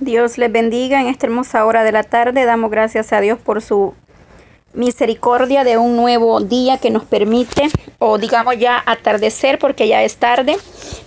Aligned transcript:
Dios 0.00 0.38
les 0.38 0.50
bendiga 0.50 1.00
en 1.00 1.08
esta 1.08 1.26
hermosa 1.26 1.64
hora 1.66 1.84
de 1.84 1.92
la 1.92 2.02
tarde. 2.02 2.44
Damos 2.44 2.70
gracias 2.70 3.12
a 3.12 3.20
Dios 3.20 3.38
por 3.38 3.60
su 3.60 3.94
misericordia 4.72 5.64
de 5.64 5.76
un 5.76 5.96
nuevo 5.96 6.40
día 6.40 6.78
que 6.78 6.90
nos 6.90 7.04
permite, 7.04 7.68
o 7.98 8.18
digamos 8.18 8.56
ya 8.58 8.82
atardecer 8.86 9.58
porque 9.58 9.88
ya 9.88 10.02
es 10.02 10.16
tarde, 10.16 10.56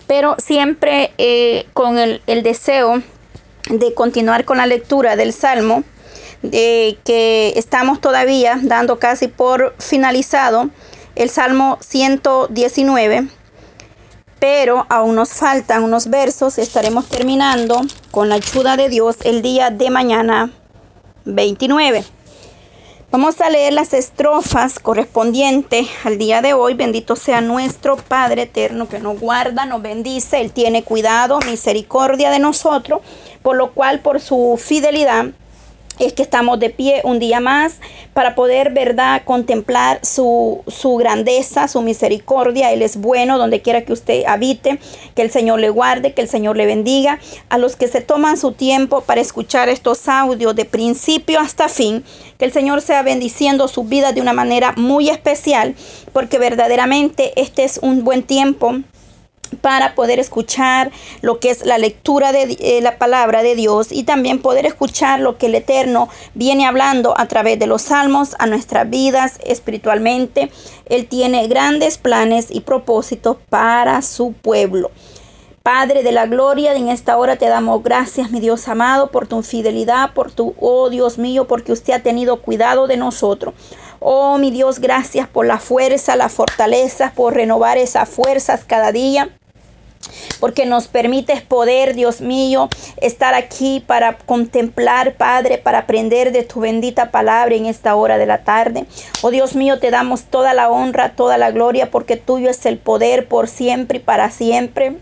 pero 0.06 0.36
siempre 0.38 1.12
eh, 1.18 1.66
con 1.74 1.98
el, 1.98 2.22
el, 2.28 2.44
deseo 2.44 3.02
de 3.70 3.94
continuar 3.94 4.46
con 4.46 4.58
la 4.58 4.68
lectura 4.68 5.16
del 5.16 5.34
Salmo, 5.34 5.84
de 6.42 6.98
que 7.06 7.54
estamos 7.56 8.02
todavía 8.02 8.60
dando 8.62 9.00
casi 9.00 9.28
por 9.28 9.74
finalizado 9.80 10.70
el 11.16 11.30
Salmo 11.30 11.78
119 11.82 13.28
pero 14.44 14.86
aún 14.90 15.16
nos 15.16 15.32
faltan 15.32 15.86
unos 15.86 16.10
versos. 16.10 16.58
Estaremos 16.58 17.08
terminando 17.08 17.80
con 18.12 18.28
la 18.28 18.36
ayuda 18.36 18.76
de 18.76 18.90
Dios 18.90 19.16
el 19.24 19.42
día 19.42 19.70
de 19.70 19.90
mañana 19.90 20.52
29. 21.24 22.04
Vamos 23.10 23.40
a 23.40 23.50
leer 23.50 23.72
las 23.72 23.94
estrofas 23.94 24.80
correspondientes 24.80 25.88
al 26.04 26.18
día 26.18 26.42
de 26.42 26.52
hoy. 26.52 26.74
Bendito 26.74 27.16
sea 27.16 27.40
nuestro 27.40 27.96
Padre 27.96 28.42
eterno 28.42 28.90
que 28.90 29.00
nos 29.00 29.18
guarda, 29.18 29.66
nos 29.66 29.82
bendice. 29.82 30.42
Él 30.42 30.52
tiene 30.52 30.84
cuidado, 30.84 31.40
misericordia 31.46 32.30
de 32.30 32.40
nosotros, 32.40 33.00
por 33.44 33.56
lo 33.56 33.72
cual 33.72 34.02
por 34.02 34.20
su 34.20 34.60
fidelidad 34.62 35.28
es 36.00 36.14
que 36.14 36.24
estamos 36.24 36.60
de 36.60 36.70
pie 36.70 37.02
un 37.04 37.20
día 37.20 37.40
más 37.40 37.80
para 38.14 38.36
poder, 38.36 38.72
¿verdad?, 38.72 39.24
contemplar 39.26 40.00
su, 40.04 40.64
su, 40.68 40.96
grandeza, 40.96 41.68
su 41.68 41.82
misericordia. 41.82 42.72
Él 42.72 42.82
es 42.82 42.98
bueno 42.98 43.38
donde 43.38 43.62
quiera 43.62 43.84
que 43.84 43.94
usted 43.94 44.24
habite, 44.26 44.80
que 45.16 45.22
el 45.22 45.32
Señor 45.32 45.60
le 45.60 45.70
guarde, 45.70 46.14
que 46.14 46.22
el 46.22 46.30
Señor 46.30 46.58
le 46.58 46.66
bendiga. 46.66 47.20
A 47.50 47.58
los 47.58 47.76
que 47.76 47.88
se 47.88 48.02
toman 48.02 48.38
su 48.38 48.54
tiempo 48.54 49.02
para 49.02 49.22
escuchar 49.22 49.70
estos 49.70 50.08
audios 50.08 50.56
de 50.56 50.66
principio 50.66 51.40
hasta 51.40 51.70
fin, 51.70 52.04
que 52.38 52.46
el 52.46 52.52
Señor 52.52 52.82
sea 52.82 53.04
bendiciendo 53.04 53.68
su 53.68 53.84
vida 53.84 54.12
de 54.12 54.22
una 54.22 54.34
manera 54.34 54.74
muy 54.78 55.10
especial, 55.10 55.76
porque 56.12 56.40
verdaderamente 56.40 57.34
este 57.36 57.64
es 57.64 57.80
un 57.82 58.04
buen 58.04 58.24
tiempo 58.24 58.80
para 59.56 59.96
poder 59.96 60.20
escuchar 60.20 60.92
lo 61.22 61.40
que 61.40 61.50
es 61.50 61.66
la 61.66 61.78
lectura 61.78 62.32
de 62.32 62.58
eh, 62.60 62.82
la 62.82 62.98
palabra 62.98 63.44
de 63.44 63.56
Dios 63.56 63.92
y 63.92 64.04
también 64.04 64.42
poder 64.42 64.66
escuchar 64.66 65.20
lo 65.20 65.38
que 65.38 65.48
el 65.48 65.56
Eterno 65.56 66.10
viene 66.34 66.66
hablando 66.66 67.14
a 67.18 67.28
través 67.28 67.60
de 67.60 67.68
los 67.68 67.84
salmos 67.84 68.36
a 68.40 68.48
nuestras 68.48 68.90
vidas 68.90 69.40
espiritualmente. 69.46 70.52
Él 70.86 71.08
tiene 71.08 71.48
grandes 71.48 71.98
planes 71.98 72.48
y 72.50 72.62
propósitos 72.62 73.38
para 73.50 74.02
su 74.02 74.34
pueblo. 74.34 74.92
Padre 75.64 76.04
de 76.04 76.12
la 76.12 76.26
gloria, 76.26 76.76
en 76.76 76.90
esta 76.90 77.18
hora 77.18 77.38
te 77.38 77.48
damos 77.48 77.82
gracias, 77.84 78.32
mi 78.32 78.42
Dios 78.42 78.68
amado, 78.68 79.12
por 79.12 79.28
tu 79.28 79.42
fidelidad, 79.44 80.14
por 80.14 80.30
tu, 80.30 80.54
oh 80.60 80.90
Dios 80.90 81.18
mío, 81.18 81.48
porque 81.48 81.72
usted 81.72 81.94
ha 81.94 82.04
tenido 82.04 82.42
cuidado 82.42 82.86
de 82.86 82.98
nosotros. 82.98 83.54
Oh, 84.02 84.38
mi 84.38 84.52
Dios, 84.52 84.80
gracias 84.80 85.30
por 85.30 85.46
la 85.46 85.60
fuerza, 85.60 86.18
la 86.18 86.28
fortaleza, 86.28 87.14
por 87.16 87.36
renovar 87.36 87.78
esas 87.78 88.10
fuerzas 88.10 88.66
cada 88.66 88.92
día 88.92 89.30
porque 90.40 90.66
nos 90.66 90.88
permites 90.88 91.42
poder, 91.42 91.96
Dios 91.96 92.22
mío, 92.22 92.70
estar 92.98 93.34
aquí 93.34 93.84
para 93.86 94.18
contemplar, 94.18 95.16
Padre, 95.16 95.58
para 95.58 95.80
aprender 95.80 96.32
de 96.32 96.44
tu 96.44 96.60
bendita 96.60 97.12
palabra 97.12 97.56
en 97.56 97.66
esta 97.66 97.96
hora 97.96 98.18
de 98.18 98.26
la 98.26 98.44
tarde. 98.44 98.86
Oh 99.22 99.32
Dios 99.32 99.56
mío, 99.56 99.80
te 99.80 99.92
damos 99.92 100.24
toda 100.24 100.54
la 100.54 100.70
honra, 100.70 101.16
toda 101.16 101.38
la 101.38 101.52
gloria, 101.52 101.92
porque 101.92 102.18
tuyo 102.18 102.50
es 102.50 102.66
el 102.66 102.78
poder 102.78 103.28
por 103.28 103.48
siempre 103.48 103.98
y 103.98 104.02
para 104.02 104.30
siempre. 104.32 104.98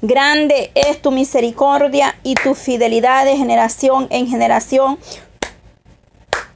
Grande 0.00 0.70
es 0.76 1.02
tu 1.02 1.10
misericordia 1.10 2.14
y 2.22 2.34
tu 2.36 2.54
fidelidad 2.54 3.24
de 3.24 3.36
generación 3.36 4.06
en 4.10 4.28
generación. 4.28 4.96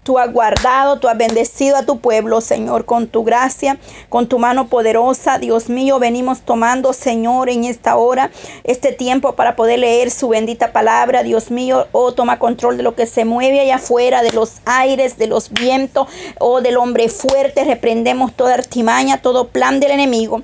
Tú 0.03 0.19
has 0.19 0.33
guardado, 0.33 0.99
tú 0.99 1.07
has 1.07 1.17
bendecido 1.17 1.77
a 1.77 1.87
tu 1.87 2.01
pueblo, 2.01 2.41
Señor, 2.41 2.87
con 2.87 3.07
tu 3.07 3.23
gracia, 3.23 3.79
con 4.09 4.27
tu 4.27 4.41
mano 4.41 4.67
poderosa. 4.67 5.39
Dios 5.39 5.69
mío, 5.69 6.01
venimos 6.01 6.41
tomando, 6.41 6.93
Señor, 6.93 7.49
en 7.49 7.63
esta 7.63 7.95
hora, 7.95 8.33
este 8.65 8.91
tiempo 8.93 9.37
para 9.37 9.55
poder 9.55 9.79
leer 9.79 10.11
su 10.11 10.29
bendita 10.29 10.73
palabra. 10.73 11.23
Dios 11.23 11.53
mío, 11.53 11.87
oh, 11.93 12.11
toma 12.15 12.41
control 12.41 12.77
de 12.79 12.83
lo 12.83 12.97
que 12.97 13.07
se 13.07 13.25
mueve 13.25 13.61
allá 13.61 13.77
afuera, 13.77 14.23
de 14.23 14.33
los 14.33 14.55
aires, 14.65 15.19
de 15.19 15.29
los 15.29 15.51
vientos, 15.51 16.09
oh, 16.41 16.61
del 16.61 16.79
hombre 16.79 17.09
fuerte. 17.09 17.63
Reprendemos 17.63 18.33
toda 18.33 18.55
artimaña, 18.55 19.23
todo 19.23 19.49
plan 19.49 19.79
del 19.79 19.93
enemigo. 19.93 20.43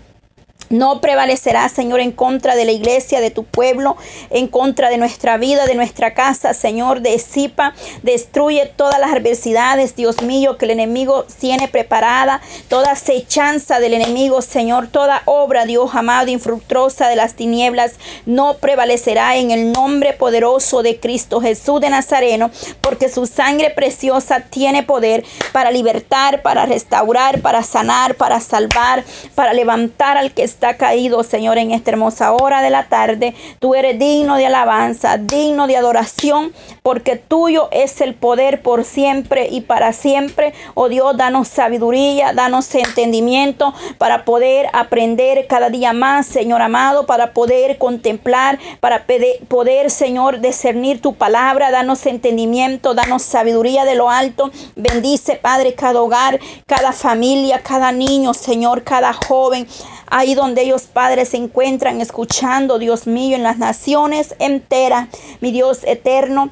No 0.71 1.01
prevalecerá, 1.01 1.69
Señor, 1.69 2.01
en 2.01 2.13
contra 2.13 2.55
de 2.55 2.65
la 2.65 2.73
iglesia, 2.73 3.21
de 3.21 3.31
tu 3.31 3.45
pueblo, 3.45 3.97
en 4.31 4.49
contra 4.49 4.91
de 4.91 4.99
nuestra 4.99 5.39
vida, 5.39 5.67
de 5.67 5.75
nuestra 5.75 6.15
casa, 6.15 6.53
Señor, 6.53 7.01
disipa, 7.01 7.75
destruye 8.03 8.67
todas 8.77 9.01
las 9.01 9.13
adversidades, 9.13 9.97
Dios 9.97 10.23
mío, 10.23 10.59
que 10.59 10.67
el 10.67 10.73
enemigo 10.73 11.25
tiene 11.41 11.69
preparada, 11.69 12.43
toda 12.69 12.93
acechanza 12.93 13.81
del 13.81 13.95
enemigo, 13.95 14.43
Señor, 14.43 14.89
toda 14.89 15.23
obra, 15.25 15.65
Dios 15.65 15.95
amado, 15.95 16.31
infructuosa 16.31 17.09
de 17.09 17.17
las 17.17 17.35
tinieblas, 17.35 17.93
no 18.27 18.59
prevalecerá 18.59 19.37
en 19.37 19.51
el 19.51 19.73
nombre 19.73 20.13
poderoso 20.13 20.83
de 20.83 21.01
Cristo 21.01 21.41
Jesús 21.41 21.81
de 21.81 21.91
Nazareno, 21.91 22.51
porque 22.81 23.09
su 23.09 23.27
sangre 23.27 23.71
preciosa 23.71 24.41
tiene 24.41 24.83
poder 24.83 25.25
para 25.53 25.71
libertar, 25.71 26.43
para 26.43 26.67
restaurar, 26.67 27.41
para 27.41 27.63
sanar, 27.63 28.15
para 28.17 28.41
salvar, 28.41 29.05
para 29.35 29.53
levantar 29.53 30.17
al 30.17 30.33
que 30.33 30.45
está 30.59 30.77
caído, 30.77 31.23
Señor, 31.23 31.57
en 31.57 31.71
esta 31.71 31.93
hermosa 31.93 32.33
hora 32.33 32.63
de 32.63 32.71
la 32.71 32.89
tarde. 32.89 33.33
Tú 33.61 33.77
eres 33.77 33.97
digno 33.97 34.35
de 34.35 34.47
alabanza, 34.47 35.17
digno 35.17 35.69
de 35.69 35.77
adoración, 35.77 36.53
porque 36.89 37.17
tuyo 37.17 37.69
es 37.71 38.01
el 38.01 38.15
poder 38.15 38.63
por 38.63 38.83
siempre 38.83 39.47
y 39.51 39.61
para 39.61 39.93
siempre. 39.93 40.55
Oh 40.73 40.89
Dios, 40.89 41.19
danos 41.19 41.47
sabiduría, 41.49 42.33
danos 42.33 42.75
entendimiento 42.75 43.75
para 43.99 44.25
poder 44.25 44.71
aprender 44.73 45.47
cada 45.49 45.69
día 45.69 45.93
más, 45.93 46.25
Señor 46.25 46.63
amado, 46.63 47.05
para 47.05 47.35
poder 47.35 47.77
contemplar, 47.77 48.59
para 48.81 49.05
poder, 49.49 49.91
Señor, 49.91 50.41
discernir 50.41 51.03
tu 51.03 51.13
palabra. 51.13 51.71
Danos 51.71 52.07
entendimiento, 52.07 52.95
danos 52.95 53.21
sabiduría 53.21 53.85
de 53.85 53.95
lo 53.95 54.09
alto. 54.09 54.51
Bendice, 54.75 55.37
Padre, 55.37 55.75
cada 55.75 56.01
hogar, 56.01 56.41
cada 56.65 56.93
familia, 56.93 57.61
cada 57.63 57.93
niño, 57.93 58.33
Señor, 58.33 58.83
cada 58.83 59.13
joven 59.13 59.67
ahí 60.11 60.35
donde 60.35 60.63
ellos 60.63 60.87
padres 60.87 61.29
se 61.29 61.37
encuentran 61.37 62.01
escuchando, 62.01 62.79
Dios 62.79 63.07
mío, 63.07 63.37
en 63.37 63.43
las 63.43 63.59
naciones 63.59 64.35
enteras, 64.39 65.09
mi 65.43 65.53
Dios 65.53 65.81
eterno. 65.85 66.51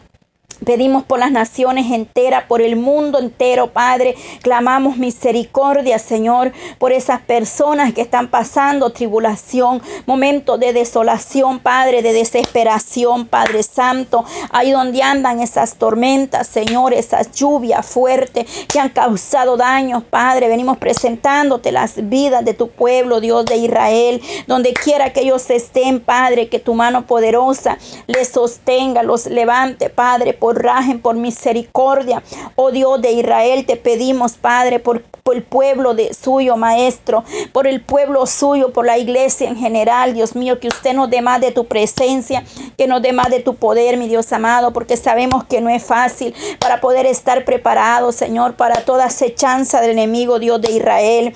Pedimos 0.64 1.04
por 1.04 1.18
las 1.18 1.30
naciones 1.30 1.92
enteras, 1.92 2.44
por 2.44 2.62
el 2.62 2.76
mundo 2.76 3.18
entero, 3.18 3.72
Padre. 3.72 4.14
Clamamos 4.42 4.96
misericordia, 4.96 5.98
Señor, 5.98 6.52
por 6.78 6.92
esas 6.92 7.20
personas 7.20 7.92
que 7.92 8.00
están 8.00 8.28
pasando 8.28 8.90
tribulación, 8.90 9.82
momentos 10.06 10.58
de 10.58 10.72
desolación, 10.72 11.58
Padre, 11.58 12.00
de 12.00 12.14
desesperación, 12.14 13.26
Padre 13.26 13.62
Santo. 13.62 14.24
Ahí 14.50 14.70
donde 14.70 15.02
andan 15.02 15.40
esas 15.40 15.76
tormentas, 15.76 16.46
Señor, 16.46 16.94
esas 16.94 17.32
lluvias 17.32 17.84
fuertes 17.84 18.46
que 18.66 18.80
han 18.80 18.88
causado 18.88 19.56
daños, 19.58 20.04
Padre. 20.04 20.48
Venimos 20.48 20.78
presentándote 20.78 21.70
las 21.70 22.08
vidas 22.08 22.44
de 22.44 22.54
tu 22.54 22.68
pueblo, 22.68 23.20
Dios 23.20 23.44
de 23.44 23.56
Israel. 23.56 24.22
Donde 24.46 24.72
quiera 24.72 25.12
que 25.12 25.20
ellos 25.20 25.50
estén, 25.50 26.00
Padre, 26.00 26.48
que 26.48 26.58
tu 26.58 26.72
mano 26.72 27.06
poderosa 27.06 27.78
les 28.06 28.28
sostenga, 28.28 29.02
los 29.02 29.26
levante, 29.26 29.90
Padre 29.90 30.32
por 30.46 30.62
por 31.02 31.16
misericordia. 31.16 32.22
Oh 32.54 32.70
Dios 32.70 33.02
de 33.02 33.12
Israel, 33.12 33.66
te 33.66 33.76
pedimos, 33.76 34.34
Padre, 34.34 34.78
por, 34.78 35.02
por 35.02 35.34
el 35.34 35.42
pueblo 35.42 35.94
de 35.94 36.14
suyo, 36.14 36.56
Maestro, 36.56 37.24
por 37.52 37.66
el 37.66 37.80
pueblo 37.80 38.26
suyo, 38.26 38.72
por 38.72 38.86
la 38.86 38.96
iglesia 38.96 39.48
en 39.48 39.56
general, 39.56 40.14
Dios 40.14 40.36
mío, 40.36 40.60
que 40.60 40.68
usted 40.68 40.94
nos 40.94 41.10
dé 41.10 41.20
más 41.20 41.40
de 41.40 41.50
tu 41.50 41.66
presencia, 41.66 42.44
que 42.78 42.86
nos 42.86 43.02
dé 43.02 43.12
más 43.12 43.28
de 43.30 43.40
tu 43.40 43.56
poder, 43.56 43.96
mi 43.96 44.08
Dios 44.08 44.32
amado, 44.32 44.72
porque 44.72 44.96
sabemos 44.96 45.44
que 45.44 45.60
no 45.60 45.68
es 45.68 45.82
fácil 45.82 46.32
para 46.60 46.80
poder 46.80 47.06
estar 47.06 47.44
preparados, 47.44 48.14
Señor, 48.14 48.54
para 48.54 48.84
toda 48.84 49.06
acechanza 49.06 49.80
del 49.80 49.90
enemigo, 49.90 50.38
Dios 50.38 50.60
de 50.60 50.72
Israel. 50.72 51.34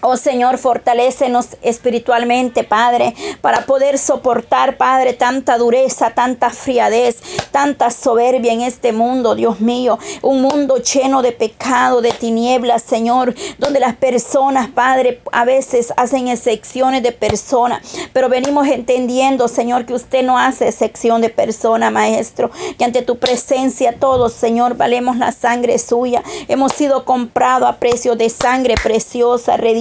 Oh 0.00 0.16
Señor, 0.16 0.58
fortalécenos 0.58 1.56
espiritualmente, 1.60 2.62
Padre, 2.62 3.16
para 3.40 3.66
poder 3.66 3.98
soportar, 3.98 4.76
Padre, 4.76 5.12
tanta 5.12 5.58
dureza, 5.58 6.10
tanta 6.10 6.50
friadez, 6.50 7.16
tanta 7.50 7.90
soberbia 7.90 8.52
en 8.52 8.60
este 8.60 8.92
mundo, 8.92 9.34
Dios 9.34 9.60
mío. 9.60 9.98
Un 10.22 10.40
mundo 10.40 10.76
lleno 10.76 11.20
de 11.20 11.32
pecado, 11.32 12.00
de 12.00 12.12
tinieblas, 12.12 12.82
Señor, 12.82 13.34
donde 13.58 13.80
las 13.80 13.96
personas, 13.96 14.68
Padre, 14.68 15.20
a 15.32 15.44
veces 15.44 15.92
hacen 15.96 16.28
excepciones 16.28 17.02
de 17.02 17.10
personas, 17.10 17.82
pero 18.12 18.28
venimos 18.28 18.68
entendiendo, 18.68 19.48
Señor, 19.48 19.84
que 19.84 19.94
usted 19.94 20.22
no 20.22 20.38
hace 20.38 20.68
excepción 20.68 21.20
de 21.20 21.30
persona, 21.30 21.90
Maestro, 21.90 22.52
que 22.78 22.84
ante 22.84 23.02
tu 23.02 23.18
presencia 23.18 23.96
todos, 23.98 24.32
Señor, 24.32 24.76
valemos 24.76 25.16
la 25.16 25.32
sangre 25.32 25.76
suya. 25.78 26.22
Hemos 26.46 26.72
sido 26.72 27.04
comprados 27.04 27.68
a 27.68 27.78
precio 27.78 28.14
de 28.14 28.30
sangre 28.30 28.76
preciosa, 28.80 29.56
redimida 29.56 29.77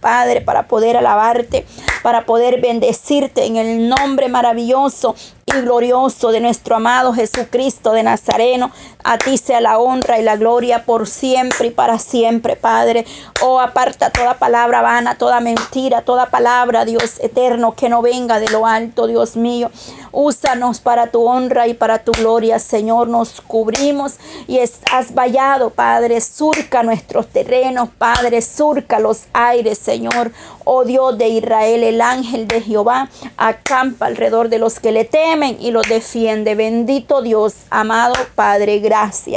Padre, 0.00 0.40
para 0.40 0.68
poder 0.68 0.96
alabarte, 0.96 1.66
para 2.02 2.24
poder 2.26 2.60
bendecirte 2.60 3.44
en 3.44 3.56
el 3.56 3.88
nombre 3.88 4.28
maravilloso 4.28 5.14
y 5.46 5.52
glorioso 5.60 6.32
de 6.32 6.40
nuestro 6.40 6.76
amado 6.76 7.12
Jesucristo 7.12 7.92
de 7.92 8.02
Nazareno. 8.02 8.70
A 9.04 9.18
ti 9.18 9.36
sea 9.36 9.60
la 9.60 9.78
honra 9.78 10.18
y 10.18 10.22
la 10.22 10.36
gloria 10.36 10.84
por 10.86 11.06
siempre 11.06 11.68
y 11.68 11.70
para 11.70 11.98
siempre, 11.98 12.56
Padre. 12.56 13.04
Oh, 13.42 13.60
aparta 13.60 14.08
toda 14.08 14.38
palabra 14.38 14.80
vana, 14.80 15.18
toda 15.18 15.40
mentira, 15.40 16.02
toda 16.02 16.30
palabra, 16.30 16.86
Dios 16.86 17.20
eterno, 17.20 17.74
que 17.74 17.90
no 17.90 18.00
venga 18.00 18.40
de 18.40 18.48
lo 18.48 18.66
alto, 18.66 19.06
Dios 19.06 19.36
mío. 19.36 19.70
Úsanos 20.10 20.80
para 20.80 21.08
tu 21.08 21.26
honra 21.26 21.68
y 21.68 21.74
para 21.74 21.98
tu 21.98 22.12
gloria, 22.12 22.58
Señor. 22.58 23.08
Nos 23.08 23.42
cubrimos 23.42 24.14
y 24.48 24.58
has 24.58 25.14
vallado, 25.14 25.68
Padre. 25.68 26.22
Surca 26.22 26.82
nuestros 26.82 27.28
terrenos, 27.28 27.90
Padre. 27.98 28.40
Surca 28.40 28.98
los 29.00 29.24
aires, 29.34 29.76
Señor. 29.76 30.32
Oh 30.64 30.84
Dios 30.84 31.18
de 31.18 31.28
Israel, 31.28 31.82
el 31.82 32.00
ángel 32.00 32.48
de 32.48 32.62
Jehová 32.62 33.10
acampa 33.36 34.06
alrededor 34.06 34.48
de 34.48 34.58
los 34.58 34.80
que 34.80 34.92
le 34.92 35.04
temen 35.04 35.58
y 35.60 35.70
los 35.72 35.86
defiende. 35.86 36.54
Bendito 36.54 37.20
Dios, 37.20 37.54
amado 37.68 38.14
Padre. 38.34 38.78
Gracias, 38.78 38.93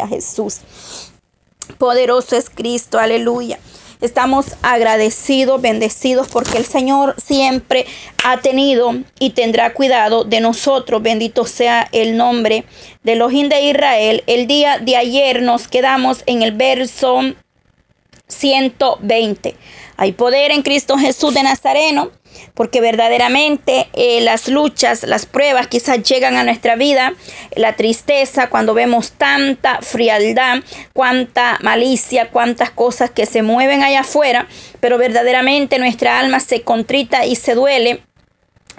Jesús. 0.07 0.59
Poderoso 1.77 2.35
es 2.35 2.49
Cristo, 2.49 2.99
aleluya. 2.99 3.59
Estamos 3.99 4.45
agradecidos, 4.61 5.59
bendecidos, 5.59 6.27
porque 6.27 6.59
el 6.59 6.65
Señor 6.65 7.15
siempre 7.19 7.87
ha 8.23 8.37
tenido 8.37 8.91
y 9.19 9.31
tendrá 9.31 9.73
cuidado 9.73 10.23
de 10.23 10.39
nosotros. 10.39 11.01
Bendito 11.01 11.45
sea 11.45 11.89
el 11.91 12.15
nombre 12.15 12.65
de 13.01 13.15
los 13.15 13.31
de 13.31 13.61
Israel. 13.61 14.23
El 14.27 14.45
día 14.45 14.77
de 14.77 14.95
ayer 14.95 15.41
nos 15.41 15.67
quedamos 15.67 16.21
en 16.27 16.43
el 16.43 16.51
verso 16.51 17.21
120. 18.27 19.55
Hay 19.97 20.11
poder 20.11 20.51
en 20.51 20.61
Cristo 20.61 20.95
Jesús 20.97 21.33
de 21.33 21.41
Nazareno 21.41 22.11
porque 22.57 22.81
verdaderamente 22.81 23.87
eh, 23.93 24.19
las 24.21 24.47
luchas, 24.47 25.03
las 25.03 25.27
pruebas 25.27 25.67
quizás 25.67 26.01
llegan 26.01 26.35
a 26.37 26.43
nuestra 26.43 26.75
vida, 26.75 27.13
la 27.55 27.75
tristeza 27.75 28.49
cuando 28.49 28.73
vemos 28.73 29.11
tanta 29.11 29.79
frialdad, 29.83 30.63
cuánta 30.91 31.59
malicia, 31.61 32.31
cuántas 32.31 32.71
cosas 32.71 33.11
que 33.11 33.27
se 33.27 33.43
mueven 33.43 33.83
allá 33.83 33.99
afuera, 33.99 34.47
pero 34.79 34.97
verdaderamente 34.97 35.77
nuestra 35.77 36.17
alma 36.17 36.39
se 36.39 36.63
contrita 36.63 37.27
y 37.27 37.35
se 37.35 37.53
duele 37.53 38.01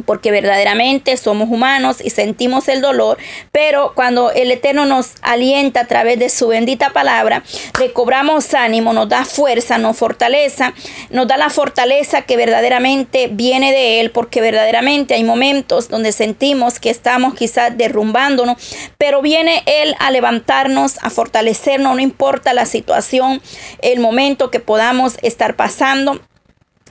porque 0.04 0.30
verdaderamente 0.30 1.16
somos 1.16 1.48
humanos 1.48 1.98
y 2.02 2.10
sentimos 2.10 2.68
el 2.68 2.80
dolor, 2.80 3.18
pero 3.52 3.92
cuando 3.94 4.30
el 4.30 4.50
Eterno 4.50 4.86
nos 4.86 5.14
alienta 5.22 5.80
a 5.80 5.86
través 5.86 6.18
de 6.18 6.28
su 6.28 6.48
bendita 6.48 6.90
palabra, 6.90 7.42
recobramos 7.74 8.54
ánimo, 8.54 8.92
nos 8.92 9.08
da 9.08 9.24
fuerza, 9.24 9.78
nos 9.78 9.96
fortaleza, 9.96 10.72
nos 11.10 11.26
da 11.26 11.36
la 11.36 11.50
fortaleza 11.50 12.22
que 12.22 12.36
verdaderamente 12.36 13.28
viene 13.30 13.72
de 13.72 14.00
Él, 14.00 14.10
porque 14.10 14.40
verdaderamente 14.40 15.14
hay 15.14 15.24
momentos 15.24 15.88
donde 15.88 16.12
sentimos 16.12 16.78
que 16.78 16.90
estamos 16.90 17.34
quizás 17.34 17.76
derrumbándonos, 17.76 18.56
pero 18.98 19.22
viene 19.22 19.62
Él 19.66 19.94
a 19.98 20.10
levantarnos, 20.10 20.96
a 21.02 21.10
fortalecernos, 21.10 21.94
no 21.94 22.00
importa 22.00 22.52
la 22.52 22.66
situación, 22.66 23.40
el 23.82 24.00
momento 24.00 24.50
que 24.50 24.60
podamos 24.60 25.16
estar 25.22 25.56
pasando. 25.56 26.20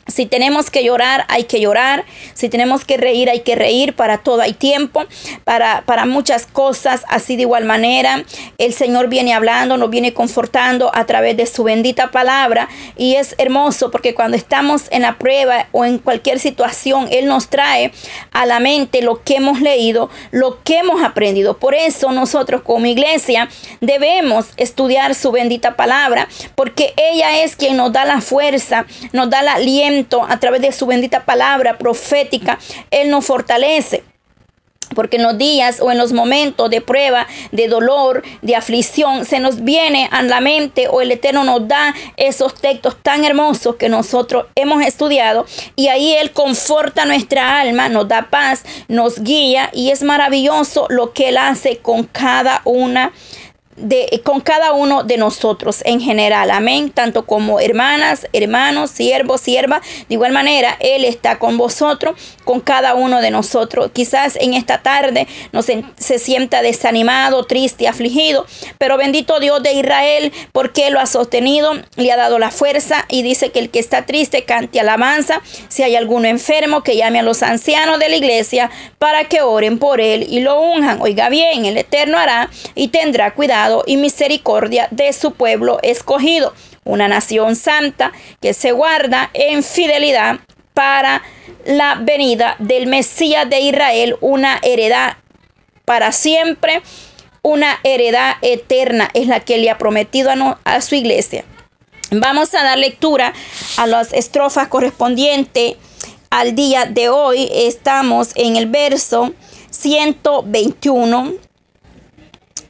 Si 0.08 0.26
tenemos 0.26 0.70
que 0.70 0.84
llorar, 0.84 1.26
hay 1.28 1.44
que 1.44 1.60
llorar. 1.60 2.06
Si 2.34 2.50
tenemos 2.50 2.86
que 2.86 2.98
reír, 2.98 3.30
hay 3.30 3.42
que 3.42 3.56
reír. 3.56 3.96
Para 3.96 4.20
todo 4.20 4.42
hay 4.42 4.54
tiempo, 4.54 5.06
para, 5.44 5.84
para 5.86 6.06
muchas 6.06 6.46
cosas. 6.46 7.04
Así 7.08 7.36
de 7.36 7.44
igual 7.44 7.66
manera, 7.66 8.24
el 8.58 8.74
Señor 8.74 9.08
viene 9.08 9.34
hablando, 9.34 9.78
nos 9.78 9.90
viene 9.90 10.14
confortando 10.14 10.92
a 10.94 11.06
través 11.06 11.36
de 11.38 11.46
su 11.46 11.64
bendita 11.64 12.12
palabra. 12.12 12.70
Y 12.96 13.16
es 13.16 13.36
hermoso 13.38 13.92
porque 13.92 14.16
cuando 14.16 14.38
estamos 14.38 14.84
en 14.92 15.02
la 15.02 15.18
prueba 15.18 15.68
o 15.72 15.86
en 15.86 15.98
cualquier 15.98 16.40
situación, 16.40 17.08
Él 17.12 17.28
nos 17.28 17.50
trae 17.50 17.92
a 18.32 18.46
la 18.46 18.60
mente 18.60 19.02
lo 19.02 19.24
que 19.24 19.36
hemos 19.36 19.62
leído, 19.62 20.10
lo 20.32 20.64
que 20.64 20.80
hemos 20.80 21.04
aprendido. 21.04 21.58
Por 21.58 21.76
eso 21.76 22.12
nosotros 22.12 22.62
como 22.62 22.86
iglesia 22.86 23.50
debemos 23.82 24.48
estudiar 24.58 25.16
su 25.16 25.32
bendita 25.32 25.76
palabra, 25.76 26.28
porque 26.56 26.94
ella 26.98 27.44
es 27.44 27.56
quien 27.56 27.78
nos 27.78 27.92
da 27.92 28.06
la 28.06 28.22
fuerza, 28.22 28.86
nos 29.12 29.30
da 29.30 29.42
la 29.42 29.54
aliento 29.56 29.97
a 30.28 30.40
través 30.40 30.62
de 30.62 30.72
su 30.72 30.86
bendita 30.86 31.26
palabra 31.26 31.78
profética, 31.78 32.60
Él 32.92 33.10
nos 33.10 33.26
fortalece. 33.26 34.04
Porque 34.96 35.18
en 35.18 35.24
los 35.24 35.38
días 35.38 35.82
o 35.82 35.92
en 35.92 35.98
los 35.98 36.14
momentos 36.14 36.70
de 36.70 36.80
prueba, 36.80 37.28
de 37.52 37.68
dolor, 37.68 38.24
de 38.42 38.56
aflicción, 38.56 39.26
se 39.26 39.40
nos 39.40 39.64
viene 39.64 40.08
a 40.12 40.22
la 40.24 40.40
mente 40.40 40.88
o 40.88 41.02
el 41.02 41.12
Eterno 41.12 41.44
nos 41.44 41.68
da 41.68 41.94
esos 42.16 42.56
textos 42.56 42.96
tan 43.04 43.26
hermosos 43.26 43.76
que 43.76 43.90
nosotros 43.90 44.46
hemos 44.56 44.82
estudiado 44.86 45.46
y 45.76 45.90
ahí 45.90 46.14
Él 46.14 46.32
conforta 46.32 47.04
nuestra 47.04 47.60
alma, 47.60 47.90
nos 47.90 48.08
da 48.08 48.30
paz, 48.30 48.64
nos 48.88 49.22
guía 49.22 49.70
y 49.74 49.92
es 49.92 50.04
maravilloso 50.04 50.88
lo 50.90 51.12
que 51.12 51.30
Él 51.30 51.38
hace 51.38 51.80
con 51.80 52.06
cada 52.06 52.62
una 52.64 53.12
de, 53.12 53.47
con 54.24 54.42
cada 54.42 54.74
uno 54.74 55.04
de 55.04 55.18
nosotros 55.18 55.82
en 55.86 56.02
general. 56.02 56.50
Amén. 56.50 56.90
Tanto 56.90 57.26
como 57.26 57.60
hermanas, 57.60 58.28
hermanos, 58.34 58.92
siervos, 58.92 59.42
siervas. 59.42 59.82
De 60.10 60.16
igual 60.16 60.32
manera, 60.32 60.78
Él 60.80 61.06
está 61.06 61.38
con 61.38 61.58
vosotros, 61.58 62.20
con 62.44 62.60
cada 62.60 62.96
uno 62.96 63.22
de 63.22 63.30
nosotros. 63.30 63.92
Quizás 63.94 64.36
en 64.38 64.54
esta 64.54 64.82
tarde 64.82 65.28
no 65.52 65.62
se, 65.62 65.84
se 65.98 66.18
sienta 66.18 66.62
desanimado, 66.62 67.46
triste, 67.46 67.88
afligido. 67.88 68.46
Pero 68.80 68.98
bendito 68.98 69.40
Dios 69.40 69.62
de 69.62 69.74
Israel, 69.74 70.34
porque 70.54 70.90
lo 70.90 71.00
ha 71.00 71.06
sostenido, 71.06 71.74
le 71.96 72.12
ha 72.12 72.18
dado 72.18 72.40
la 72.40 72.50
fuerza 72.50 73.06
y 73.10 73.22
dice 73.22 73.52
que 73.52 73.60
el 73.60 73.70
que 73.70 73.80
está 73.80 74.06
triste 74.06 74.44
cante 74.46 74.80
alabanza. 74.80 75.42
Si 75.68 75.84
hay 75.84 75.96
alguno 75.96 76.28
enfermo, 76.28 76.82
que 76.82 76.96
llame 76.96 77.20
a 77.20 77.24
los 77.24 77.44
ancianos 77.44 78.00
de 78.00 78.10
la 78.10 78.16
iglesia 78.16 78.72
para 78.98 79.26
que 79.26 79.42
oren 79.42 79.78
por 79.78 80.02
él 80.02 80.26
y 80.28 80.40
lo 80.40 80.60
unjan. 80.60 81.00
Oiga 81.02 81.30
bien, 81.30 81.66
el 81.66 81.78
Eterno 81.78 82.18
hará 82.18 82.50
y 82.74 82.88
tendrá 82.88 83.34
cuidado 83.34 83.67
y 83.86 83.98
misericordia 83.98 84.88
de 84.92 85.14
su 85.14 85.32
pueblo 85.32 85.80
escogido, 85.84 86.54
una 86.84 87.08
nación 87.08 87.56
santa 87.56 88.12
que 88.42 88.54
se 88.54 88.72
guarda 88.72 89.30
en 89.34 89.64
fidelidad 89.64 90.40
para 90.74 91.22
la 91.66 91.96
venida 91.96 92.56
del 92.60 92.88
Mesías 92.88 93.50
de 93.50 93.60
Israel, 93.60 94.16
una 94.22 94.60
heredad 94.62 95.18
para 95.86 96.12
siempre, 96.12 96.82
una 97.42 97.80
heredad 97.84 98.36
eterna, 98.42 99.10
es 99.14 99.28
la 99.28 99.40
que 99.40 99.58
le 99.58 99.70
ha 99.70 99.78
prometido 99.78 100.30
a, 100.30 100.60
a 100.64 100.82
su 100.82 100.96
iglesia. 100.96 101.46
Vamos 102.12 102.54
a 102.54 102.64
dar 102.64 102.78
lectura 102.78 103.34
a 103.78 103.88
las 103.88 104.14
estrofas 104.14 104.68
correspondientes 104.70 105.76
al 106.30 106.56
día 106.56 106.86
de 106.86 107.10
hoy. 107.10 107.50
Estamos 107.52 108.32
en 108.36 108.56
el 108.56 108.68
verso 108.68 109.34
121 109.72 111.47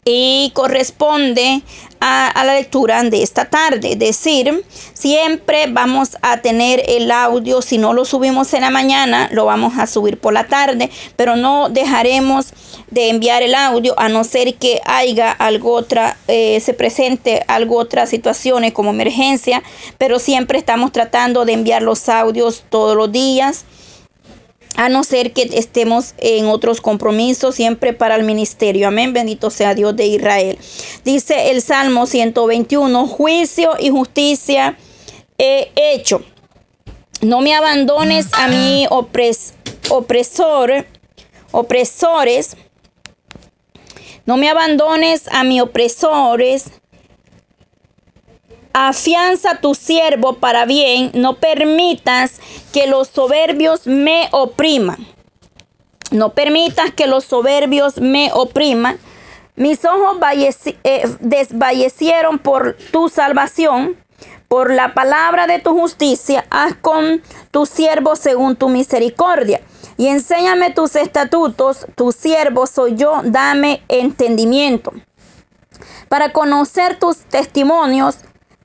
y 0.09 0.51
corresponde 0.53 1.61
a, 1.99 2.31
la 2.45 2.55
lectura 2.55 3.03
de 3.03 3.23
esta 3.23 3.45
tarde. 3.45 3.91
Es 3.91 3.99
decir, 3.99 4.63
siempre 4.93 5.67
vamos 5.67 6.17
a 6.21 6.37
tener 6.37 6.81
el 6.87 7.11
audio, 7.11 7.61
si 7.61 7.77
no 7.77 7.91
lo 7.91 8.05
subimos 8.05 8.53
en 8.53 8.61
la 8.61 8.69
mañana, 8.69 9.27
lo 9.33 9.43
vamos 9.43 9.77
a 9.77 9.85
subir 9.85 10.17
por 10.17 10.31
la 10.31 10.47
tarde, 10.47 10.89
pero 11.17 11.35
no 11.35 11.67
dejaremos 11.69 12.53
de 12.89 13.09
enviar 13.09 13.43
el 13.43 13.53
audio 13.53 13.99
a 13.99 14.07
no 14.07 14.23
ser 14.23 14.55
que 14.55 14.79
haya 14.85 15.29
algo 15.31 15.73
otra, 15.73 16.15
eh, 16.29 16.61
se 16.61 16.73
presente 16.73 17.43
algo 17.47 17.77
otras 17.77 18.09
situaciones 18.09 18.71
como 18.71 18.91
emergencia, 18.91 19.61
pero 19.97 20.19
siempre 20.19 20.57
estamos 20.57 20.93
tratando 20.93 21.43
de 21.43 21.51
enviar 21.51 21.81
los 21.81 22.07
audios 22.07 22.63
todos 22.69 22.95
los 22.95 23.11
días 23.11 23.65
a 24.77 24.89
no 24.89 25.03
ser 25.03 25.33
que 25.33 25.49
estemos 25.53 26.13
en 26.19 26.45
otros 26.45 26.79
compromisos 26.81 27.55
siempre 27.55 27.93
para 27.93 28.15
el 28.15 28.23
ministerio. 28.23 28.87
Amén, 28.87 29.11
bendito 29.11 29.49
sea 29.49 29.73
Dios 29.73 29.95
de 29.95 30.05
Israel. 30.05 30.57
Dice 31.03 31.49
el 31.49 31.63
Salmo 31.63 32.05
121, 32.05 33.07
juicio 33.07 33.71
y 33.79 33.89
justicia 33.89 34.77
he 35.39 35.71
hecho. 35.75 36.21
No 37.21 37.41
me 37.41 37.55
abandones 37.55 38.27
a 38.33 38.47
mi 38.47 38.87
opresor, 39.89 40.85
opresores. 41.51 42.55
No 44.27 44.37
me 44.37 44.47
abandones 44.47 45.27
a 45.31 45.43
mis 45.43 45.61
opresores 45.61 46.65
Afianza 48.79 49.59
tu 49.59 49.73
siervo 49.73 50.33
para 50.33 50.65
bien, 50.65 51.09
no 51.15 51.37
permitas 51.37 52.39
que 52.71 52.85
los 52.85 53.07
soberbios 53.07 53.87
me 53.87 54.29
opriman. 54.31 55.07
No 56.11 56.33
permitas 56.33 56.93
que 56.93 57.07
los 57.07 57.25
soberbios 57.25 57.97
me 57.99 58.29
opriman. 58.31 58.99
Mis 59.55 59.83
ojos 59.83 60.17
eh, 60.83 61.09
desvallecieron 61.21 62.37
por 62.37 62.77
tu 62.91 63.09
salvación, 63.09 63.97
por 64.47 64.71
la 64.71 64.93
palabra 64.93 65.47
de 65.47 65.57
tu 65.57 65.71
justicia. 65.71 66.45
Haz 66.51 66.75
con 66.75 67.23
tu 67.49 67.65
siervo 67.65 68.15
según 68.15 68.55
tu 68.57 68.69
misericordia. 68.69 69.59
Y 69.97 70.05
enséñame 70.05 70.69
tus 70.69 70.95
estatutos. 70.95 71.87
Tu 71.95 72.11
siervo 72.11 72.67
soy 72.67 72.95
yo. 72.95 73.21
Dame 73.23 73.81
entendimiento. 73.87 74.93
Para 76.09 76.31
conocer 76.31 76.99
tus 76.99 77.17
testimonios 77.17 78.17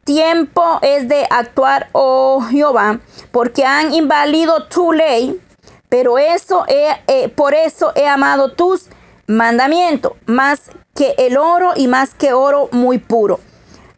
Tiempo 0.04 0.80
es 0.82 1.08
de 1.08 1.26
actuar, 1.30 1.88
oh 1.92 2.40
Jehová, 2.50 3.00
porque 3.30 3.64
han 3.64 3.94
invalido 3.94 4.64
tu 4.66 4.92
ley, 4.92 5.40
pero 5.88 6.18
eso 6.18 6.64
he, 6.66 7.28
por 7.28 7.54
eso 7.54 7.92
he 7.94 8.08
amado 8.08 8.52
tus 8.52 8.88
mandamientos, 9.28 10.14
más 10.26 10.62
que 10.94 11.14
el 11.18 11.36
oro 11.36 11.72
y 11.76 11.86
más 11.86 12.14
que 12.14 12.32
oro 12.32 12.68
muy 12.72 12.98
puro. 12.98 13.38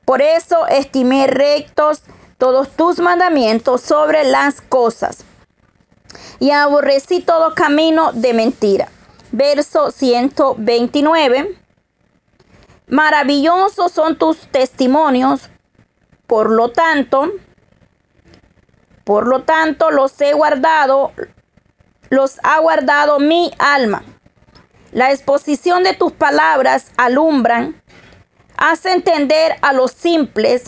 Por 0.04 0.20
eso 0.20 0.66
estimé 0.66 1.26
rectos 1.26 2.02
todos 2.36 2.68
tus 2.76 2.98
mandamientos 2.98 3.80
sobre 3.80 4.24
las 4.24 4.60
cosas 4.60 5.24
y 6.38 6.50
aborrecí 6.50 7.20
todo 7.20 7.54
camino 7.54 8.12
de 8.12 8.34
mentira. 8.34 8.88
Verso 9.32 9.90
129. 9.90 11.58
Maravillosos 12.86 13.92
son 13.92 14.16
tus 14.16 14.38
testimonios, 14.48 15.48
por 16.26 16.50
lo 16.50 16.70
tanto, 16.70 17.30
por 19.04 19.26
lo 19.26 19.42
tanto 19.42 19.90
los 19.90 20.18
he 20.20 20.32
guardado, 20.32 21.12
los 22.10 22.38
ha 22.42 22.58
guardado 22.60 23.18
mi 23.18 23.52
alma. 23.58 24.02
La 24.92 25.10
exposición 25.10 25.82
de 25.82 25.94
tus 25.94 26.12
palabras 26.12 26.92
alumbran, 26.96 27.82
hace 28.56 28.92
entender 28.92 29.56
a 29.60 29.72
los 29.72 29.90
simples. 29.90 30.64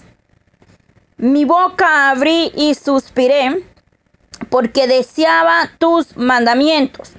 Mi 1.16 1.44
boca 1.44 2.10
abrí 2.10 2.52
y 2.54 2.74
suspiré, 2.74 3.64
porque 4.50 4.86
deseaba 4.86 5.70
tus 5.78 6.16
mandamientos. 6.16 7.12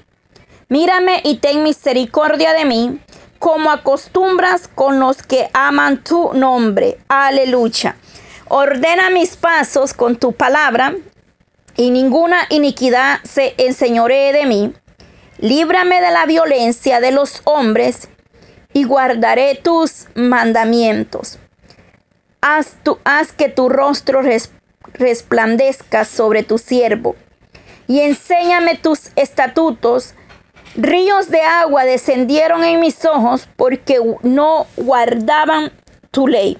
Mírame 0.70 1.22
y 1.24 1.38
ten 1.38 1.64
misericordia 1.64 2.54
de 2.54 2.66
mí, 2.66 3.02
como 3.40 3.72
acostumbras 3.72 4.68
con 4.68 5.00
los 5.00 5.24
que 5.24 5.50
aman 5.54 6.04
tu 6.04 6.34
nombre. 6.34 7.00
Aleluya. 7.08 7.96
Ordena 8.50 9.10
mis 9.10 9.36
pasos 9.36 9.94
con 9.94 10.16
tu 10.16 10.34
palabra, 10.34 10.96
y 11.78 11.92
ninguna 11.92 12.48
iniquidad 12.50 13.20
se 13.24 13.54
enseñoree 13.58 14.34
de 14.34 14.46
mí. 14.46 14.74
Líbrame 15.38 16.02
de 16.02 16.12
la 16.12 16.26
violencia 16.26 17.00
de 17.00 17.12
los 17.12 17.42
hombres 17.44 18.10
y 18.74 18.84
guardaré 18.84 19.56
tus 19.56 20.08
mandamientos. 20.16 21.38
Haz, 22.42 22.78
que 23.38 23.50
tu 23.50 23.70
rostro 23.70 24.22
resplandezca 24.94 26.06
sobre 26.06 26.44
tu 26.44 26.58
siervo 26.58 27.16
y 27.88 28.00
enséñame 28.00 28.76
tus 28.76 29.12
estatutos. 29.16 30.16
Ríos 30.76 31.30
de 31.30 31.42
agua 31.42 31.86
descendieron 31.86 32.64
en 32.64 32.80
mis 32.80 33.04
ojos 33.06 33.48
porque 33.56 34.00
no 34.24 34.68
guardaban 34.78 35.72
tu 36.12 36.28
ley. 36.28 36.58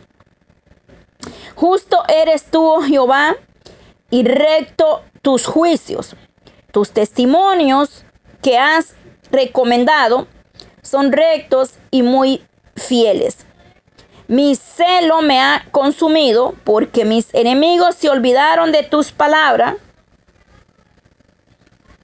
Justo 1.58 2.04
eres 2.08 2.44
tú, 2.52 2.64
oh 2.64 2.82
Jehová, 2.84 3.36
y 4.12 4.24
recto 4.24 5.02
tus 5.24 5.48
juicios. 5.48 6.16
Tus 6.72 6.92
testimonios 6.92 8.06
que 8.44 8.60
has 8.60 8.94
recomendado 9.32 10.28
son 10.84 11.12
rectos 11.12 11.74
y 11.90 12.04
muy 12.04 12.46
fieles. 12.76 13.40
Mi 14.28 14.56
celo 14.56 15.24
me 15.24 15.42
ha 15.42 15.66
consumido 15.72 16.54
porque 16.64 17.06
mis 17.06 17.34
enemigos 17.34 17.96
se 17.96 18.10
olvidaron 18.10 18.72
de 18.72 18.84
tus 18.84 19.12
palabras. 19.12 19.78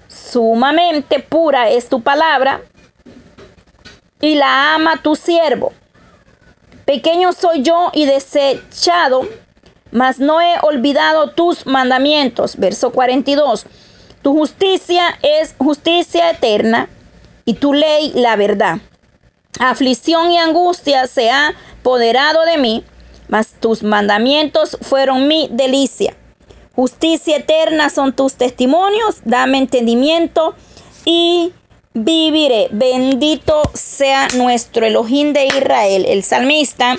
Sumamente 0.08 1.20
pura 1.20 1.70
es 1.70 1.90
tu 1.90 2.02
palabra 2.02 2.62
y 4.20 4.34
la 4.34 4.74
ama 4.74 5.00
tu 5.04 5.16
siervo. 5.16 5.74
Pequeño 6.86 7.32
soy 7.32 7.62
yo 7.62 7.92
y 7.94 8.06
desechado, 8.06 9.22
mas 9.94 10.20
no 10.20 10.42
he 10.42 10.56
olvidado 10.64 11.30
tus 11.32 11.66
mandamientos. 11.66 12.58
Verso 12.58 12.92
42. 12.92 13.66
Tu 14.22 14.34
justicia 14.34 15.18
es 15.22 15.56
justicia 15.58 16.32
eterna 16.32 16.90
y 17.46 17.54
tu 17.54 17.74
ley 17.74 18.12
la 18.16 18.36
verdad. 18.36 18.80
Aflicción 19.60 20.32
y 20.32 20.38
angustia 20.40 21.08
se 21.08 21.30
ha 21.30 21.54
apoderado 21.80 22.44
de 22.46 22.58
mí, 22.58 22.84
mas 23.28 23.54
tus 23.60 23.84
mandamientos 23.84 24.78
fueron 24.82 25.28
mi 25.28 25.48
delicia. 25.52 26.16
Justicia 26.76 27.38
eterna 27.38 27.90
son 27.92 28.14
tus 28.14 28.34
testimonios, 28.34 29.18
dame 29.26 29.60
entendimiento 29.60 30.56
y 31.06 31.54
viviré. 31.94 32.70
Bendito 32.72 33.62
sea 33.74 34.28
nuestro 34.36 34.86
Elohim 34.86 35.34
de 35.34 35.46
Israel. 35.46 36.06
El 36.08 36.24
salmista, 36.24 36.98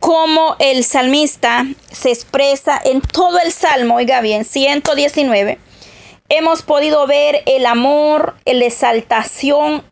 como 0.01 0.57
el 0.59 0.83
salmista 0.83 1.65
se 1.89 2.09
expresa 2.09 2.81
en 2.83 2.99
todo 2.99 3.39
el 3.39 3.53
salmo, 3.53 3.95
oiga 3.95 4.19
bien, 4.19 4.43
119 4.43 5.57
hemos 6.27 6.63
podido 6.63 7.05
ver 7.07 7.43
el 7.45 7.65
amor, 7.65 8.35
la 8.45 8.65
exaltación 8.65 9.83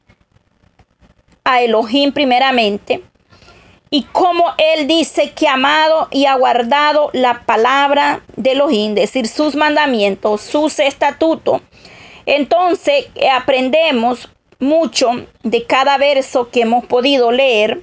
a 1.43 1.61
Elohim 1.61 2.13
primeramente 2.13 3.03
y 3.89 4.03
cómo 4.03 4.53
él 4.57 4.87
dice 4.87 5.31
que 5.31 5.47
ha 5.47 5.53
amado 5.53 6.07
y 6.11 6.25
ha 6.25 6.35
guardado 6.35 7.09
la 7.11 7.45
palabra 7.45 8.21
de 8.37 8.53
Elohim, 8.53 8.91
es 8.91 9.11
decir, 9.11 9.27
sus 9.27 9.55
mandamientos, 9.55 10.41
sus 10.41 10.79
estatutos. 10.79 11.61
Entonces 12.25 13.07
aprendemos 13.31 14.29
mucho 14.59 15.27
de 15.43 15.65
cada 15.65 15.97
verso 15.97 16.49
que 16.49 16.61
hemos 16.61 16.85
podido 16.85 17.31
leer 17.31 17.81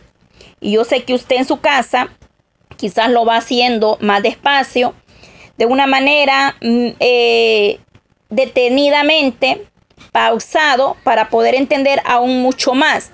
y 0.61 0.73
yo 0.73 0.85
sé 0.85 1.05
que 1.05 1.15
usted 1.15 1.37
en 1.37 1.47
su 1.47 1.61
casa 1.61 2.09
quizás 2.77 3.11
lo 3.11 3.25
va 3.25 3.37
haciendo 3.37 3.99
más 4.01 4.23
despacio, 4.23 4.95
de 5.57 5.67
una 5.67 5.87
manera 5.87 6.57
mm, 6.61 6.89
eh, 7.01 7.81
detenidamente, 8.29 9.67
pausado, 10.13 10.97
para 11.03 11.29
poder 11.31 11.55
entender 11.55 12.03
aún 12.05 12.43
mucho 12.43 12.75
más. 12.75 13.11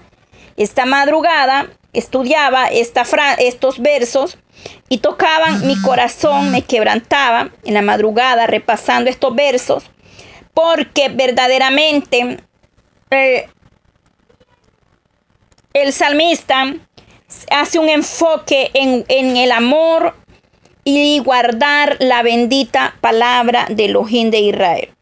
Esta 0.56 0.84
madrugada 0.84 1.68
estudiaba 1.92 2.66
esta 2.66 3.04
estos 3.38 3.80
versos 3.80 4.38
y 4.88 4.98
tocaban 4.98 5.66
mi 5.66 5.80
corazón, 5.82 6.50
me 6.50 6.62
quebrantaba 6.62 7.50
en 7.64 7.74
la 7.74 7.82
madrugada 7.82 8.46
repasando 8.46 9.10
estos 9.10 9.34
versos, 9.34 9.84
porque 10.54 11.08
verdaderamente 11.08 12.38
eh, 13.10 13.48
el 15.72 15.92
salmista 15.92 16.74
hace 17.50 17.78
un 17.78 17.88
enfoque 17.88 18.70
en, 18.74 19.04
en, 19.08 19.36
el 19.36 19.52
amor 19.52 20.14
y 20.84 21.18
guardar 21.20 21.96
la 22.00 22.22
bendita 22.22 22.96
palabra 23.00 23.66
de 23.68 23.86
Elohim 23.86 24.30
de 24.30 24.40
Israel. 24.40 24.94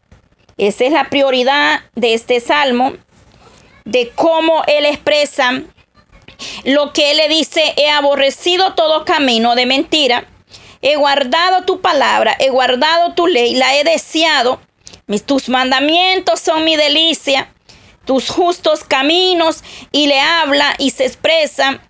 Esa 0.57 0.85
es 0.85 0.91
la 0.91 1.09
prioridad 1.09 1.81
de 1.95 2.13
este 2.13 2.39
salmo, 2.39 2.93
de 3.85 4.11
cómo 4.15 4.63
él 4.67 4.85
expresa 4.85 5.63
lo 6.63 6.93
que 6.93 7.11
él 7.11 7.17
le 7.17 7.27
dice, 7.29 7.73
he 7.77 7.89
aborrecido 7.89 8.73
todo 8.73 9.05
camino 9.05 9.55
de 9.55 9.65
mentira, 9.65 10.25
he 10.81 10.95
guardado 10.95 11.63
tu 11.65 11.81
palabra, 11.81 12.35
he 12.39 12.49
guardado 12.49 13.13
tu 13.13 13.27
ley, 13.27 13.55
la 13.55 13.75
he 13.75 13.83
deseado, 13.83 14.59
mis, 15.07 15.23
tus 15.23 15.49
mandamientos 15.49 16.39
son 16.39 16.63
mi 16.63 16.75
delicia, 16.75 17.53
tus 18.05 18.29
justos 18.29 18.83
caminos, 18.83 19.63
y 19.91 20.07
le 20.07 20.19
habla 20.19 20.73
y 20.77 20.91
se 20.91 21.05
expresa, 21.05 21.81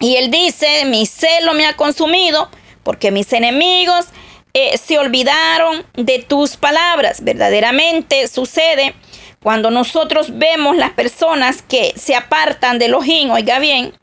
y 0.00 0.16
él 0.16 0.30
dice, 0.30 0.84
mi 0.84 1.06
celo 1.06 1.54
me 1.54 1.66
ha 1.66 1.76
consumido, 1.76 2.50
porque 2.82 3.10
mis 3.10 3.32
enemigos 3.32 4.06
eh, 4.54 4.78
se 4.78 4.98
olvidaron 4.98 5.84
de 5.94 6.20
tus 6.20 6.56
palabras. 6.56 7.22
Verdaderamente 7.22 8.28
sucede 8.28 8.94
cuando 9.42 9.70
nosotros 9.70 10.38
vemos 10.38 10.76
las 10.76 10.90
personas 10.92 11.62
que 11.62 11.92
se 11.96 12.14
apartan 12.14 12.78
de 12.78 12.86
Elohim, 12.86 13.30
oiga 13.30 13.58
bien, 13.58 13.94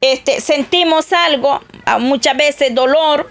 este, 0.00 0.40
sentimos 0.40 1.12
algo, 1.12 1.60
muchas 2.00 2.36
veces 2.36 2.74
dolor, 2.74 3.30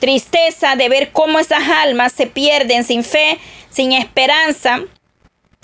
tristeza 0.00 0.74
de 0.74 0.88
ver 0.88 1.12
cómo 1.12 1.38
esas 1.38 1.68
almas 1.68 2.12
se 2.12 2.26
pierden 2.26 2.84
sin 2.84 3.04
fe, 3.04 3.38
sin 3.70 3.92
esperanza, 3.92 4.80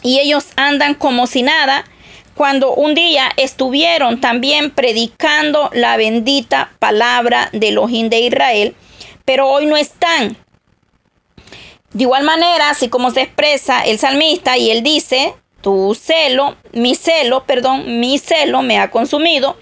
y 0.03 0.19
ellos 0.19 0.47
andan 0.57 0.95
como 0.95 1.27
si 1.27 1.43
nada, 1.43 1.85
cuando 2.35 2.75
un 2.75 2.95
día 2.95 3.31
estuvieron 3.37 4.21
también 4.21 4.71
predicando 4.71 5.71
la 5.73 5.97
bendita 5.97 6.73
palabra 6.79 7.51
de 7.53 7.69
Elohim 7.69 8.09
de 8.09 8.21
Israel, 8.21 8.75
pero 9.25 9.49
hoy 9.49 9.67
no 9.67 9.77
están. 9.77 10.37
De 11.93 12.05
igual 12.05 12.25
manera, 12.25 12.71
así 12.71 12.89
como 12.89 13.11
se 13.11 13.23
expresa 13.23 13.83
el 13.83 13.99
salmista 13.99 14.57
y 14.57 14.71
él 14.71 14.83
dice, 14.83 15.35
tu 15.61 15.95
celo, 15.95 16.57
mi 16.73 16.95
celo, 16.95 17.45
perdón, 17.45 18.01
mi 18.01 18.19
celo 18.19 18.63
me 18.63 18.79
ha 18.79 18.91
consumido, 18.91 19.57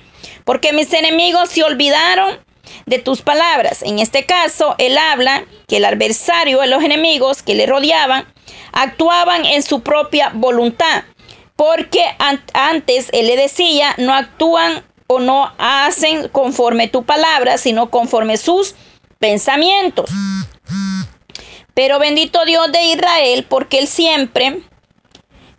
porque 0.45 0.73
mis 0.73 0.93
enemigos 0.93 1.51
se 1.51 1.65
olvidaron 1.65 2.39
de 2.87 2.99
tus 2.99 3.23
palabras. 3.23 3.83
En 3.83 3.99
este 3.99 4.27
caso, 4.27 4.77
él 4.79 4.97
habla 4.97 5.45
que 5.67 5.79
el 5.79 5.85
adversario, 5.85 6.65
los 6.67 6.83
enemigos 6.83 7.43
que 7.43 7.55
le 7.55 7.67
rodeaban, 7.67 8.27
actuaban 8.73 9.45
en 9.45 9.63
su 9.63 9.81
propia 9.83 10.31
voluntad, 10.35 11.05
porque 11.61 12.03
antes 12.55 13.09
él 13.13 13.27
le 13.27 13.37
decía, 13.37 13.95
no 13.99 14.15
actúan 14.15 14.83
o 15.09 15.19
no 15.21 15.53
hacen 15.59 16.29
conforme 16.29 16.89
tu 16.89 17.05
palabra, 17.05 17.59
sino 17.59 17.91
conforme 17.91 18.39
sus 18.39 18.75
pensamientos. 19.19 20.09
Pero 21.75 21.99
bendito 21.99 22.47
Dios 22.47 22.73
de 22.73 22.83
Israel, 22.85 23.45
porque 23.47 23.79
él 23.79 23.89
siempre 23.89 24.63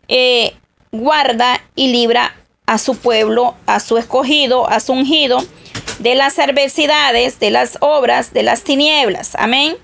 eh, 0.07 0.55
guarda 0.91 1.61
y 1.75 1.89
libra 1.89 2.35
a 2.65 2.79
su 2.79 2.97
pueblo, 2.97 3.53
a 3.67 3.79
su 3.79 3.99
escogido, 3.99 4.67
a 4.67 4.79
su 4.79 4.93
ungido, 4.93 5.37
de 5.99 6.15
las 6.15 6.39
adversidades, 6.39 7.39
de 7.39 7.51
las 7.51 7.77
obras, 7.79 8.33
de 8.33 8.41
las 8.41 8.63
tinieblas. 8.63 9.35
Amén. 9.35 9.77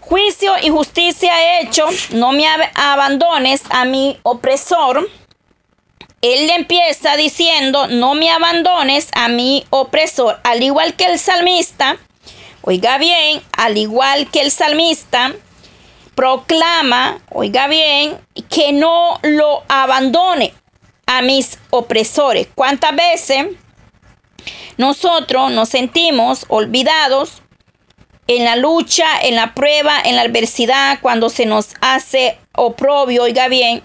Juicio 0.00 0.52
y 0.62 0.68
justicia 0.68 1.32
he 1.40 1.62
hecho, 1.62 1.86
no 2.10 2.32
me 2.32 2.44
abandones 2.74 3.62
a 3.70 3.86
mi 3.86 4.18
opresor. 4.22 5.08
Él 6.22 6.48
le 6.48 6.54
empieza 6.54 7.16
diciendo, 7.16 7.86
no 7.86 8.14
me 8.14 8.30
abandones 8.30 9.08
a 9.14 9.28
mi 9.28 9.64
opresor, 9.70 10.38
al 10.44 10.62
igual 10.62 10.94
que 10.94 11.06
el 11.06 11.18
salmista. 11.18 11.96
Oiga 12.62 12.98
bien, 12.98 13.40
al 13.56 13.78
igual 13.78 14.30
que 14.30 14.42
el 14.42 14.50
salmista, 14.50 15.32
proclama, 16.14 17.22
oiga 17.30 17.68
bien, 17.68 18.18
que 18.50 18.72
no 18.72 19.18
lo 19.22 19.62
abandone 19.68 20.52
a 21.06 21.22
mis 21.22 21.58
opresores. 21.70 22.48
¿Cuántas 22.54 22.94
veces 22.94 23.46
nosotros 24.76 25.50
nos 25.50 25.70
sentimos 25.70 26.44
olvidados 26.48 27.42
en 28.26 28.44
la 28.44 28.56
lucha, 28.56 29.06
en 29.22 29.36
la 29.36 29.54
prueba, 29.54 29.98
en 30.04 30.16
la 30.16 30.22
adversidad, 30.22 30.98
cuando 31.00 31.30
se 31.30 31.46
nos 31.46 31.70
hace 31.80 32.38
oprobio, 32.52 33.22
oiga 33.22 33.48
bien? 33.48 33.82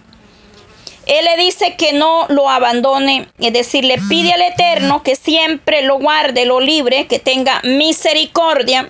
Él 1.05 1.25
le 1.25 1.43
dice 1.43 1.75
que 1.75 1.93
no 1.93 2.25
lo 2.29 2.49
abandone, 2.49 3.27
es 3.39 3.53
decir, 3.53 3.85
le 3.85 3.97
pide 4.09 4.33
al 4.33 4.41
Eterno 4.41 5.03
que 5.03 5.15
siempre 5.15 5.83
lo 5.83 5.99
guarde, 5.99 6.45
lo 6.45 6.59
libre, 6.59 7.07
que 7.07 7.19
tenga 7.19 7.61
misericordia 7.63 8.89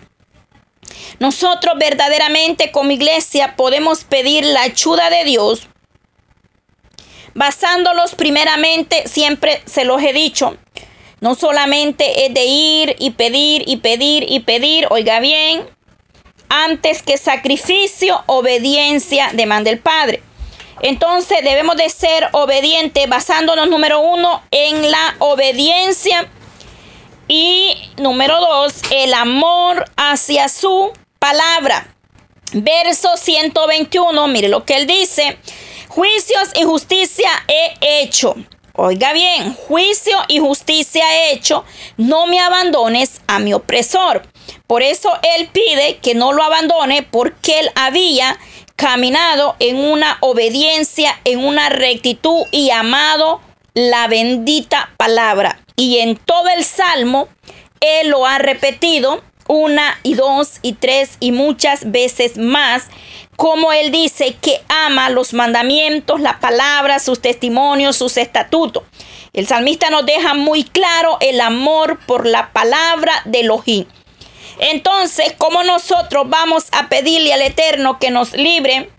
nosotros 1.20 1.76
verdaderamente 1.80 2.72
como 2.72 2.92
iglesia 2.92 3.56
podemos 3.56 4.04
pedir 4.04 4.44
la 4.46 4.64
ayuda 4.64 5.10
de 5.10 5.24
Dios 5.24 5.68
basándolos 7.34 8.16
primeramente, 8.16 9.08
siempre 9.08 9.62
se 9.66 9.84
los 9.84 10.02
he 10.02 10.14
dicho, 10.14 10.58
no 11.20 11.36
solamente 11.36 12.26
es 12.26 12.34
de 12.34 12.46
ir 12.46 12.96
y 12.98 13.12
pedir 13.12 13.64
y 13.68 13.78
pedir 13.78 14.26
y 14.28 14.40
pedir, 14.40 14.88
oiga 14.90 15.20
bien, 15.20 15.68
antes 16.48 17.04
que 17.04 17.18
sacrificio, 17.18 18.24
obediencia 18.28 19.32
demanda 19.34 19.70
el 19.70 19.80
Padre. 19.80 20.22
Entonces 20.82 21.44
debemos 21.44 21.78
de 21.78 21.90
ser 21.90 22.30
obedientes 22.34 23.08
basándonos 23.08 23.70
número 23.70 24.00
uno 24.00 24.44
en 24.52 24.92
la 24.92 25.16
obediencia 25.20 26.30
y 27.28 27.74
número 27.98 28.40
dos, 28.40 28.74
el 28.92 29.14
amor 29.14 29.86
hacia 29.96 30.48
su 30.50 30.92
palabra. 31.18 31.88
Verso 32.54 33.18
121, 33.18 34.28
mire 34.28 34.48
lo 34.48 34.64
que 34.64 34.78
él 34.78 34.88
dice. 34.88 35.38
Juicios 35.88 36.50
y 36.56 36.64
justicia 36.64 37.30
he 37.48 38.02
hecho. 38.02 38.36
Oiga 38.74 39.14
bien, 39.14 39.56
juicio 39.56 40.18
y 40.28 40.40
justicia 40.40 41.04
he 41.16 41.32
hecho. 41.34 41.64
No 41.98 42.28
me 42.28 42.40
abandones 42.40 43.22
a 43.28 43.40
mi 43.40 43.54
opresor. 43.54 44.28
Por 44.68 44.84
eso 44.84 45.10
él 45.38 45.50
pide 45.52 45.98
que 45.98 46.14
no 46.14 46.34
lo 46.34 46.44
abandone 46.44 47.02
porque 47.02 47.60
él 47.60 47.72
había 47.76 48.38
caminado 48.76 49.56
en 49.60 49.78
una 49.78 50.18
obediencia, 50.22 51.20
en 51.24 51.44
una 51.46 51.70
rectitud 51.70 52.44
y 52.52 52.72
amado 52.72 53.42
la 53.74 54.08
bendita 54.08 54.90
palabra. 54.98 55.60
Y 55.76 56.00
en 56.00 56.16
todo 56.16 56.48
el 56.56 56.64
salmo, 56.64 57.28
él 57.80 58.10
lo 58.10 58.26
ha 58.26 58.38
repetido 58.38 59.22
una 59.48 60.00
y 60.04 60.16
dos 60.16 60.60
y 60.62 60.74
tres 60.74 61.18
y 61.20 61.32
muchas 61.32 61.92
veces 61.92 62.38
más, 62.38 62.88
como 63.36 63.74
él 63.74 63.92
dice 63.92 64.36
que 64.42 64.62
ama 64.70 65.10
los 65.10 65.34
mandamientos, 65.34 66.20
la 66.20 66.40
palabra, 66.40 67.00
sus 67.00 67.22
testimonios, 67.22 67.98
sus 67.98 68.18
estatutos. 68.18 68.84
El 69.34 69.46
salmista 69.48 69.90
nos 69.90 70.06
deja 70.06 70.34
muy 70.34 70.64
claro 70.64 71.18
el 71.20 71.42
amor 71.42 72.00
por 72.08 72.26
la 72.26 72.54
palabra 72.54 73.14
de 73.26 73.42
Elohim. 73.42 73.86
Entonces, 74.60 75.34
¿cómo 75.38 75.64
nosotros 75.64 76.30
vamos 76.30 76.66
a 76.72 76.90
pedirle 76.90 77.34
al 77.34 77.42
Eterno 77.42 78.00
que 78.00 78.12
nos 78.12 78.34
libre 78.34 78.90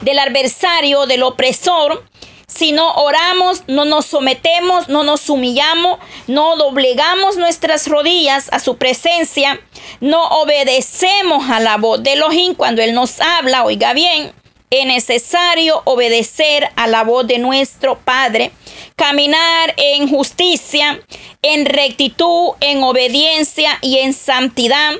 del 0.00 0.18
adversario, 0.18 1.06
del 1.06 1.22
opresor? 1.22 2.04
Si 2.46 2.72
no 2.72 2.92
oramos, 2.92 3.64
no 3.66 3.84
nos 3.84 4.06
sometemos, 4.06 4.88
no 4.88 5.02
nos 5.02 5.28
humillamos, 5.28 5.98
no 6.28 6.56
doblegamos 6.56 7.36
nuestras 7.36 7.88
rodillas 7.88 8.48
a 8.52 8.60
su 8.60 8.76
presencia, 8.76 9.60
no 10.00 10.22
obedecemos 10.28 11.50
a 11.50 11.58
la 11.58 11.78
voz 11.78 12.02
de 12.02 12.12
Elohim 12.12 12.54
cuando 12.54 12.80
Él 12.80 12.94
nos 12.94 13.20
habla, 13.20 13.64
oiga 13.64 13.92
bien, 13.92 14.32
es 14.70 14.86
necesario 14.86 15.82
obedecer 15.84 16.68
a 16.76 16.86
la 16.86 17.02
voz 17.02 17.26
de 17.26 17.38
nuestro 17.38 17.98
Padre, 17.98 18.52
caminar 18.96 19.74
en 19.76 20.08
justicia, 20.08 21.00
en 21.42 21.66
rectitud, 21.66 22.52
en 22.60 22.82
obediencia 22.82 23.78
y 23.82 23.98
en 23.98 24.12
santidad 24.12 24.94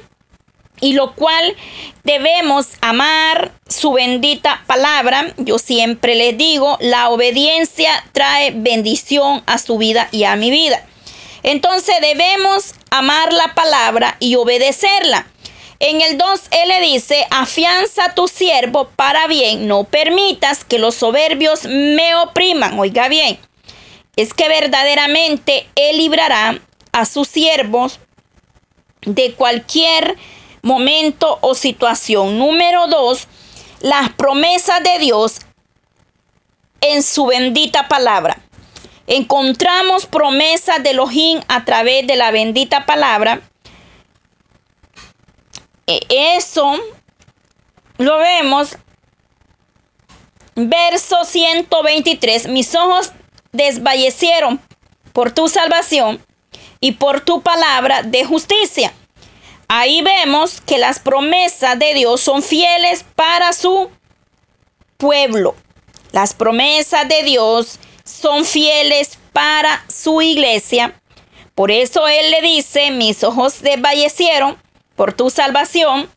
y 0.81 0.93
lo 0.93 1.15
cual 1.15 1.57
debemos 2.03 2.69
amar 2.81 3.53
su 3.69 3.93
bendita 3.93 4.63
palabra. 4.67 5.33
Yo 5.39 5.59
siempre 5.59 6.15
les 6.15 6.37
digo, 6.37 6.77
la 6.81 7.09
obediencia 7.09 8.05
trae 8.13 8.51
bendición 8.51 9.43
a 9.47 9.59
su 9.59 9.79
vida 9.79 10.09
y 10.11 10.25
a 10.25 10.37
mi 10.37 10.51
vida. 10.51 10.85
Entonces 11.43 11.95
debemos 12.01 12.75
amar 12.91 13.33
la 13.33 13.55
palabra 13.55 14.17
y 14.19 14.35
obedecerla. 14.37 15.27
En 15.81 16.01
el 16.01 16.17
2 16.17 16.41
él 16.51 16.69
le 16.69 16.81
dice, 16.81 17.27
afianza 17.31 18.07
a 18.07 18.15
tu 18.15 18.29
siervo 18.29 18.89
para 18.97 19.27
bien, 19.27 19.67
no 19.67 19.85
permitas 19.85 20.65
que 20.65 20.79
los 20.79 20.95
soberbios 20.95 21.65
me 21.65 22.15
opriman. 22.15 22.79
Oiga 22.79 23.09
bien, 23.09 23.39
es 24.17 24.33
que 24.35 24.49
verdaderamente 24.49 25.69
él 25.75 25.99
librará 25.99 26.61
a 26.93 27.05
sus 27.05 27.29
siervos 27.29 27.99
de 29.03 29.35
cualquier 29.35 30.17
momento 30.63 31.39
o 31.41 31.55
situación. 31.55 32.39
Número 32.39 32.87
dos, 32.87 33.29
las 33.81 34.11
promesas 34.11 34.83
de 34.83 34.99
Dios 34.99 35.41
en 36.81 37.03
su 37.03 37.27
bendita 37.27 37.89
palabra. 37.89 38.39
Encontramos 39.07 40.07
promesas 40.07 40.83
de 40.83 40.91
Elohim 40.91 41.41
a 41.49 41.65
través 41.65 42.07
de 42.07 42.17
la 42.17 42.31
bendita 42.31 42.87
palabra. 42.87 43.43
E, 45.87 46.01
eso 46.09 46.79
lo 47.99 48.19
vemos. 48.19 48.77
Verso 50.55 51.25
123. 51.25 52.49
Mis 52.49 52.75
ojos 52.75 53.13
desvallecieron 53.55 54.61
por 55.15 55.31
tu 55.31 55.49
salvación 55.49 56.23
y 56.81 56.93
por 56.93 57.23
tu 57.23 57.41
palabra 57.41 58.03
de 58.03 58.25
justicia. 58.25 58.93
Ahí 59.69 60.03
vemos 60.03 60.61
que 60.61 60.77
las 60.77 60.99
promesas 60.99 61.79
de 61.79 61.95
Dios 61.95 62.21
son 62.21 62.43
fieles 62.43 63.05
para 63.15 63.55
su 63.55 63.91
pueblo. 64.99 65.55
Las 66.13 66.35
promesas 66.35 67.09
de 67.09 67.23
Dios 67.23 67.79
son 68.05 68.45
fieles 68.45 69.19
para 69.33 69.85
su 69.89 70.21
iglesia. 70.21 71.01
Por 71.55 71.71
eso 71.71 72.07
Él 72.07 72.31
le 72.31 72.43
dice, 72.43 72.91
mis 72.91 73.25
ojos 73.25 73.63
desvallecieron 73.63 74.59
por 74.97 75.13
tu 75.13 75.31
salvación 75.31 76.11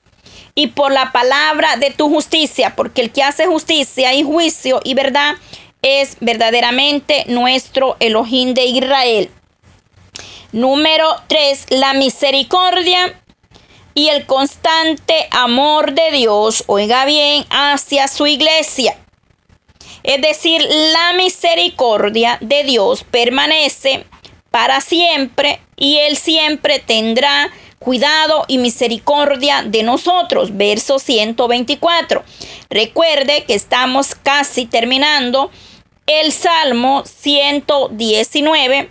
y 0.56 0.68
por 0.68 0.92
la 0.92 1.12
palabra 1.12 1.78
de 1.78 1.92
tu 1.92 2.10
justicia, 2.10 2.76
porque 2.76 3.02
el 3.02 3.12
que 3.12 3.24
hace 3.24 3.46
justicia 3.46 4.14
y 4.14 4.24
juicio 4.24 4.82
y 4.84 4.96
verdad 4.96 5.36
es 5.82 6.18
verdaderamente 6.20 7.26
nuestro 7.28 7.98
Elohim 8.00 8.54
de 8.54 8.66
Israel. 8.66 9.30
Número 10.52 11.08
3, 11.28 11.68
la 11.70 11.94
misericordia 11.94 13.20
y 13.94 14.10
el 14.10 14.26
constante 14.26 15.28
amor 15.32 15.94
de 15.94 16.12
Dios, 16.12 16.64
oiga 16.68 17.06
bien, 17.06 17.46
hacia 17.50 18.08
su 18.08 18.28
iglesia. 18.28 18.98
Es 20.04 20.22
decir, 20.22 20.62
la 20.62 21.14
misericordia 21.14 22.38
de 22.42 22.64
Dios 22.64 23.04
permanece 23.04 24.06
para 24.52 24.82
siempre 24.82 25.60
y 25.76 25.98
Él 25.98 26.16
siempre 26.16 26.80
tendrá 26.80 27.52
cuidado 27.80 28.46
y 28.48 28.58
misericordia 28.58 29.64
de 29.64 29.84
nosotros. 29.84 30.56
Verso 30.56 31.00
124. 31.00 32.24
Recuerde 32.70 33.44
que 33.46 33.54
estamos 33.54 34.16
casi 34.16 34.66
terminando 34.66 35.52
el 36.08 36.32
Salmo 36.32 37.04
119 37.06 38.90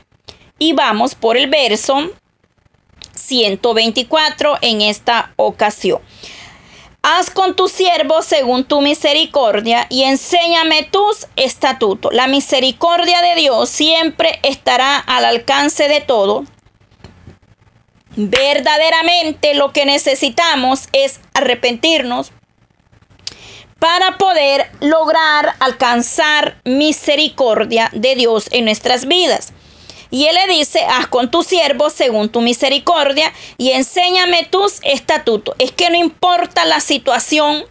y 0.59 0.73
vamos 0.75 1.15
por 1.15 1.37
el 1.37 1.49
verso 1.49 2.11
124 3.15 4.59
en 4.61 4.83
esta 4.83 5.33
ocasión. 5.37 6.01
Haz 7.03 7.31
con 7.31 7.57
tu 7.57 7.69
siervo 7.69 8.21
según 8.21 8.65
tu 8.65 8.81
misericordia 8.81 9.87
y 9.89 10.03
enséñame 10.03 10.83
tus 10.85 11.27
estatutos. 11.37 12.13
La 12.13 12.27
misericordia 12.27 13.23
de 13.23 13.37
Dios 13.37 13.69
siempre 13.71 14.39
estará 14.43 14.99
al 14.99 15.25
alcance 15.25 15.89
de 15.89 16.01
todo. 16.01 16.45
Verdaderamente 18.17 19.55
lo 19.55 19.73
que 19.73 19.87
necesitamos 19.87 20.89
es 20.93 21.21
arrepentirnos 21.33 22.33
para 23.79 24.19
poder 24.19 24.71
lograr 24.81 25.55
alcanzar 25.61 26.57
misericordia 26.65 27.91
de 27.93 28.15
Dios 28.15 28.49
en 28.51 28.65
nuestras 28.65 29.07
vidas. 29.07 29.53
Y 30.11 30.27
él 30.27 30.37
le 30.37 30.55
dice, 30.55 30.81
haz 30.89 31.09
con 31.09 31.31
tu 31.31 31.43
siervo 31.43 31.91
según 31.91 32.29
tu 32.29 32.41
misericordia 32.41 33.33
y 33.59 33.73
enséñame 33.73 34.45
tus 34.45 34.79
estatutos. 34.83 35.57
Es 35.59 35.73
que 35.73 35.91
no 35.91 35.97
importa 35.97 36.65
la 36.65 36.81
situación 36.81 37.65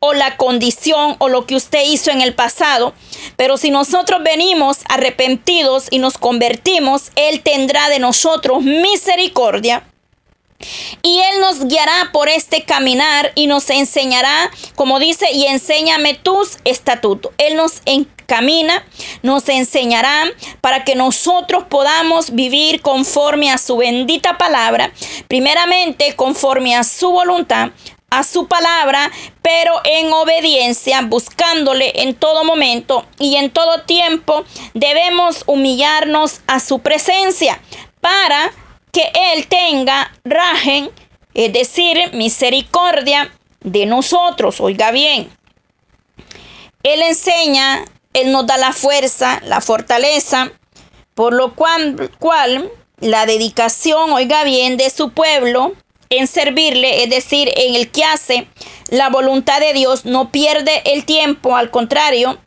o 0.00 0.12
la 0.12 0.36
condición 0.36 1.16
o 1.18 1.28
lo 1.28 1.46
que 1.46 1.56
usted 1.56 1.84
hizo 1.86 2.10
en 2.10 2.20
el 2.20 2.34
pasado, 2.34 2.92
pero 3.36 3.56
si 3.56 3.70
nosotros 3.70 4.22
venimos 4.22 4.78
arrepentidos 4.88 5.86
y 5.90 5.98
nos 5.98 6.18
convertimos, 6.18 7.12
Él 7.14 7.40
tendrá 7.42 7.88
de 7.88 7.98
nosotros 7.98 8.62
misericordia 8.62 9.84
y 11.02 11.20
Él 11.20 11.40
nos 11.40 11.66
guiará 11.66 12.10
por 12.12 12.28
este 12.28 12.64
caminar 12.64 13.32
y 13.34 13.46
nos 13.46 13.70
enseñará, 13.70 14.50
como 14.74 14.98
dice, 14.98 15.30
y 15.32 15.46
enséñame 15.46 16.14
tus 16.14 16.58
estatutos. 16.64 17.32
Él 17.38 17.56
nos 17.56 17.82
encamina, 17.84 18.84
nos 19.22 19.48
enseñará 19.48 20.24
para 20.60 20.84
que 20.84 20.94
nosotros 20.94 21.64
podamos 21.68 22.34
vivir 22.34 22.80
conforme 22.82 23.50
a 23.50 23.58
su 23.58 23.76
bendita 23.76 24.38
palabra, 24.38 24.92
primeramente 25.28 26.16
conforme 26.16 26.74
a 26.74 26.84
su 26.84 27.10
voluntad, 27.10 27.70
a 28.10 28.22
su 28.24 28.46
palabra, 28.46 29.10
pero 29.42 29.80
en 29.84 30.12
obediencia, 30.12 31.02
buscándole 31.02 32.02
en 32.02 32.14
todo 32.14 32.44
momento 32.44 33.04
y 33.18 33.36
en 33.36 33.50
todo 33.50 33.82
tiempo, 33.82 34.44
debemos 34.74 35.42
humillarnos 35.46 36.40
a 36.46 36.60
su 36.60 36.78
presencia 36.78 37.60
para 38.00 38.52
que 38.96 39.12
Él 39.34 39.46
tenga 39.46 40.10
rajen, 40.24 40.90
es 41.34 41.52
decir, 41.52 42.14
misericordia 42.14 43.30
de 43.60 43.84
nosotros. 43.84 44.58
Oiga 44.58 44.90
bien, 44.90 45.30
Él 46.82 47.02
enseña, 47.02 47.84
Él 48.14 48.32
nos 48.32 48.46
da 48.46 48.56
la 48.56 48.72
fuerza, 48.72 49.42
la 49.44 49.60
fortaleza, 49.60 50.50
por 51.14 51.34
lo 51.34 51.54
cual, 51.54 52.10
cual 52.18 52.72
la 52.98 53.26
dedicación, 53.26 54.12
oiga 54.12 54.44
bien, 54.44 54.78
de 54.78 54.88
su 54.88 55.10
pueblo 55.10 55.74
en 56.08 56.26
servirle, 56.26 57.02
es 57.02 57.10
decir, 57.10 57.52
en 57.54 57.74
el 57.74 57.90
que 57.90 58.02
hace 58.02 58.48
la 58.88 59.10
voluntad 59.10 59.60
de 59.60 59.74
Dios, 59.74 60.06
no 60.06 60.32
pierde 60.32 60.80
el 60.86 61.04
tiempo, 61.04 61.54
al 61.54 61.70
contrario, 61.70 62.38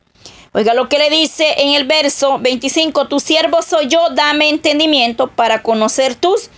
Oiga 0.52 0.74
lo 0.74 0.90
que 0.90 0.98
le 0.98 1.10
dice 1.10 1.46
en 1.58 1.76
el 1.76 1.86
verso 1.86 2.40
25, 2.40 3.08
tu 3.08 3.20
siervo 3.20 3.62
soy 3.62 3.88
yo, 3.88 4.10
dame 4.10 4.50
entendimiento 4.50 5.28
para 5.28 5.62
conocer 5.62 6.16
tus 6.16 6.50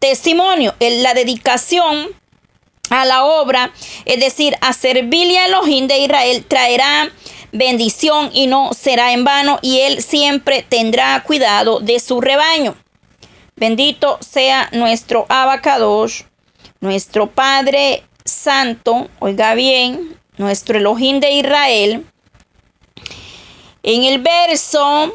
testimonios. 0.00 0.74
La 0.80 1.14
dedicación 1.14 2.08
a 2.90 3.04
la 3.04 3.24
obra, 3.24 3.72
es 4.04 4.18
decir, 4.18 4.56
a 4.60 4.72
servirle 4.72 5.38
a 5.38 5.46
Elohim 5.46 5.86
de 5.86 5.98
Israel, 6.00 6.44
traerá 6.46 7.10
bendición 7.52 8.30
y 8.32 8.48
no 8.48 8.72
será 8.74 9.12
en 9.12 9.24
vano, 9.24 9.58
y 9.62 9.80
él 9.80 10.02
siempre 10.02 10.64
tendrá 10.68 11.22
cuidado 11.22 11.78
de 11.78 12.00
su 12.00 12.20
rebaño. 12.20 12.74
Bendito 13.54 14.18
sea 14.20 14.68
nuestro 14.72 15.24
abacados, 15.28 16.24
nuestro 16.80 17.30
Padre 17.30 18.02
Santo, 18.24 19.08
oiga 19.20 19.54
bien, 19.54 20.20
nuestro 20.36 20.78
Elohim 20.78 21.20
de 21.20 21.30
Israel, 21.30 22.06
en 23.86 24.02
el 24.02 24.18
verso 24.18 25.14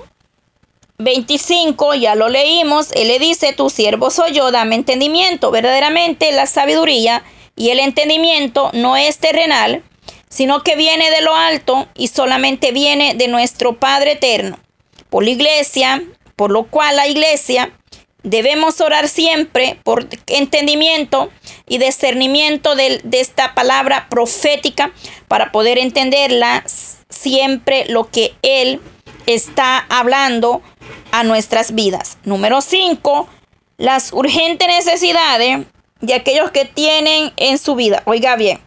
25, 0.97 1.93
ya 1.95 2.15
lo 2.15 2.29
leímos, 2.29 2.87
él 2.93 3.09
le 3.09 3.19
dice, 3.19 3.51
tu 3.51 3.69
siervo 3.69 4.09
soy 4.09 4.31
yo, 4.31 4.49
dame 4.49 4.75
entendimiento. 4.75 5.51
Verdaderamente 5.51 6.31
la 6.31 6.45
sabiduría 6.45 7.23
y 7.57 7.69
el 7.71 7.79
entendimiento 7.79 8.69
no 8.73 8.95
es 8.95 9.17
terrenal, 9.17 9.83
sino 10.29 10.63
que 10.63 10.77
viene 10.77 11.11
de 11.11 11.21
lo 11.21 11.35
alto 11.35 11.89
y 11.95 12.07
solamente 12.07 12.71
viene 12.71 13.13
de 13.13 13.27
nuestro 13.27 13.77
Padre 13.77 14.13
eterno. 14.13 14.57
Por 15.09 15.25
la 15.25 15.31
iglesia, 15.31 16.01
por 16.37 16.49
lo 16.49 16.63
cual 16.63 16.95
la 16.95 17.07
iglesia 17.07 17.73
debemos 18.23 18.79
orar 18.79 19.09
siempre 19.09 19.79
por 19.83 20.07
entendimiento 20.27 21.29
y 21.67 21.77
discernimiento 21.77 22.75
de, 22.75 23.01
esta 23.11 23.53
palabra 23.53 24.07
profética 24.09 24.93
para 25.27 25.51
poder 25.51 25.77
entenderla 25.77 26.63
siempre 27.11 27.85
lo 27.87 28.09
que 28.09 28.33
Él 28.41 28.81
está 29.25 29.85
hablando 29.89 30.61
a 31.11 31.23
nuestras 31.23 31.75
vidas. 31.75 32.17
Número 32.23 32.61
5, 32.61 33.29
las 33.77 34.13
urgentes 34.13 34.67
necesidades 34.67 35.65
de 35.99 36.13
aquellos 36.13 36.51
que 36.51 36.65
tienen 36.65 37.31
en 37.37 37.57
su 37.57 37.75
vida. 37.75 38.01
Oiga 38.05 38.35
bien. 38.35 38.59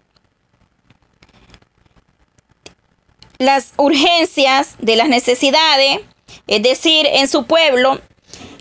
Las 3.38 3.72
urgencias 3.76 4.76
de 4.78 4.96
las 4.96 5.08
necesidades, 5.08 6.00
es 6.46 6.62
decir, 6.62 7.06
en 7.10 7.28
su 7.28 7.46
pueblo, 7.46 8.00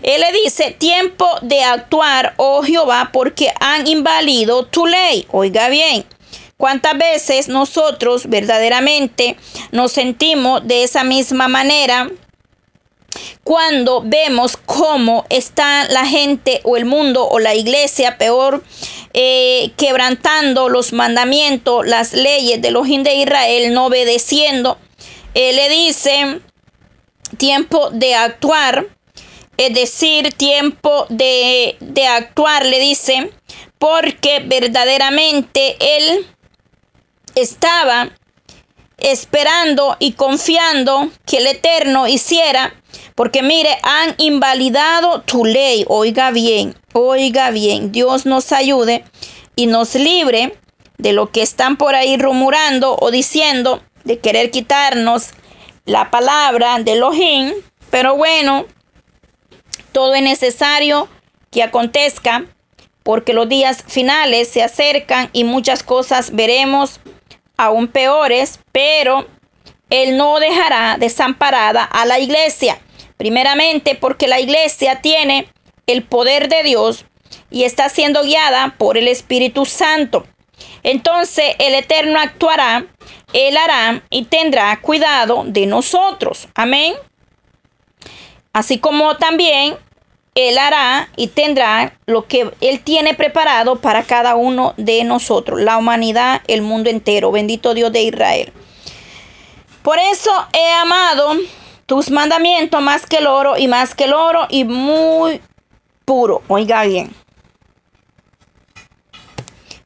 él 0.02 0.20
le 0.20 0.32
dice, 0.44 0.72
tiempo 0.72 1.26
de 1.40 1.62
actuar, 1.62 2.34
oh 2.36 2.62
Jehová, 2.62 3.08
porque 3.12 3.52
han 3.60 3.86
invalido 3.86 4.66
tu 4.66 4.86
ley. 4.86 5.26
Oiga 5.30 5.68
bien, 5.68 6.04
¿Cuántas 6.56 6.96
veces 6.96 7.48
nosotros 7.48 8.28
verdaderamente 8.28 9.36
nos 9.72 9.92
sentimos 9.92 10.66
de 10.66 10.84
esa 10.84 11.02
misma 11.02 11.48
manera? 11.48 12.08
Cuando 13.42 14.02
vemos 14.04 14.56
cómo 14.56 15.26
está 15.30 15.86
la 15.88 16.06
gente 16.06 16.60
o 16.64 16.76
el 16.76 16.84
mundo 16.84 17.26
o 17.28 17.38
la 17.38 17.54
iglesia 17.54 18.18
peor 18.18 18.62
eh, 19.12 19.72
quebrantando 19.76 20.68
los 20.68 20.92
mandamientos, 20.92 21.86
las 21.86 22.12
leyes 22.12 22.62
de 22.62 22.70
los 22.70 22.88
de 22.88 23.14
Israel, 23.14 23.72
no 23.72 23.86
obedeciendo, 23.86 24.78
él 25.34 25.56
le 25.56 25.68
dice 25.68 26.40
tiempo 27.36 27.90
de 27.90 28.14
actuar, 28.14 28.86
es 29.56 29.74
decir, 29.74 30.32
tiempo 30.32 31.06
de, 31.08 31.76
de 31.80 32.06
actuar, 32.06 32.64
le 32.66 32.78
dice, 32.80 33.30
porque 33.78 34.40
verdaderamente 34.40 35.76
él 35.80 36.26
estaba 37.34 38.10
esperando 38.98 39.96
y 39.98 40.12
confiando 40.12 41.10
que 41.26 41.38
el 41.38 41.46
Eterno 41.46 42.06
hiciera, 42.08 42.74
porque 43.14 43.42
mire, 43.42 43.78
han 43.82 44.14
invalidado 44.18 45.22
tu 45.22 45.44
ley. 45.44 45.84
Oiga 45.88 46.30
bien, 46.30 46.74
oiga 46.92 47.50
bien, 47.50 47.92
Dios 47.92 48.26
nos 48.26 48.52
ayude 48.52 49.04
y 49.56 49.66
nos 49.66 49.94
libre 49.94 50.58
de 50.98 51.12
lo 51.12 51.30
que 51.30 51.42
están 51.42 51.76
por 51.76 51.94
ahí 51.94 52.16
rumorando 52.16 52.96
o 53.00 53.10
diciendo 53.10 53.82
de 54.04 54.18
querer 54.18 54.50
quitarnos 54.50 55.30
la 55.84 56.10
palabra 56.10 56.78
de 56.78 56.92
Elohim. 56.92 57.52
Pero 57.90 58.16
bueno, 58.16 58.66
todo 59.92 60.14
es 60.14 60.22
necesario 60.22 61.08
que 61.50 61.62
acontezca 61.62 62.46
porque 63.02 63.34
los 63.34 63.48
días 63.48 63.84
finales 63.86 64.48
se 64.48 64.62
acercan 64.62 65.28
y 65.32 65.44
muchas 65.44 65.82
cosas 65.82 66.34
veremos 66.34 67.00
aún 67.56 67.88
peores, 67.88 68.60
pero 68.72 69.26
Él 69.90 70.16
no 70.16 70.40
dejará 70.40 70.96
desamparada 70.98 71.84
a 71.84 72.04
la 72.06 72.18
iglesia. 72.18 72.80
Primeramente 73.16 73.94
porque 73.94 74.26
la 74.26 74.40
iglesia 74.40 75.00
tiene 75.00 75.48
el 75.86 76.02
poder 76.02 76.48
de 76.48 76.62
Dios 76.62 77.04
y 77.50 77.64
está 77.64 77.88
siendo 77.88 78.22
guiada 78.22 78.74
por 78.78 78.98
el 78.98 79.08
Espíritu 79.08 79.64
Santo. 79.64 80.26
Entonces 80.82 81.54
el 81.58 81.74
Eterno 81.74 82.18
actuará, 82.20 82.86
Él 83.32 83.56
hará 83.56 84.02
y 84.10 84.24
tendrá 84.24 84.80
cuidado 84.80 85.44
de 85.46 85.66
nosotros. 85.66 86.48
Amén. 86.54 86.94
Así 88.52 88.78
como 88.78 89.16
también 89.16 89.76
él 90.34 90.58
hará 90.58 91.08
y 91.16 91.28
tendrá 91.28 91.96
lo 92.06 92.26
que 92.26 92.52
Él 92.60 92.80
tiene 92.80 93.14
preparado 93.14 93.76
para 93.76 94.02
cada 94.02 94.34
uno 94.34 94.74
de 94.76 95.04
nosotros, 95.04 95.60
la 95.60 95.76
humanidad, 95.76 96.42
el 96.48 96.62
mundo 96.62 96.90
entero. 96.90 97.30
Bendito 97.30 97.72
Dios 97.72 97.92
de 97.92 98.02
Israel. 98.02 98.52
Por 99.82 99.98
eso 99.98 100.32
he 100.52 100.72
amado 100.72 101.34
tus 101.86 102.10
mandamientos 102.10 102.82
más 102.82 103.06
que 103.06 103.18
el 103.18 103.26
oro 103.26 103.56
y 103.56 103.68
más 103.68 103.94
que 103.94 104.04
el 104.04 104.12
oro 104.12 104.46
y 104.48 104.64
muy 104.64 105.40
puro. 106.04 106.42
Oiga 106.48 106.82
bien. 106.82 107.14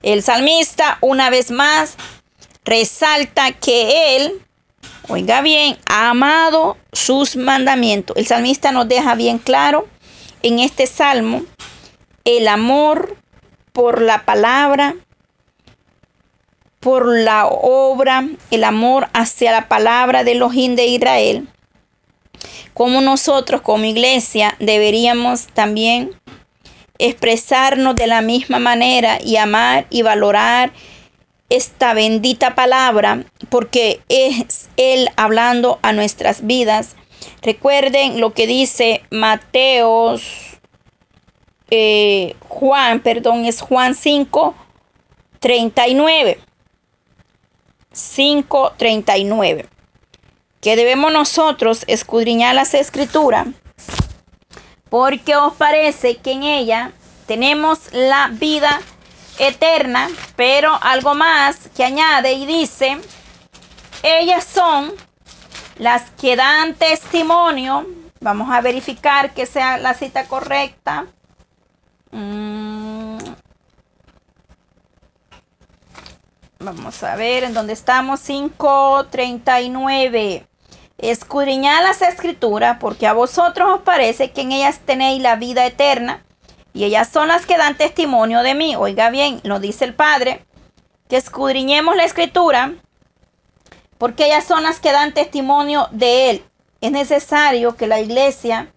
El 0.02 0.22
salmista 0.22 0.96
una 1.02 1.28
vez 1.28 1.50
más 1.50 1.96
resalta 2.64 3.52
que 3.52 4.16
él, 4.16 4.40
oiga 5.08 5.42
bien, 5.42 5.76
ha 5.87 6.11
amado 6.11 6.78
sus 6.92 7.37
mandamientos. 7.37 8.16
El 8.16 8.26
salmista 8.26 8.72
nos 8.72 8.88
deja 8.88 9.14
bien 9.14 9.38
claro 9.38 9.88
en 10.42 10.59
este 10.59 10.87
salmo 10.87 11.42
el 12.24 12.48
amor 12.48 13.16
por 13.72 14.03
la 14.03 14.24
palabra, 14.24 14.96
por 16.81 17.07
la 17.07 17.46
obra, 17.46 18.29
el 18.51 18.64
amor 18.64 19.09
hacia 19.12 19.53
la 19.53 19.68
palabra 19.68 20.24
de 20.24 20.35
los 20.35 20.53
de 20.53 20.87
Israel, 20.87 21.48
como 22.74 23.01
nosotros 23.01 23.62
como 23.62 23.85
iglesia 23.85 24.57
deberíamos 24.61 25.46
también 25.48 26.12
expresarnos 26.98 27.94
de 27.96 28.07
la 28.07 28.20
misma 28.20 28.59
manera 28.59 29.18
y 29.22 29.37
amar 29.37 29.87
y 29.90 30.03
valorar 30.03 30.72
esta 31.48 31.94
bendita 31.94 32.55
palabra, 32.55 33.24
porque 33.48 34.01
es 34.09 34.68
Él 34.77 35.09
hablando 35.16 35.79
a 35.83 35.92
nuestras 35.92 36.46
vidas. 36.46 36.94
Recuerden 37.42 38.20
lo 38.20 38.35
que 38.35 38.46
dice 38.46 39.03
Mateos, 39.11 40.22
eh, 41.70 42.35
Juan, 42.48 43.01
perdón, 43.01 43.44
es 43.44 43.61
Juan 43.61 43.94
5, 43.94 44.55
39. 45.38 46.38
5:39, 47.98 49.68
que 50.61 50.77
debemos 50.77 51.12
nosotros 51.12 51.85
escudriñar 51.87 52.55
las 52.55 52.74
escrituras, 52.74 53.48
porque 54.88 55.37
os 55.37 55.55
parece 55.55 56.16
que 56.16 56.33
en 56.33 56.44
ella 56.44 56.92
tenemos 57.27 57.92
la 57.92 58.29
vida 58.33 58.81
eterna, 59.38 60.09
pero 60.37 60.79
algo 60.81 61.14
más 61.14 61.68
que 61.77 61.85
añade 61.85 62.33
y 62.33 62.46
dice, 62.46 62.98
ellas 64.03 64.44
son 64.44 64.92
las 65.78 66.10
que 66.12 66.36
dan 66.36 66.74
testimonio, 66.74 67.86
vamos 68.20 68.50
a 68.50 68.60
verificar 68.60 69.32
que 69.32 69.46
sea 69.46 69.78
la 69.78 69.94
cita 69.94 70.26
correcta. 70.26 71.06
Mm, 72.10 73.18
Vamos 76.60 77.04
a 77.04 77.14
ver 77.14 77.44
en 77.44 77.54
dónde 77.54 77.72
estamos. 77.72 78.18
5.39. 78.28 80.44
Escudriñad 80.98 81.84
las 81.84 82.02
escrituras, 82.02 82.78
porque 82.80 83.06
a 83.06 83.12
vosotros 83.12 83.70
os 83.70 83.82
parece 83.82 84.32
que 84.32 84.40
en 84.40 84.50
ellas 84.50 84.80
tenéis 84.84 85.22
la 85.22 85.36
vida 85.36 85.64
eterna, 85.64 86.24
y 86.74 86.82
ellas 86.82 87.10
son 87.12 87.28
las 87.28 87.46
que 87.46 87.56
dan 87.56 87.76
testimonio 87.76 88.42
de 88.42 88.56
mí. 88.56 88.74
Oiga 88.74 89.08
bien, 89.08 89.40
lo 89.44 89.60
dice 89.60 89.84
el 89.84 89.94
Padre, 89.94 90.44
que 91.08 91.16
escudriñemos 91.16 91.94
la 91.94 92.04
escritura, 92.04 92.72
porque 93.98 94.26
ellas 94.26 94.44
son 94.44 94.62
las 94.62 94.80
que 94.80 94.92
dan 94.92 95.12
testimonio 95.12 95.88
de 95.90 96.30
Él. 96.30 96.44
Es 96.80 96.92
necesario 96.92 97.76
que 97.76 97.87
la 97.87 98.00
iglesia 98.00 98.72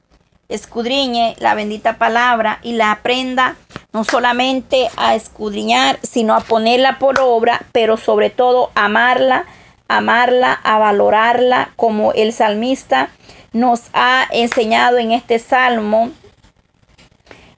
escudriñe 0.50 1.36
la 1.40 1.54
bendita 1.54 1.98
palabra 1.98 2.60
y 2.62 2.74
la 2.74 2.92
aprenda 2.92 3.56
no 3.94 4.04
solamente 4.04 4.90
a 4.98 5.16
escudriñar, 5.16 6.00
sino 6.02 6.36
a 6.36 6.42
ponerla 6.42 7.00
por 7.00 7.20
obra, 7.20 7.62
pero 7.72 7.98
sobre 7.98 8.30
todo 8.30 8.72
amarla, 8.76 9.46
amarla, 9.88 10.54
a 10.54 10.78
valorarla, 10.78 11.74
como 11.76 12.14
el 12.14 12.34
salmista 12.34 13.10
nos 13.54 13.82
ha 13.94 14.28
enseñado 14.32 14.98
en 14.98 15.12
este 15.12 15.40
salmo. 15.40 16.12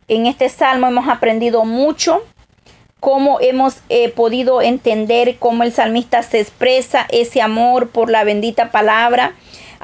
En 0.07 0.25
este 0.25 0.49
salmo 0.49 0.87
hemos 0.87 1.07
aprendido 1.07 1.65
mucho, 1.65 2.23
cómo 3.03 3.41
hemos 3.41 3.81
eh, 3.89 4.07
podido 4.07 4.61
entender 4.61 5.35
cómo 5.37 5.63
el 5.63 5.73
salmista 5.73 6.23
se 6.23 6.39
expresa 6.39 7.05
ese 7.09 7.41
amor 7.41 7.89
por 7.89 8.09
la 8.09 8.23
bendita 8.23 8.71
palabra 8.71 9.33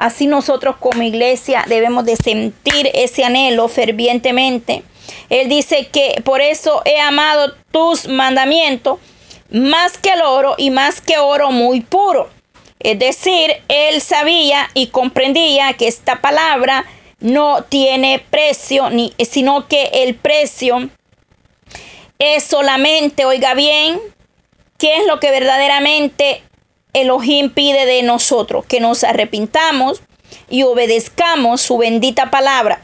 Así 0.00 0.26
nosotros 0.26 0.76
como 0.80 1.02
iglesia 1.02 1.62
debemos 1.68 2.06
de 2.06 2.16
sentir 2.16 2.90
ese 2.94 3.22
anhelo 3.22 3.68
fervientemente. 3.68 4.82
Él 5.28 5.50
dice 5.50 5.88
que 5.92 6.22
por 6.24 6.40
eso 6.40 6.80
he 6.86 6.98
amado 6.98 7.52
tus 7.70 8.08
mandamientos 8.08 8.98
más 9.50 9.98
que 9.98 10.14
el 10.14 10.22
oro 10.22 10.54
y 10.56 10.70
más 10.70 11.02
que 11.02 11.18
oro 11.18 11.50
muy 11.50 11.82
puro. 11.82 12.30
Es 12.78 12.98
decir, 12.98 13.52
él 13.68 14.00
sabía 14.00 14.70
y 14.72 14.86
comprendía 14.86 15.74
que 15.74 15.86
esta 15.86 16.22
palabra 16.22 16.86
no 17.18 17.64
tiene 17.64 18.24
precio, 18.30 18.88
ni, 18.88 19.12
sino 19.28 19.68
que 19.68 19.90
el 19.92 20.14
precio 20.14 20.88
es 22.20 22.44
solamente, 22.44 23.24
oiga 23.24 23.54
bien, 23.54 23.98
qué 24.78 24.98
es 24.98 25.06
lo 25.06 25.18
que 25.18 25.30
verdaderamente 25.30 26.42
Elohim 26.92 27.50
pide 27.50 27.86
de 27.86 28.02
nosotros, 28.02 28.66
que 28.66 28.78
nos 28.78 29.02
arrepintamos 29.04 30.02
y 30.48 30.62
obedezcamos 30.62 31.62
su 31.62 31.78
bendita 31.78 32.30
palabra. 32.30 32.82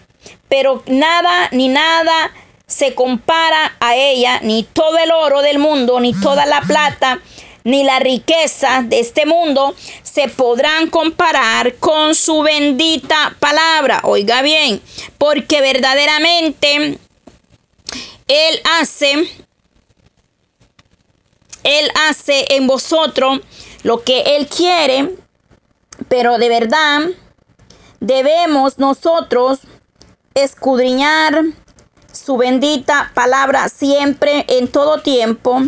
Pero 0.49 0.83
nada 0.87 1.49
ni 1.53 1.69
nada 1.69 2.33
se 2.67 2.95
compara 2.95 3.77
a 3.79 3.95
ella, 3.95 4.41
ni 4.43 4.63
todo 4.63 4.97
el 4.99 5.13
oro 5.13 5.43
del 5.43 5.59
mundo, 5.59 6.01
ni 6.01 6.15
toda 6.15 6.47
la 6.47 6.63
plata, 6.63 7.21
ni 7.63 7.85
la 7.85 7.99
riqueza 7.99 8.83
de 8.85 9.01
este 9.01 9.27
mundo 9.27 9.75
se 10.03 10.29
podrán 10.29 10.89
comparar 10.89 11.75
con 11.75 12.15
su 12.15 12.43
bendita 12.43 13.37
palabra. 13.39 14.01
Oiga 14.05 14.41
bien, 14.41 14.81
porque 15.19 15.61
verdaderamente 15.61 16.99
Él 18.29 18.61
hace, 18.81 19.29
Él 21.63 21.91
hace 22.09 22.47
en 22.57 22.67
vosotros 22.67 23.41
lo 23.83 24.03
que 24.03 24.37
Él 24.37 24.49
quiere, 24.49 25.15
pero 26.09 26.39
de 26.39 26.49
verdad 26.49 27.03
debemos 28.01 28.79
nosotros 28.79 29.61
escudriñar 30.35 31.45
su 32.13 32.37
bendita 32.37 33.13
palabra 33.15 33.69
siempre, 33.69 34.45
en 34.49 34.69
todo 34.69 35.01
tiempo 35.01 35.61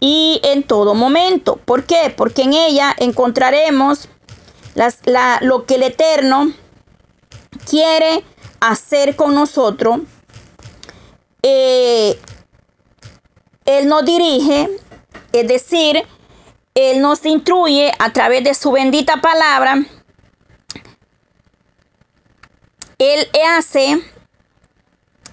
y 0.00 0.40
en 0.42 0.62
todo 0.64 0.94
momento. 0.94 1.56
¿Por 1.56 1.84
qué? 1.84 2.12
Porque 2.14 2.42
en 2.42 2.54
ella 2.54 2.94
encontraremos 2.98 4.08
lo 5.40 5.66
que 5.66 5.76
el 5.76 5.84
Eterno 5.84 6.52
quiere 7.68 8.24
hacer 8.60 9.16
con 9.16 9.34
nosotros. 9.34 10.00
Eh, 11.46 12.18
él 13.66 13.86
nos 13.86 14.02
dirige, 14.02 14.70
es 15.30 15.46
decir, 15.46 16.02
él 16.74 17.02
nos 17.02 17.22
instruye 17.26 17.92
a 17.98 18.10
través 18.14 18.42
de 18.44 18.54
su 18.54 18.72
bendita 18.72 19.20
palabra. 19.20 19.76
Él 22.98 23.28
hace, 23.46 24.00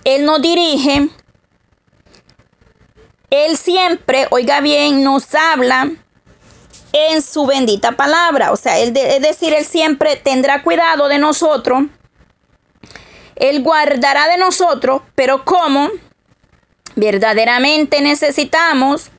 Él 0.04 0.26
nos 0.26 0.42
dirige. 0.42 1.08
Él 3.30 3.56
siempre, 3.56 4.28
oiga 4.32 4.60
bien, 4.60 5.06
nos 5.06 5.34
habla 5.34 5.92
en 6.92 7.22
su 7.22 7.46
bendita 7.46 7.94
palabra. 7.94 8.52
O 8.52 8.58
sea, 8.58 8.80
él 8.80 8.92
es 8.98 9.22
decir, 9.22 9.54
Él 9.54 9.64
siempre 9.64 10.18
tendrá 10.18 10.62
cuidado 10.62 11.08
de 11.08 11.20
nosotros. 11.20 11.84
Él 13.42 13.64
guardará 13.64 14.28
de 14.28 14.38
nosotros, 14.38 15.02
pero 15.16 15.44
¿cómo? 15.44 15.90
Verdaderamente 16.96 18.00
necesitamos 18.00 19.10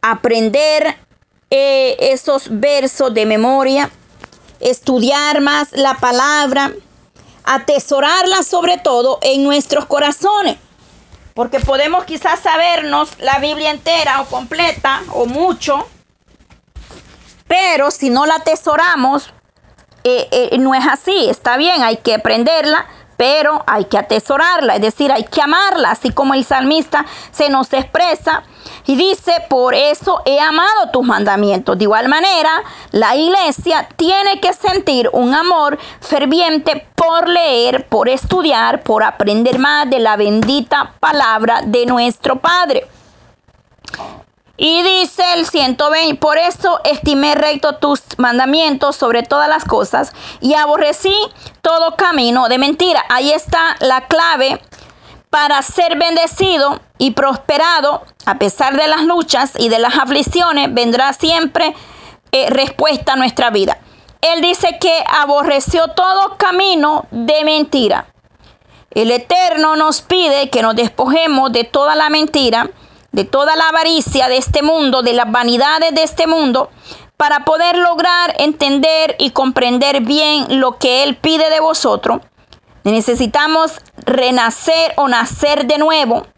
aprender 0.00 0.96
eh, 1.50 1.96
esos 1.98 2.44
versos 2.48 3.12
de 3.12 3.26
memoria, 3.26 3.90
estudiar 4.60 5.40
más 5.40 5.72
la 5.72 5.94
palabra, 5.94 6.72
atesorarla 7.42 8.44
sobre 8.44 8.78
todo 8.78 9.18
en 9.22 9.42
nuestros 9.42 9.86
corazones. 9.86 10.56
Porque 11.34 11.58
podemos 11.58 12.04
quizás 12.04 12.38
sabernos 12.38 13.10
la 13.18 13.40
Biblia 13.40 13.70
entera 13.70 14.20
o 14.20 14.26
completa 14.26 15.02
o 15.12 15.26
mucho, 15.26 15.84
pero 17.48 17.90
si 17.90 18.08
no 18.08 18.24
la 18.24 18.36
atesoramos, 18.36 19.32
eh, 20.08 20.48
eh, 20.52 20.58
no 20.58 20.74
es 20.74 20.86
así. 20.86 21.28
Está 21.28 21.56
bien, 21.56 21.82
hay 21.82 21.98
que 21.98 22.14
aprenderla, 22.14 22.86
pero 23.18 23.64
hay 23.66 23.84
que 23.86 23.98
atesorarla, 23.98 24.76
es 24.76 24.80
decir, 24.80 25.10
hay 25.10 25.24
que 25.24 25.42
amarla, 25.42 25.90
así 25.90 26.12
como 26.12 26.34
el 26.34 26.44
salmista 26.44 27.04
se 27.32 27.50
nos 27.50 27.72
expresa 27.72 28.44
y 28.86 28.94
dice, 28.94 29.32
por 29.50 29.74
eso 29.74 30.22
he 30.24 30.38
amado 30.38 30.90
tus 30.92 31.04
mandamientos. 31.04 31.76
De 31.76 31.84
igual 31.84 32.08
manera, 32.08 32.62
la 32.92 33.16
iglesia 33.16 33.88
tiene 33.96 34.40
que 34.40 34.52
sentir 34.52 35.10
un 35.12 35.34
amor 35.34 35.78
ferviente 36.00 36.86
por 36.94 37.28
leer, 37.28 37.88
por 37.88 38.08
estudiar, 38.08 38.82
por 38.84 39.02
aprender 39.02 39.58
más 39.58 39.90
de 39.90 39.98
la 39.98 40.16
bendita 40.16 40.94
palabra 41.00 41.62
de 41.66 41.86
nuestro 41.86 42.36
Padre. 42.36 42.86
Y 44.60 44.82
dice 44.82 45.22
el 45.34 45.46
120, 45.46 46.16
por 46.16 46.36
eso 46.36 46.80
estimé 46.82 47.36
recto 47.36 47.76
tus 47.76 48.02
mandamientos 48.16 48.96
sobre 48.96 49.22
todas 49.22 49.48
las 49.48 49.64
cosas 49.64 50.12
y 50.40 50.54
aborrecí 50.54 51.14
todo 51.62 51.94
camino 51.94 52.48
de 52.48 52.58
mentira. 52.58 53.04
Ahí 53.08 53.30
está 53.30 53.76
la 53.78 54.08
clave 54.08 54.60
para 55.30 55.62
ser 55.62 55.96
bendecido 55.96 56.80
y 56.98 57.12
prosperado, 57.12 58.02
a 58.26 58.38
pesar 58.40 58.76
de 58.76 58.88
las 58.88 59.04
luchas 59.04 59.52
y 59.56 59.68
de 59.68 59.78
las 59.78 59.96
aflicciones, 59.96 60.74
vendrá 60.74 61.12
siempre 61.12 61.76
eh, 62.32 62.50
respuesta 62.50 63.12
a 63.12 63.16
nuestra 63.16 63.50
vida. 63.50 63.78
Él 64.20 64.40
dice 64.40 64.78
que 64.80 65.04
aborreció 65.20 65.88
todo 65.88 66.36
camino 66.36 67.06
de 67.12 67.44
mentira. 67.44 68.06
El 68.90 69.12
Eterno 69.12 69.76
nos 69.76 70.00
pide 70.02 70.50
que 70.50 70.62
nos 70.62 70.74
despojemos 70.74 71.52
de 71.52 71.62
toda 71.62 71.94
la 71.94 72.08
mentira, 72.08 72.68
de 73.18 73.24
toda 73.24 73.56
la 73.56 73.70
avaricia 73.70 74.28
de 74.28 74.36
este 74.36 74.62
mundo, 74.62 75.02
de 75.02 75.12
las 75.12 75.28
vanidades 75.28 75.92
de 75.92 76.04
este 76.04 76.28
mundo, 76.28 76.70
para 77.16 77.44
poder 77.44 77.76
lograr 77.76 78.32
entender 78.38 79.16
y 79.18 79.30
comprender 79.30 80.02
bien 80.02 80.60
lo 80.60 80.78
que 80.78 81.02
Él 81.02 81.16
pide 81.16 81.50
de 81.50 81.58
vosotros. 81.58 82.20
Necesitamos 82.84 83.72
renacer 83.96 84.92
o 84.94 85.08
nacer 85.08 85.66
de 85.66 85.78
nuevo 85.78 86.28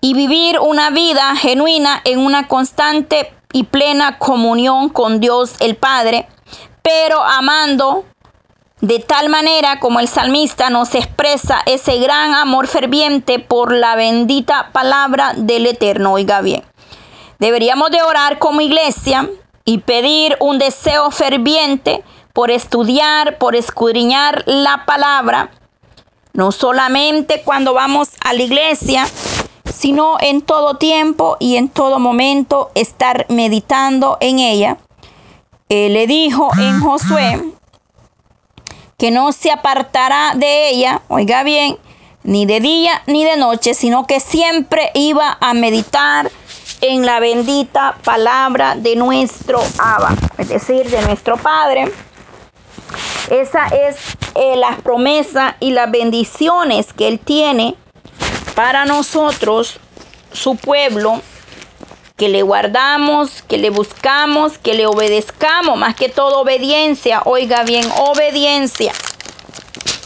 y 0.00 0.14
vivir 0.14 0.60
una 0.60 0.90
vida 0.90 1.34
genuina 1.34 2.02
en 2.04 2.20
una 2.20 2.46
constante 2.46 3.34
y 3.52 3.64
plena 3.64 4.20
comunión 4.20 4.90
con 4.90 5.18
Dios 5.18 5.56
el 5.58 5.74
Padre, 5.74 6.28
pero 6.82 7.20
amando 7.20 8.04
de 8.80 9.00
tal 9.00 9.28
manera 9.28 9.80
como 9.80 10.00
el 10.00 10.08
salmista 10.08 10.70
nos 10.70 10.94
expresa 10.94 11.62
ese 11.66 11.98
gran 11.98 12.34
amor 12.34 12.68
ferviente 12.68 13.38
por 13.38 13.72
la 13.72 13.96
bendita 13.96 14.70
palabra 14.72 15.32
del 15.36 15.66
Eterno. 15.66 16.12
Oiga 16.12 16.40
bien, 16.40 16.62
deberíamos 17.38 17.90
de 17.90 18.02
orar 18.02 18.38
como 18.38 18.60
iglesia 18.60 19.28
y 19.64 19.78
pedir 19.78 20.36
un 20.40 20.58
deseo 20.58 21.10
ferviente 21.10 22.04
por 22.32 22.50
estudiar, 22.50 23.38
por 23.38 23.56
escudriñar 23.56 24.44
la 24.46 24.84
palabra, 24.86 25.50
no 26.32 26.52
solamente 26.52 27.42
cuando 27.42 27.74
vamos 27.74 28.10
a 28.20 28.32
la 28.32 28.42
iglesia, 28.42 29.08
sino 29.64 30.18
en 30.20 30.40
todo 30.42 30.74
tiempo 30.74 31.36
y 31.40 31.56
en 31.56 31.68
todo 31.68 31.98
momento 31.98 32.70
estar 32.76 33.26
meditando 33.28 34.18
en 34.20 34.38
ella. 34.38 34.78
Él 35.68 35.94
le 35.94 36.06
dijo 36.06 36.50
en 36.58 36.80
Josué 36.82 37.57
que 38.98 39.12
no 39.12 39.30
se 39.30 39.52
apartará 39.52 40.32
de 40.34 40.70
ella, 40.70 41.02
oiga 41.06 41.44
bien, 41.44 41.78
ni 42.24 42.46
de 42.46 42.58
día 42.58 43.00
ni 43.06 43.24
de 43.24 43.36
noche, 43.36 43.72
sino 43.74 44.08
que 44.08 44.18
siempre 44.18 44.90
iba 44.92 45.38
a 45.40 45.54
meditar 45.54 46.32
en 46.80 47.06
la 47.06 47.20
bendita 47.20 47.96
palabra 48.02 48.74
de 48.74 48.96
nuestro 48.96 49.60
Abba, 49.78 50.16
es 50.36 50.48
decir, 50.48 50.90
de 50.90 51.00
nuestro 51.02 51.36
Padre. 51.36 51.92
Esa 53.30 53.68
es 53.68 53.96
eh, 54.34 54.56
la 54.56 54.76
promesa 54.78 55.56
y 55.60 55.70
las 55.70 55.88
bendiciones 55.92 56.92
que 56.92 57.06
Él 57.06 57.20
tiene 57.20 57.76
para 58.56 58.84
nosotros, 58.84 59.78
su 60.32 60.56
pueblo, 60.56 61.22
que 62.18 62.28
le 62.28 62.42
guardamos, 62.42 63.42
que 63.42 63.58
le 63.58 63.70
buscamos, 63.70 64.58
que 64.58 64.74
le 64.74 64.86
obedezcamos, 64.86 65.78
más 65.78 65.94
que 65.94 66.08
todo 66.08 66.40
obediencia, 66.40 67.22
oiga 67.24 67.62
bien, 67.62 67.88
obediencia. 67.96 68.92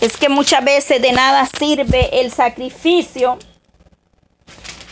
Es 0.03 0.19
que 0.19 0.29
muchas 0.29 0.63
veces 0.63 1.01
de 1.01 1.13
nada 1.13 1.49
sirve 1.59 2.21
el 2.21 2.31
sacrificio 2.31 3.39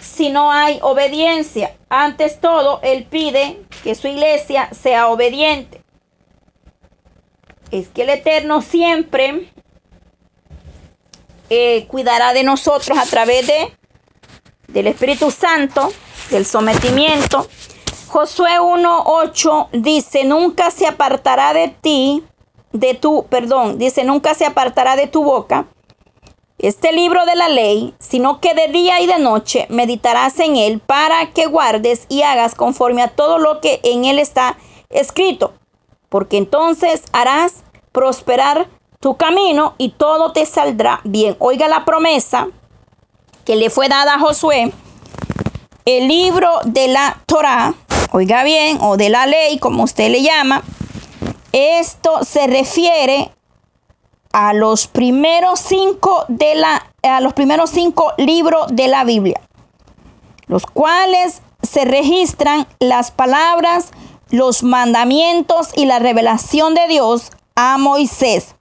si 0.00 0.30
no 0.30 0.50
hay 0.50 0.78
obediencia. 0.80 1.76
Antes 1.90 2.40
todo, 2.40 2.80
Él 2.82 3.04
pide 3.04 3.60
que 3.84 3.94
su 3.94 4.08
iglesia 4.08 4.70
sea 4.72 5.08
obediente. 5.08 5.82
Es 7.70 7.88
que 7.88 8.02
el 8.02 8.10
Eterno 8.10 8.62
siempre 8.62 9.52
eh, 11.50 11.86
cuidará 11.86 12.32
de 12.32 12.44
nosotros 12.44 12.96
a 12.98 13.04
través 13.04 13.46
de, 13.46 13.76
del 14.68 14.86
Espíritu 14.86 15.30
Santo 15.30 15.92
del 16.30 16.46
sometimiento. 16.46 17.46
Josué 18.08 18.58
1.8 18.60 19.68
dice, 19.72 20.24
nunca 20.24 20.70
se 20.70 20.86
apartará 20.86 21.52
de 21.52 21.68
ti, 21.68 22.24
de 22.72 22.94
tu, 22.94 23.26
perdón, 23.26 23.78
dice, 23.78 24.04
nunca 24.04 24.34
se 24.34 24.46
apartará 24.46 24.96
de 24.96 25.06
tu 25.06 25.22
boca 25.22 25.66
este 26.62 26.92
libro 26.92 27.24
de 27.24 27.36
la 27.36 27.48
ley, 27.48 27.94
sino 27.98 28.40
que 28.40 28.54
de 28.54 28.68
día 28.68 29.00
y 29.00 29.06
de 29.06 29.18
noche 29.18 29.66
meditarás 29.70 30.38
en 30.40 30.56
él 30.56 30.80
para 30.80 31.32
que 31.32 31.46
guardes 31.46 32.04
y 32.08 32.22
hagas 32.22 32.54
conforme 32.54 33.02
a 33.02 33.08
todo 33.08 33.38
lo 33.38 33.60
que 33.60 33.80
en 33.82 34.04
él 34.04 34.18
está 34.18 34.58
escrito, 34.90 35.54
porque 36.08 36.36
entonces 36.36 37.02
harás 37.12 37.64
prosperar 37.92 38.68
tu 39.00 39.16
camino 39.16 39.74
y 39.78 39.90
todo 39.90 40.32
te 40.32 40.44
saldrá 40.44 41.00
bien. 41.04 41.34
Oiga 41.38 41.66
la 41.68 41.84
promesa 41.86 42.48
que 43.46 43.56
le 43.56 43.70
fue 43.70 43.88
dada 43.88 44.14
a 44.14 44.18
Josué 44.18 44.70
el 45.84 46.08
libro 46.08 46.50
de 46.64 46.88
la 46.88 47.20
Torah, 47.26 47.74
oiga 48.12 48.44
bien, 48.44 48.78
o 48.80 48.96
de 48.96 49.08
la 49.08 49.26
ley, 49.26 49.58
como 49.58 49.84
usted 49.84 50.10
le 50.10 50.22
llama, 50.22 50.62
esto 51.52 52.24
se 52.24 52.46
refiere 52.46 53.30
a 54.32 54.52
los 54.52 54.86
primeros 54.86 55.60
cinco 55.60 56.24
de 56.28 56.54
la, 56.54 56.86
a 57.02 57.20
los 57.20 57.32
primeros 57.32 57.70
cinco 57.70 58.12
libros 58.16 58.66
de 58.70 58.88
la 58.88 59.04
Biblia, 59.04 59.40
los 60.46 60.66
cuales 60.66 61.42
se 61.62 61.84
registran 61.84 62.66
las 62.78 63.10
palabras, 63.10 63.90
los 64.30 64.62
mandamientos 64.62 65.70
y 65.74 65.86
la 65.86 65.98
revelación 65.98 66.74
de 66.74 66.86
Dios 66.86 67.30
a 67.56 67.78
Moisés. 67.78 68.54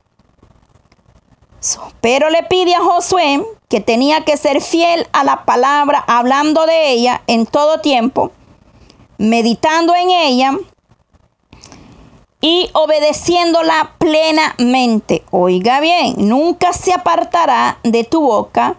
Pero 2.01 2.29
le 2.29 2.43
pide 2.43 2.73
a 2.75 2.81
Josué 2.81 3.43
que 3.67 3.81
tenía 3.81 4.23
que 4.23 4.37
ser 4.37 4.61
fiel 4.61 5.07
a 5.11 5.23
la 5.23 5.45
palabra, 5.45 6.03
hablando 6.07 6.65
de 6.65 6.91
ella 6.91 7.21
en 7.27 7.45
todo 7.45 7.81
tiempo, 7.81 8.31
meditando 9.17 9.93
en 9.95 10.09
ella 10.09 10.57
y 12.41 12.69
obedeciéndola 12.73 13.95
plenamente. 13.97 15.23
Oiga 15.31 15.81
bien, 15.81 16.15
nunca 16.17 16.73
se 16.73 16.93
apartará 16.93 17.79
de 17.83 18.03
tu 18.03 18.21
boca 18.21 18.77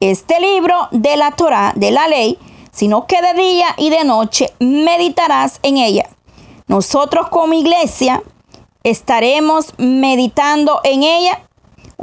este 0.00 0.40
libro 0.40 0.88
de 0.90 1.16
la 1.16 1.30
Torah, 1.30 1.72
de 1.74 1.90
la 1.90 2.08
ley, 2.08 2.38
sino 2.72 3.06
que 3.06 3.22
de 3.22 3.34
día 3.34 3.68
y 3.76 3.90
de 3.90 4.04
noche 4.04 4.52
meditarás 4.58 5.58
en 5.62 5.78
ella. 5.78 6.08
Nosotros 6.66 7.28
como 7.28 7.54
iglesia 7.54 8.22
estaremos 8.82 9.74
meditando 9.78 10.80
en 10.84 11.02
ella 11.02 11.40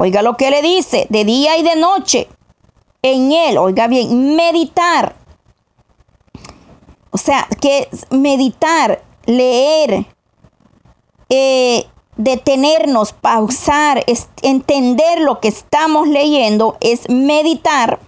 Oiga 0.02 0.22
lo 0.22 0.38
que 0.38 0.50
le 0.50 0.62
dice, 0.62 1.08
de 1.10 1.26
día 1.26 1.58
y 1.58 1.62
de 1.62 1.76
noche, 1.76 2.30
en 3.02 3.34
él, 3.34 3.58
oiga 3.58 3.88
bien, 3.88 4.34
meditar. 4.34 5.14
O 7.12 7.18
sea, 7.18 7.46
que 7.60 7.90
meditar, 8.10 9.04
leer, 9.26 10.06
eh, 11.28 11.86
detenernos, 12.16 13.12
pausar, 13.12 14.06
entender 14.42 15.20
lo 15.20 15.42
que 15.42 15.50
estamos 15.50 16.08
leyendo, 16.08 16.78
es 16.80 17.10
meditar, 17.10 18.00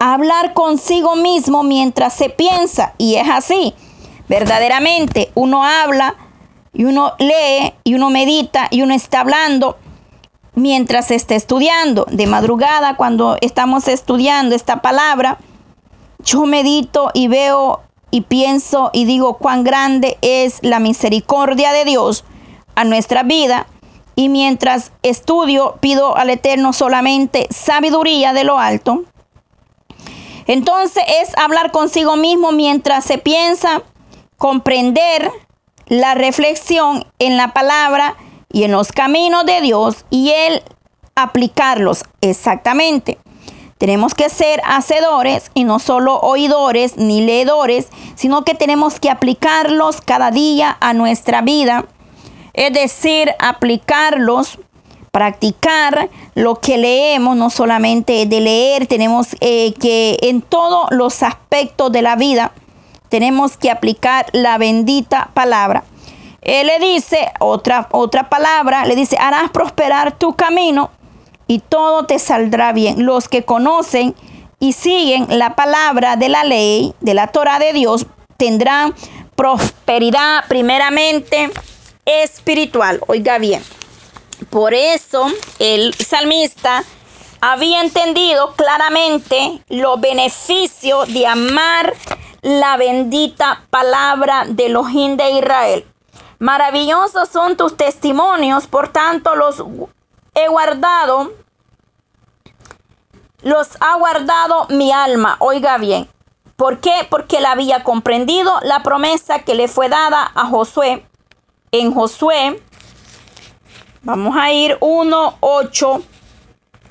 hablar 0.00 0.54
consigo 0.54 1.14
mismo 1.14 1.62
mientras 1.62 2.14
se 2.14 2.30
piensa. 2.30 2.94
Y 2.98 3.14
es 3.14 3.28
así, 3.30 3.74
verdaderamente, 4.28 5.30
uno 5.36 5.62
habla 5.62 6.16
y 6.72 6.82
uno 6.82 7.12
lee 7.20 7.74
y 7.84 7.94
uno 7.94 8.10
medita 8.10 8.66
y 8.72 8.82
uno 8.82 8.92
está 8.92 9.20
hablando 9.20 9.76
mientras 10.54 11.10
esté 11.10 11.36
estudiando. 11.36 12.06
De 12.10 12.26
madrugada, 12.26 12.96
cuando 12.96 13.36
estamos 13.40 13.88
estudiando 13.88 14.54
esta 14.54 14.82
palabra, 14.82 15.38
yo 16.24 16.44
medito 16.46 17.10
y 17.14 17.28
veo 17.28 17.80
y 18.10 18.22
pienso 18.22 18.90
y 18.92 19.04
digo 19.04 19.38
cuán 19.38 19.64
grande 19.64 20.18
es 20.20 20.58
la 20.62 20.78
misericordia 20.78 21.72
de 21.72 21.84
Dios 21.84 22.24
a 22.74 22.84
nuestra 22.84 23.22
vida. 23.22 23.66
Y 24.14 24.28
mientras 24.28 24.92
estudio, 25.02 25.78
pido 25.80 26.16
al 26.16 26.28
Eterno 26.28 26.74
solamente 26.74 27.48
sabiduría 27.50 28.34
de 28.34 28.44
lo 28.44 28.58
alto. 28.58 29.04
Entonces 30.46 31.02
es 31.22 31.36
hablar 31.38 31.70
consigo 31.70 32.16
mismo 32.16 32.52
mientras 32.52 33.04
se 33.04 33.16
piensa, 33.16 33.82
comprender 34.36 35.30
la 35.86 36.14
reflexión 36.14 37.06
en 37.18 37.36
la 37.36 37.52
palabra 37.54 38.16
y 38.52 38.64
en 38.64 38.72
los 38.72 38.92
caminos 38.92 39.44
de 39.46 39.60
Dios 39.60 40.04
y 40.10 40.30
Él 40.30 40.62
aplicarlos 41.14 42.04
exactamente. 42.20 43.18
Tenemos 43.78 44.14
que 44.14 44.28
ser 44.28 44.62
hacedores 44.64 45.50
y 45.54 45.64
no 45.64 45.80
solo 45.80 46.20
oidores 46.20 46.96
ni 46.96 47.20
leedores, 47.20 47.88
sino 48.14 48.44
que 48.44 48.54
tenemos 48.54 49.00
que 49.00 49.10
aplicarlos 49.10 50.00
cada 50.00 50.30
día 50.30 50.76
a 50.80 50.94
nuestra 50.94 51.42
vida. 51.42 51.86
Es 52.52 52.72
decir, 52.72 53.32
aplicarlos, 53.40 54.60
practicar 55.10 56.10
lo 56.36 56.60
que 56.60 56.78
leemos, 56.78 57.36
no 57.36 57.50
solamente 57.50 58.24
de 58.26 58.40
leer, 58.40 58.86
tenemos 58.86 59.28
eh, 59.40 59.74
que 59.80 60.16
en 60.22 60.42
todos 60.42 60.86
los 60.92 61.24
aspectos 61.24 61.90
de 61.90 62.02
la 62.02 62.14
vida 62.14 62.52
tenemos 63.08 63.56
que 63.56 63.70
aplicar 63.70 64.26
la 64.32 64.58
bendita 64.58 65.30
palabra. 65.34 65.82
Él 66.42 66.66
le 66.66 66.78
dice 66.80 67.32
otra, 67.38 67.88
otra 67.92 68.28
palabra, 68.28 68.84
le 68.84 68.96
dice, 68.96 69.16
harás 69.18 69.50
prosperar 69.50 70.18
tu 70.18 70.34
camino 70.34 70.90
y 71.46 71.60
todo 71.60 72.04
te 72.04 72.18
saldrá 72.18 72.72
bien. 72.72 73.06
Los 73.06 73.28
que 73.28 73.44
conocen 73.44 74.14
y 74.58 74.72
siguen 74.72 75.26
la 75.28 75.54
palabra 75.54 76.16
de 76.16 76.28
la 76.28 76.44
ley, 76.44 76.94
de 77.00 77.14
la 77.14 77.28
Torah 77.28 77.60
de 77.60 77.72
Dios, 77.72 78.06
tendrán 78.36 78.94
prosperidad 79.36 80.44
primeramente 80.48 81.50
espiritual. 82.04 83.00
Oiga 83.06 83.38
bien. 83.38 83.62
Por 84.50 84.74
eso 84.74 85.26
el 85.60 85.94
salmista 85.94 86.84
había 87.40 87.80
entendido 87.82 88.54
claramente 88.54 89.62
los 89.68 90.00
beneficios 90.00 91.12
de 91.12 91.26
amar 91.26 91.94
la 92.42 92.76
bendita 92.76 93.64
palabra 93.70 94.44
de 94.48 94.66
Elohim 94.66 95.16
de 95.16 95.30
Israel. 95.38 95.91
Maravillosos 96.42 97.28
son 97.28 97.56
tus 97.56 97.76
testimonios, 97.76 98.66
por 98.66 98.88
tanto 98.88 99.36
los 99.36 99.62
he 100.34 100.48
guardado, 100.48 101.32
los 103.42 103.68
ha 103.78 103.94
guardado 103.96 104.66
mi 104.70 104.90
alma. 104.90 105.36
Oiga 105.38 105.78
bien, 105.78 106.08
¿por 106.56 106.80
qué? 106.80 107.06
Porque 107.08 107.36
él 107.36 107.46
había 107.46 107.84
comprendido 107.84 108.58
la 108.62 108.82
promesa 108.82 109.44
que 109.44 109.54
le 109.54 109.68
fue 109.68 109.88
dada 109.88 110.32
a 110.34 110.46
Josué. 110.46 111.06
En 111.70 111.94
Josué, 111.94 112.60
vamos 114.02 114.36
a 114.36 114.50
ir 114.50 114.76
1.8 114.80 116.02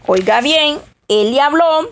Oiga 0.07 0.39
bien, 0.39 0.81
él 1.09 1.33
le 1.33 1.41
habló 1.41 1.89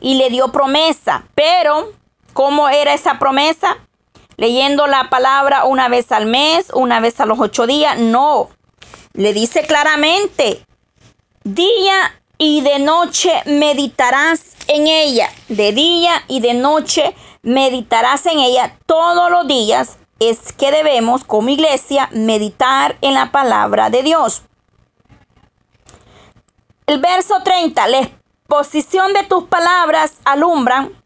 y 0.00 0.16
le 0.16 0.28
dio 0.28 0.48
promesa, 0.48 1.22
pero 1.36 1.92
¿cómo 2.32 2.68
era 2.68 2.94
esa 2.94 3.20
promesa? 3.20 3.76
Leyendo 4.42 4.88
la 4.88 5.08
palabra 5.08 5.66
una 5.66 5.86
vez 5.86 6.10
al 6.10 6.26
mes, 6.26 6.66
una 6.74 6.98
vez 6.98 7.20
a 7.20 7.26
los 7.26 7.38
ocho 7.38 7.64
días, 7.64 7.96
no. 7.96 8.48
Le 9.12 9.32
dice 9.32 9.62
claramente, 9.62 10.66
día 11.44 12.20
y 12.38 12.60
de 12.62 12.80
noche 12.80 13.30
meditarás 13.46 14.56
en 14.66 14.88
ella, 14.88 15.28
de 15.46 15.70
día 15.70 16.24
y 16.26 16.40
de 16.40 16.54
noche 16.54 17.14
meditarás 17.42 18.26
en 18.26 18.40
ella 18.40 18.76
todos 18.84 19.30
los 19.30 19.46
días. 19.46 19.96
Es 20.18 20.52
que 20.52 20.72
debemos 20.72 21.22
como 21.22 21.48
iglesia 21.48 22.08
meditar 22.10 22.96
en 23.00 23.14
la 23.14 23.30
palabra 23.30 23.90
de 23.90 24.02
Dios. 24.02 24.42
El 26.86 26.98
verso 26.98 27.44
30, 27.44 27.86
la 27.86 27.98
exposición 28.00 29.12
de 29.12 29.22
tus 29.22 29.44
palabras 29.44 30.14
alumbran, 30.24 31.00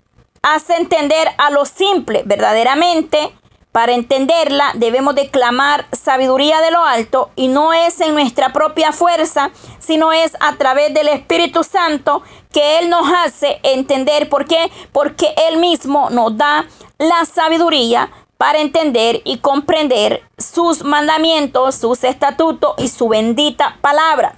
hace 0.47 0.76
entender 0.76 1.28
a 1.38 1.51
lo 1.51 1.64
simple 1.64 2.22
verdaderamente. 2.24 3.32
Para 3.72 3.92
entenderla 3.92 4.70
debemos 4.74 5.14
de 5.16 5.28
clamar 5.28 5.86
sabiduría 5.92 6.61
de 6.61 6.70
lo 6.70 6.82
alto 6.82 7.30
y 7.36 7.49
no 7.49 7.74
es 7.74 8.01
en 8.01 8.14
nuestra 8.14 8.53
propia 8.53 8.92
fuerza, 8.92 9.51
sino 9.80 10.12
es 10.12 10.34
a 10.40 10.55
través 10.57 10.94
del 10.94 11.09
Espíritu 11.09 11.62
Santo 11.62 12.22
que 12.53 12.78
Él 12.78 12.88
nos 12.88 13.07
hace 13.12 13.59
entender. 13.64 14.28
¿Por 14.30 14.47
qué? 14.47 14.70
Porque 14.92 15.34
Él 15.49 15.59
mismo 15.59 16.09
nos 16.11 16.38
da 16.38 16.64
la 16.97 17.24
sabiduría 17.26 18.11
para 18.38 18.61
entender 18.61 19.22
y 19.24 19.38
comprender 19.38 20.22
sus 20.38 20.84
mandamientos, 20.84 21.74
sus 21.74 22.05
estatutos 22.05 22.74
y 22.78 22.88
su 22.88 23.09
bendita 23.09 23.78
palabra. 23.80 24.36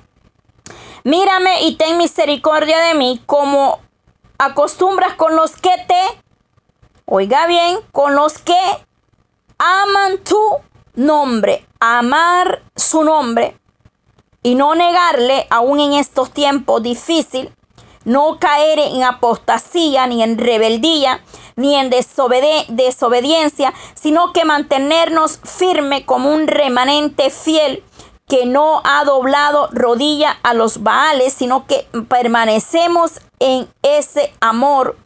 Mírame 1.04 1.62
y 1.62 1.76
ten 1.76 1.96
misericordia 1.98 2.78
de 2.80 2.94
mí 2.94 3.20
como 3.26 3.78
acostumbras 4.38 5.14
con 5.14 5.34
los 5.34 5.52
que 5.52 5.74
te, 5.88 6.22
oiga 7.06 7.46
bien, 7.46 7.80
con 7.92 8.14
los 8.14 8.38
que 8.38 8.58
aman 9.58 10.18
tu 10.18 10.40
nombre, 10.94 11.66
amar 11.80 12.62
su 12.76 13.02
nombre 13.02 13.58
y 14.42 14.54
no 14.54 14.76
negarle 14.76 15.46
aún 15.50 15.80
en 15.80 15.92
estos 15.94 16.30
tiempos 16.32 16.82
difíciles, 16.82 17.52
no 18.04 18.38
caer 18.38 18.78
en 18.78 19.02
apostasía 19.02 20.06
ni 20.06 20.22
en 20.22 20.38
rebeldía 20.38 21.20
ni 21.56 21.74
en 21.74 21.90
desobediencia, 21.90 23.74
sino 23.94 24.32
que 24.32 24.44
mantenernos 24.44 25.40
firme 25.42 26.06
como 26.06 26.32
un 26.32 26.46
remanente 26.46 27.30
fiel 27.30 27.82
que 28.28 28.46
no 28.46 28.82
ha 28.84 29.04
doblado 29.04 29.68
rodilla 29.72 30.38
a 30.42 30.54
los 30.54 30.82
Baales, 30.82 31.32
sino 31.32 31.66
que 31.66 31.86
permanecemos 32.08 33.20
en 33.40 33.68
ese 33.82 34.32
amor, 34.40 34.96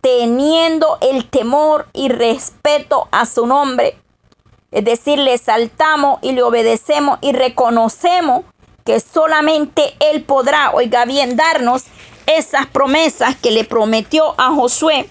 teniendo 0.00 0.98
el 1.00 1.28
temor 1.28 1.88
y 1.92 2.08
respeto 2.08 3.08
a 3.10 3.26
su 3.26 3.46
nombre. 3.46 3.98
Es 4.70 4.84
decir, 4.84 5.18
le 5.18 5.36
saltamos 5.38 6.18
y 6.22 6.32
le 6.32 6.42
obedecemos 6.42 7.18
y 7.20 7.32
reconocemos 7.32 8.44
que 8.84 9.00
solamente 9.00 9.94
Él 10.00 10.22
podrá, 10.24 10.70
oiga 10.72 11.04
bien, 11.04 11.36
darnos 11.36 11.84
esas 12.26 12.66
promesas 12.66 13.36
que 13.36 13.50
le 13.50 13.64
prometió 13.64 14.34
a 14.38 14.54
Josué. 14.54 15.08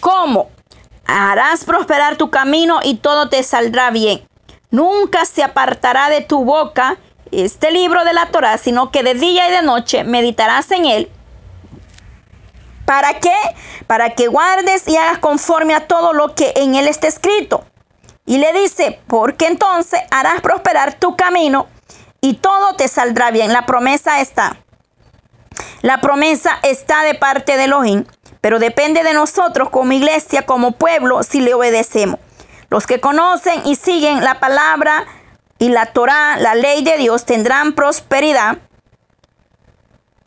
¿Cómo? 0.00 0.50
Harás 1.04 1.64
prosperar 1.64 2.16
tu 2.16 2.30
camino 2.30 2.80
y 2.84 2.96
todo 2.96 3.28
te 3.28 3.42
saldrá 3.42 3.90
bien. 3.90 4.28
Nunca 4.70 5.24
se 5.24 5.42
apartará 5.42 6.10
de 6.10 6.20
tu 6.20 6.44
boca 6.44 6.98
este 7.30 7.70
libro 7.70 8.04
de 8.04 8.12
la 8.12 8.26
Torah, 8.26 8.58
sino 8.58 8.90
que 8.90 9.02
de 9.02 9.14
día 9.14 9.48
y 9.48 9.52
de 9.52 9.62
noche 9.62 10.04
meditarás 10.04 10.70
en 10.70 10.84
él. 10.86 11.10
¿Para 12.84 13.20
qué? 13.20 13.36
Para 13.86 14.14
que 14.14 14.28
guardes 14.28 14.88
y 14.88 14.96
hagas 14.96 15.18
conforme 15.18 15.74
a 15.74 15.86
todo 15.86 16.12
lo 16.12 16.34
que 16.34 16.52
en 16.56 16.74
él 16.74 16.88
está 16.88 17.06
escrito. 17.06 17.64
Y 18.24 18.38
le 18.38 18.52
dice, 18.52 19.00
porque 19.06 19.46
entonces 19.46 20.00
harás 20.10 20.40
prosperar 20.40 20.94
tu 20.94 21.16
camino 21.16 21.66
y 22.20 22.34
todo 22.34 22.76
te 22.76 22.88
saldrá 22.88 23.30
bien. 23.30 23.52
La 23.52 23.66
promesa 23.66 24.20
está. 24.20 24.58
La 25.82 26.00
promesa 26.00 26.58
está 26.62 27.04
de 27.04 27.14
parte 27.14 27.56
de 27.56 27.64
Elohim, 27.64 28.04
pero 28.40 28.58
depende 28.58 29.02
de 29.02 29.14
nosotros 29.14 29.70
como 29.70 29.92
iglesia, 29.92 30.44
como 30.44 30.72
pueblo, 30.72 31.22
si 31.22 31.40
le 31.40 31.54
obedecemos. 31.54 32.20
Los 32.70 32.86
que 32.86 33.00
conocen 33.00 33.62
y 33.66 33.76
siguen 33.76 34.22
la 34.22 34.40
palabra 34.40 35.06
y 35.58 35.70
la 35.70 35.86
Torah, 35.86 36.36
la 36.38 36.54
ley 36.54 36.84
de 36.84 36.98
Dios, 36.98 37.24
tendrán 37.24 37.72
prosperidad 37.72 38.58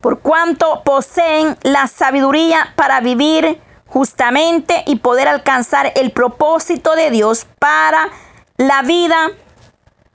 por 0.02 0.20
cuanto 0.22 0.84
poseen 0.84 1.58
la 1.62 1.88
sabiduría 1.88 2.74
para 2.76 3.00
vivir 3.00 3.62
justamente 3.86 4.84
y 4.88 4.96
poder 4.98 5.28
alcanzar 5.28 5.94
el 5.96 6.12
propósito 6.12 6.96
de 6.96 7.12
Dios 7.12 7.46
para 7.60 8.10
la 8.58 8.82
vida 8.82 9.30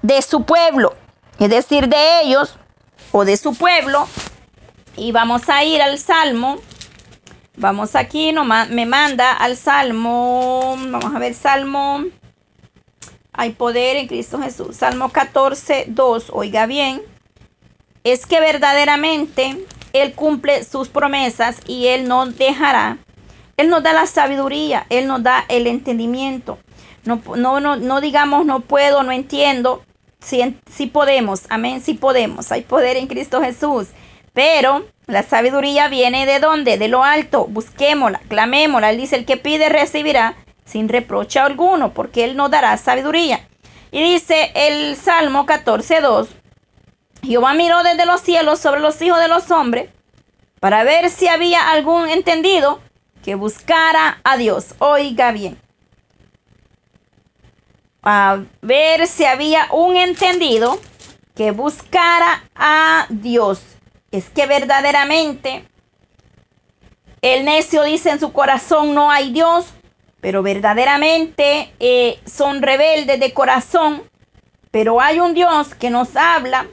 de 0.02 0.22
su 0.22 0.44
pueblo, 0.44 0.94
es 1.38 1.50
decir, 1.50 1.88
de 1.88 2.22
ellos 2.22 2.58
o 3.12 3.24
de 3.24 3.36
su 3.36 3.54
pueblo. 3.54 4.08
Y 4.96 5.12
vamos 5.12 5.48
a 5.48 5.62
ir 5.62 5.80
al 5.80 5.98
Salmo. 5.98 6.56
Vamos 7.56 7.94
aquí, 7.94 8.32
nomás 8.32 8.68
me 8.70 8.86
manda 8.86 9.32
al 9.32 9.56
Salmo. 9.56 10.76
Vamos 10.78 11.14
a 11.14 11.18
ver, 11.18 11.34
Salmo 11.34 12.04
hay 13.36 13.50
poder 13.50 13.96
en 13.96 14.08
Cristo 14.08 14.38
Jesús. 14.40 14.76
Salmo 14.76 15.10
14, 15.10 15.86
2. 15.88 16.30
Oiga 16.32 16.66
bien. 16.66 17.02
Es 18.04 18.26
que 18.26 18.40
verdaderamente 18.40 19.56
Él 19.92 20.14
cumple 20.14 20.64
sus 20.64 20.88
promesas 20.88 21.58
y 21.66 21.88
Él 21.88 22.08
no 22.08 22.26
dejará. 22.26 22.98
Él 23.56 23.68
nos 23.70 23.82
da 23.82 23.92
la 23.92 24.06
sabiduría, 24.06 24.86
Él 24.90 25.06
nos 25.06 25.22
da 25.22 25.44
el 25.48 25.66
entendimiento. 25.66 26.58
No, 27.04 27.22
no, 27.36 27.60
no, 27.60 27.76
no 27.76 28.00
digamos 28.00 28.44
no 28.44 28.60
puedo, 28.60 29.02
no 29.02 29.12
entiendo. 29.12 29.82
Sí, 30.20 30.56
sí 30.70 30.86
podemos, 30.86 31.42
amén, 31.48 31.80
sí 31.80 31.94
podemos. 31.94 32.50
Hay 32.52 32.62
poder 32.62 32.96
en 32.96 33.06
Cristo 33.06 33.40
Jesús. 33.40 33.88
Pero 34.34 34.84
la 35.06 35.22
sabiduría 35.22 35.88
viene 35.88 36.26
de 36.26 36.40
dónde? 36.40 36.76
De 36.78 36.88
lo 36.88 37.04
alto. 37.04 37.46
Busquémosla, 37.46 38.20
clamémosla. 38.28 38.90
Él 38.90 38.98
dice, 38.98 39.16
el 39.16 39.24
que 39.24 39.36
pide 39.36 39.68
recibirá 39.68 40.36
sin 40.66 40.88
reproche 40.88 41.38
alguno, 41.38 41.94
porque 41.94 42.24
Él 42.24 42.36
nos 42.36 42.50
dará 42.50 42.76
sabiduría. 42.76 43.48
Y 43.90 44.02
dice 44.02 44.52
el 44.54 44.96
Salmo 44.96 45.46
14.2, 45.46 46.28
Jehová 47.22 47.54
miró 47.54 47.82
desde 47.82 48.04
los 48.04 48.20
cielos 48.20 48.60
sobre 48.60 48.80
los 48.80 49.00
hijos 49.00 49.18
de 49.18 49.28
los 49.28 49.50
hombres 49.50 49.90
para 50.60 50.84
ver 50.84 51.08
si 51.10 51.28
había 51.28 51.70
algún 51.70 52.08
entendido 52.08 52.80
que 53.22 53.34
buscara 53.34 54.20
a 54.24 54.36
Dios. 54.36 54.74
Oiga 54.78 55.32
bien. 55.32 55.60
A 58.02 58.40
ver 58.62 59.06
si 59.06 59.24
había 59.24 59.66
un 59.72 59.96
entendido 59.96 60.78
que 61.34 61.50
buscara 61.50 62.44
a 62.54 63.06
Dios. 63.08 63.60
Es 64.10 64.30
que 64.30 64.46
verdaderamente 64.46 65.68
el 67.20 67.44
necio 67.44 67.82
dice 67.82 68.10
en 68.10 68.20
su 68.20 68.32
corazón 68.32 68.94
no 68.94 69.10
hay 69.10 69.32
Dios 69.32 69.66
pero 70.26 70.42
verdaderamente 70.42 71.72
eh, 71.78 72.18
son 72.26 72.60
rebeldes 72.60 73.20
de 73.20 73.32
corazón, 73.32 74.02
pero 74.72 75.00
hay 75.00 75.20
un 75.20 75.34
Dios 75.34 75.72
que 75.76 75.88
nos 75.88 76.16
habla 76.16 76.66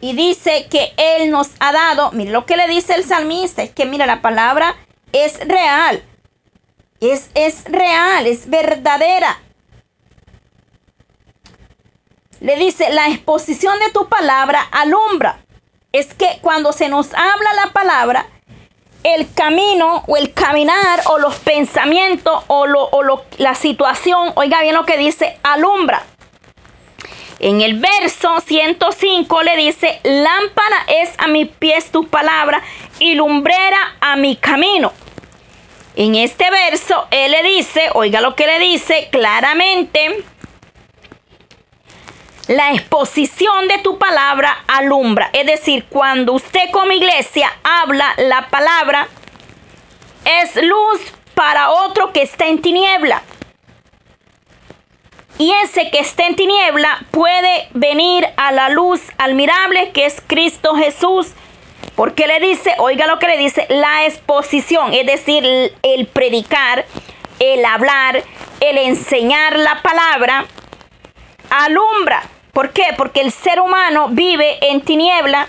y 0.00 0.14
dice 0.14 0.68
que 0.70 0.92
Él 0.96 1.32
nos 1.32 1.50
ha 1.58 1.72
dado, 1.72 2.12
mire 2.12 2.30
lo 2.30 2.46
que 2.46 2.56
le 2.56 2.68
dice 2.68 2.94
el 2.94 3.02
salmista, 3.02 3.64
es 3.64 3.72
que 3.72 3.84
mira, 3.84 4.06
la 4.06 4.22
palabra 4.22 4.76
es 5.10 5.40
real, 5.40 6.04
es, 7.00 7.30
es 7.34 7.64
real, 7.64 8.28
es 8.28 8.48
verdadera. 8.48 9.40
Le 12.38 12.54
dice, 12.54 12.92
la 12.92 13.08
exposición 13.08 13.76
de 13.80 13.90
tu 13.90 14.08
palabra 14.08 14.60
alumbra. 14.70 15.44
Es 15.90 16.14
que 16.14 16.38
cuando 16.42 16.72
se 16.72 16.88
nos 16.88 17.12
habla 17.12 17.52
la 17.64 17.72
palabra, 17.72 18.28
el 19.04 19.32
camino 19.34 20.02
o 20.06 20.16
el 20.16 20.32
caminar 20.32 21.02
o 21.10 21.18
los 21.18 21.36
pensamientos 21.36 22.42
o, 22.48 22.66
la 23.38 23.54
situación, 23.54 24.32
oiga 24.34 24.62
bien 24.62 24.74
lo 24.74 24.84
que 24.84 24.96
dice, 24.96 25.38
alumbra. 25.42 26.02
En 27.38 27.60
el 27.60 27.78
verso 27.78 28.40
105 28.40 29.42
le 29.42 29.56
dice, 29.56 30.00
lámpara 30.02 30.86
es 30.88 31.10
a 31.18 31.28
mis 31.28 31.48
pies 31.48 31.90
tu 31.92 32.08
palabra 32.08 32.62
y 32.98 33.14
lumbrera 33.14 33.96
a 34.00 34.16
mi 34.16 34.36
camino. 34.36 34.92
En 35.96 36.14
este 36.14 36.50
verso, 36.50 37.06
él 37.10 37.32
le 37.32 37.42
dice, 37.42 37.90
oiga 37.92 38.20
lo 38.22 38.34
que 38.34 38.46
le 38.46 38.58
dice 38.58 39.08
claramente, 39.12 40.24
la 42.48 42.72
exposición 42.72 43.68
de 43.68 43.78
tu 43.78 43.98
palabra 43.98 44.64
alumbra. 44.66 45.30
Es 45.32 45.46
decir, 45.46 45.86
cuando 45.88 46.32
usted 46.32 46.70
como 46.72 46.92
iglesia 46.92 47.50
habla 47.62 48.14
la 48.18 48.48
palabra, 48.48 49.08
es 50.24 50.56
luz 50.56 51.00
para 51.34 51.70
otro 51.70 52.12
que 52.12 52.22
está 52.22 52.46
en 52.46 52.60
tiniebla. 52.60 53.22
Y 55.38 55.52
ese 55.64 55.90
que 55.90 55.98
está 55.98 56.26
en 56.26 56.36
tiniebla 56.36 57.04
puede 57.10 57.68
venir 57.72 58.26
a 58.36 58.52
la 58.52 58.68
luz 58.68 59.00
admirable 59.18 59.90
que 59.92 60.06
es 60.06 60.22
Cristo 60.26 60.74
Jesús. 60.76 61.32
Porque 61.96 62.26
le 62.26 62.40
dice, 62.40 62.72
oiga 62.78 63.06
lo 63.06 63.18
que 63.18 63.28
le 63.28 63.36
dice, 63.36 63.66
la 63.68 64.04
exposición, 64.06 64.92
es 64.92 65.06
decir, 65.06 65.44
el 65.82 66.06
predicar, 66.08 66.86
el 67.38 67.64
hablar, 67.64 68.22
el 68.60 68.78
enseñar 68.78 69.56
la 69.58 69.80
palabra, 69.80 70.44
alumbra. 71.50 72.33
¿Por 72.54 72.70
qué? 72.70 72.94
Porque 72.96 73.20
el 73.20 73.32
ser 73.32 73.60
humano 73.60 74.08
vive 74.10 74.58
en 74.70 74.80
tiniebla, 74.80 75.48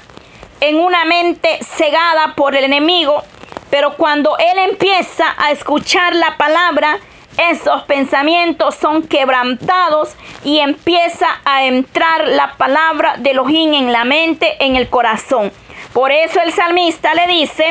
en 0.60 0.78
una 0.78 1.06
mente 1.06 1.60
cegada 1.64 2.34
por 2.36 2.56
el 2.56 2.64
enemigo, 2.64 3.24
pero 3.70 3.93
cuando 3.95 4.36
él 4.39 4.58
empieza 4.58 5.36
a 5.38 5.51
escuchar 5.51 6.16
la 6.16 6.36
palabra, 6.38 6.97
esos 7.38 7.84
pensamientos 7.84 8.74
son 8.76 9.03
quebrantados 9.03 10.16
y 10.43 10.60
empieza 10.60 11.28
a 11.45 11.66
entrar 11.66 12.28
la 12.28 12.53
palabra 12.53 13.18
de 13.18 13.32
Elohim 13.32 13.74
en 13.74 13.91
la 13.91 14.03
mente, 14.03 14.56
en 14.60 14.76
el 14.76 14.89
corazón. 14.89 15.51
Por 15.93 16.12
eso 16.12 16.41
el 16.41 16.53
salmista 16.53 17.14
le 17.14 17.28
dice, 17.28 17.70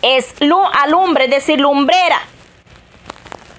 es 0.00 0.34
alumbre, 0.72 1.24
es 1.24 1.30
decir, 1.30 1.60
lumbrera. 1.60 2.20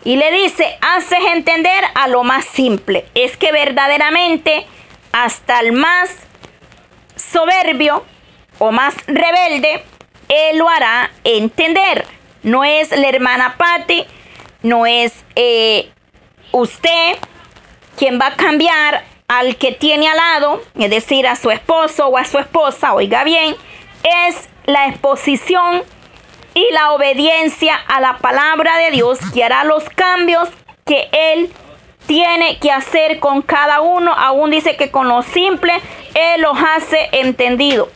Y 0.05 0.17
le 0.17 0.31
dice, 0.31 0.77
haces 0.81 1.19
entender 1.33 1.83
a 1.95 2.07
lo 2.07 2.23
más 2.23 2.45
simple. 2.45 3.05
Es 3.15 3.37
que 3.37 3.51
verdaderamente 3.51 4.65
hasta 5.11 5.59
el 5.59 5.71
más 5.71 6.09
soberbio 7.15 8.03
o 8.59 8.71
más 8.71 8.95
rebelde, 9.07 9.83
él 10.27 10.57
lo 10.57 10.67
hará 10.69 11.11
entender. 11.23 12.05
No 12.43 12.63
es 12.63 12.91
la 12.91 13.07
hermana 13.07 13.55
Patty, 13.57 14.05
no 14.63 14.85
es 14.85 15.13
eh, 15.35 15.89
usted 16.51 17.17
quien 17.97 18.19
va 18.19 18.27
a 18.27 18.35
cambiar 18.35 19.05
al 19.27 19.55
que 19.55 19.71
tiene 19.71 20.09
al 20.09 20.17
lado, 20.17 20.61
es 20.77 20.89
decir, 20.89 21.27
a 21.27 21.35
su 21.35 21.49
esposo 21.51 22.07
o 22.07 22.17
a 22.17 22.25
su 22.25 22.37
esposa, 22.37 22.93
oiga 22.93 23.23
bien, 23.23 23.55
es 24.03 24.49
la 24.65 24.87
exposición 24.87 25.83
y 26.53 26.71
la 26.71 26.93
obediencia 26.93 27.75
a 27.75 27.99
la 27.99 28.17
palabra 28.17 28.77
de 28.77 28.91
Dios 28.91 29.19
que 29.33 29.43
hará 29.43 29.63
los 29.63 29.83
cambios 29.89 30.49
que 30.85 31.09
Él 31.11 31.51
tiene 32.07 32.59
que 32.59 32.71
hacer 32.71 33.19
con 33.19 33.41
cada 33.41 33.81
uno. 33.81 34.13
Aún 34.13 34.51
dice 34.51 34.75
que 34.75 34.91
con 34.91 35.07
lo 35.07 35.21
simple 35.21 35.73
Él 36.13 36.41
los 36.41 36.57
hace 36.57 37.09
entendido. 37.11 37.89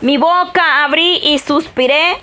Mi 0.00 0.18
boca 0.18 0.84
abrí 0.84 1.18
y 1.22 1.38
suspiré 1.38 2.18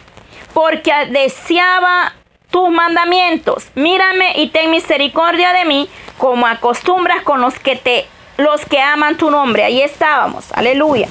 porque 0.54 0.92
deseaba 1.10 2.14
tus 2.52 2.70
mandamientos. 2.70 3.66
Mírame 3.76 4.34
y 4.36 4.50
ten 4.50 4.70
misericordia 4.70 5.54
de 5.54 5.66
mí, 5.66 5.90
como 6.18 6.46
acostumbras 6.46 7.24
con 7.24 7.42
los 7.42 7.58
que 7.60 7.76
te 7.76 8.06
los 8.38 8.66
que 8.66 8.80
aman 8.80 9.18
tu 9.18 9.30
nombre. 9.30 9.64
Ahí 9.64 9.82
estábamos. 9.82 10.52
Aleluya. 10.54 11.08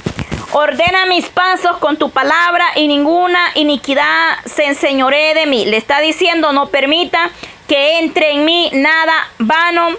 Ordena 0.55 1.07
mis 1.07 1.30
pasos 1.30 1.78
con 1.78 1.96
tu 1.96 2.11
palabra 2.11 2.66
y 2.74 2.86
ninguna 2.86 3.53
iniquidad 3.55 4.36
se 4.44 4.66
enseñoree 4.66 5.32
de 5.32 5.46
mí. 5.46 5.64
Le 5.64 5.78
está 5.78 6.00
diciendo, 6.00 6.53
no 6.53 6.66
permita 6.66 7.30
que 7.66 8.00
entre 8.00 8.32
en 8.32 8.44
mí 8.44 8.68
nada 8.74 9.14
vano, 9.38 9.96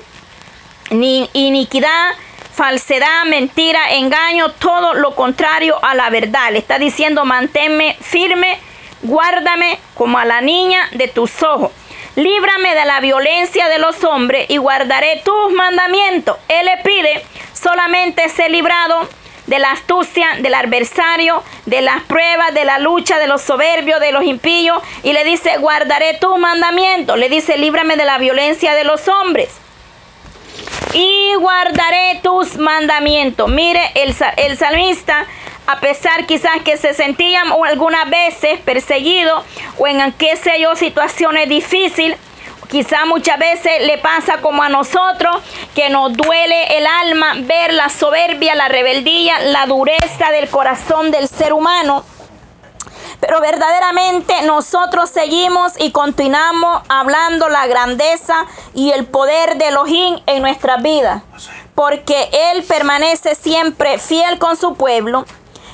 ni 0.91 1.27
iniquidad, 1.33 2.11
falsedad, 2.53 3.25
mentira, 3.25 3.93
engaño, 3.93 4.51
todo 4.51 4.93
lo 4.93 5.15
contrario 5.15 5.83
a 5.83 5.95
la 5.95 6.11
verdad. 6.11 6.51
Le 6.51 6.59
está 6.59 6.77
diciendo, 6.77 7.25
manténme 7.25 7.97
firme, 7.99 8.59
guárdame 9.01 9.79
como 9.95 10.19
a 10.19 10.25
la 10.25 10.41
niña 10.41 10.87
de 10.91 11.07
tus 11.07 11.41
ojos. 11.41 11.71
Líbrame 12.15 12.75
de 12.75 12.85
la 12.85 12.99
violencia 12.99 13.69
de 13.69 13.79
los 13.79 14.03
hombres 14.03 14.45
y 14.49 14.57
guardaré 14.57 15.23
tus 15.25 15.51
mandamientos. 15.51 16.37
Él 16.47 16.67
le 16.67 16.77
pide 16.83 17.25
solamente 17.53 18.29
ser 18.29 18.51
librado 18.51 19.09
de 19.47 19.59
la 19.59 19.71
astucia 19.71 20.27
del 20.39 20.53
adversario, 20.53 21.43
de 21.65 21.81
las 21.81 22.01
pruebas, 22.03 22.53
de 22.53 22.65
la 22.65 22.79
lucha, 22.79 23.19
de 23.19 23.27
los 23.27 23.41
soberbios, 23.41 23.99
de 23.99 24.11
los 24.11 24.23
impíos. 24.23 24.81
Y 25.03 25.13
le 25.13 25.23
dice, 25.23 25.57
guardaré 25.57 26.17
tu 26.19 26.37
mandamiento. 26.37 27.15
Le 27.15 27.29
dice, 27.29 27.57
líbrame 27.57 27.95
de 27.97 28.05
la 28.05 28.17
violencia 28.17 28.73
de 28.73 28.83
los 28.83 29.07
hombres. 29.07 29.49
Y 30.93 31.33
guardaré 31.39 32.19
tus 32.21 32.57
mandamientos. 32.57 33.49
Mire, 33.49 33.81
el, 33.95 34.15
el 34.37 34.57
salmista, 34.57 35.25
a 35.65 35.79
pesar 35.79 36.25
quizás 36.25 36.61
que 36.63 36.77
se 36.77 36.93
sentía 36.93 37.43
algunas 37.65 38.09
veces 38.09 38.59
perseguido 38.59 39.43
o 39.77 39.87
en 39.87 40.11
qué 40.13 40.35
sé 40.35 40.59
yo, 40.59 40.75
situaciones 40.75 41.49
difíciles, 41.49 42.17
Quizá 42.69 43.05
muchas 43.05 43.37
veces 43.37 43.85
le 43.85 43.97
pasa 43.97 44.37
como 44.41 44.63
a 44.63 44.69
nosotros, 44.69 45.37
que 45.75 45.89
nos 45.89 46.13
duele 46.13 46.77
el 46.77 46.87
alma 46.87 47.33
ver 47.37 47.73
la 47.73 47.89
soberbia, 47.89 48.55
la 48.55 48.67
rebeldía, 48.67 49.39
la 49.39 49.65
dureza 49.65 50.31
del 50.31 50.49
corazón 50.49 51.11
del 51.11 51.27
ser 51.27 51.53
humano. 51.53 52.03
Pero 53.19 53.39
verdaderamente 53.39 54.41
nosotros 54.43 55.09
seguimos 55.09 55.73
y 55.79 55.91
continuamos 55.91 56.81
hablando 56.89 57.47
la 57.47 57.67
grandeza 57.67 58.45
y 58.73 58.91
el 58.91 59.05
poder 59.05 59.57
de 59.57 59.69
Elohim 59.69 60.19
en 60.25 60.41
nuestras 60.41 60.81
vidas. 60.81 61.23
Porque 61.75 62.29
Él 62.51 62.63
permanece 62.63 63.35
siempre 63.35 63.97
fiel 63.97 64.39
con 64.39 64.57
su 64.57 64.75
pueblo 64.75 65.25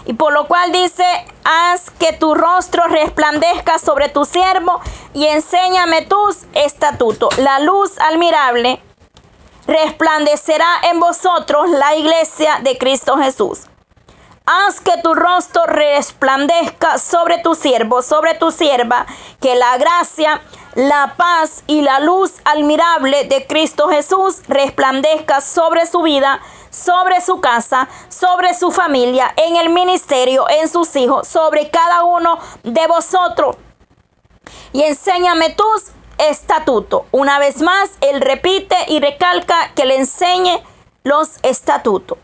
y 0.10 0.14
por 0.14 0.34
lo 0.34 0.48
cual 0.48 0.72
dice, 0.72 1.06
haz 1.44 1.92
que 1.92 2.14
tu 2.14 2.34
rostro 2.34 2.88
resplandezca 2.88 3.78
sobre 3.78 4.10
tu 4.10 4.26
siervo 4.26 4.82
y 5.14 5.28
enséñame 5.28 6.02
tus 6.02 6.38
estatutos. 6.54 7.38
La 7.38 7.60
luz 7.60 7.92
admirable 8.00 8.82
resplandecerá 9.68 10.66
en 10.92 11.00
vosotros 11.00 11.70
la 11.70 11.96
iglesia 11.96 12.58
de 12.64 12.76
Cristo 12.80 13.18
Jesús. 13.18 13.68
Haz 14.48 14.82
que 14.82 14.98
tu 15.04 15.14
rostro 15.14 15.68
resplandezca 15.68 16.98
sobre 16.98 17.38
tu 17.38 17.54
siervo, 17.54 18.02
sobre 18.02 18.34
tu 18.34 18.50
sierva, 18.50 19.06
que 19.40 19.54
la 19.54 19.78
gracia, 19.78 20.42
la 20.74 21.14
paz 21.18 21.64
y 21.68 21.82
la 21.82 22.00
luz 22.00 22.34
admirable 22.46 23.26
de 23.26 23.46
Cristo 23.46 23.90
Jesús 23.90 24.42
resplandezca 24.48 25.40
sobre 25.40 25.86
su 25.86 26.02
vida 26.02 26.42
sobre 26.70 27.22
su 27.22 27.42
casa, 27.42 27.88
sobre 28.10 28.54
su 28.54 28.72
familia, 28.72 29.34
en 29.38 29.56
el 29.56 29.70
ministerio, 29.70 30.46
en 30.50 30.68
sus 30.70 30.96
hijos, 30.96 31.28
sobre 31.28 31.70
cada 31.70 32.04
uno 32.04 32.40
de 32.64 32.88
vosotros. 32.88 33.56
Y 34.74 34.84
enséñame 34.84 35.52
tus 35.52 35.92
estatutos. 36.18 37.04
Una 37.12 37.40
vez 37.40 37.62
más, 37.62 37.90
él 38.02 38.22
repite 38.22 38.76
y 38.88 39.00
recalca 39.00 39.72
que 39.76 39.86
le 39.86 39.98
enseñe 39.98 40.62
los 41.04 41.30
estatutos. 41.44 42.18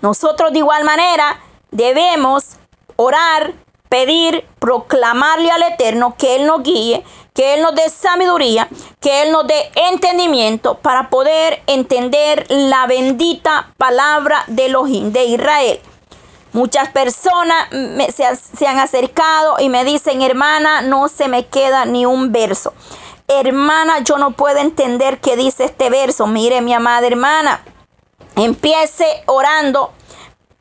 Nosotros 0.00 0.52
de 0.52 0.58
igual 0.58 0.84
manera 0.84 1.40
debemos 1.70 2.56
orar, 2.96 3.52
pedir, 3.88 4.46
proclamarle 4.58 5.50
al 5.50 5.62
Eterno 5.62 6.16
que 6.18 6.36
Él 6.36 6.46
nos 6.46 6.62
guíe, 6.62 7.04
que 7.36 7.52
Él 7.52 7.62
nos 7.62 7.74
dé 7.74 7.90
sabiduría, 7.90 8.66
que 8.98 9.22
Él 9.22 9.30
nos 9.30 9.46
dé 9.46 9.70
entendimiento 9.74 10.78
para 10.78 11.10
poder 11.10 11.62
entender 11.66 12.46
la 12.48 12.86
bendita 12.86 13.72
palabra 13.76 14.42
de 14.46 14.66
Elohim, 14.66 15.12
de 15.12 15.26
Israel. 15.26 15.80
Muchas 16.52 16.88
personas 16.88 17.68
se, 17.70 18.24
se 18.36 18.66
han 18.66 18.78
acercado 18.78 19.56
y 19.58 19.68
me 19.68 19.84
dicen, 19.84 20.22
hermana, 20.22 20.80
no 20.80 21.08
se 21.08 21.28
me 21.28 21.46
queda 21.46 21.84
ni 21.84 22.06
un 22.06 22.32
verso. 22.32 22.72
Hermana, 23.28 23.98
yo 24.02 24.16
no 24.16 24.30
puedo 24.30 24.56
entender 24.56 25.20
qué 25.20 25.36
dice 25.36 25.64
este 25.64 25.90
verso. 25.90 26.26
Mire, 26.26 26.62
mi 26.62 26.72
amada 26.72 27.06
hermana, 27.06 27.62
empiece 28.36 29.04
orando 29.26 29.92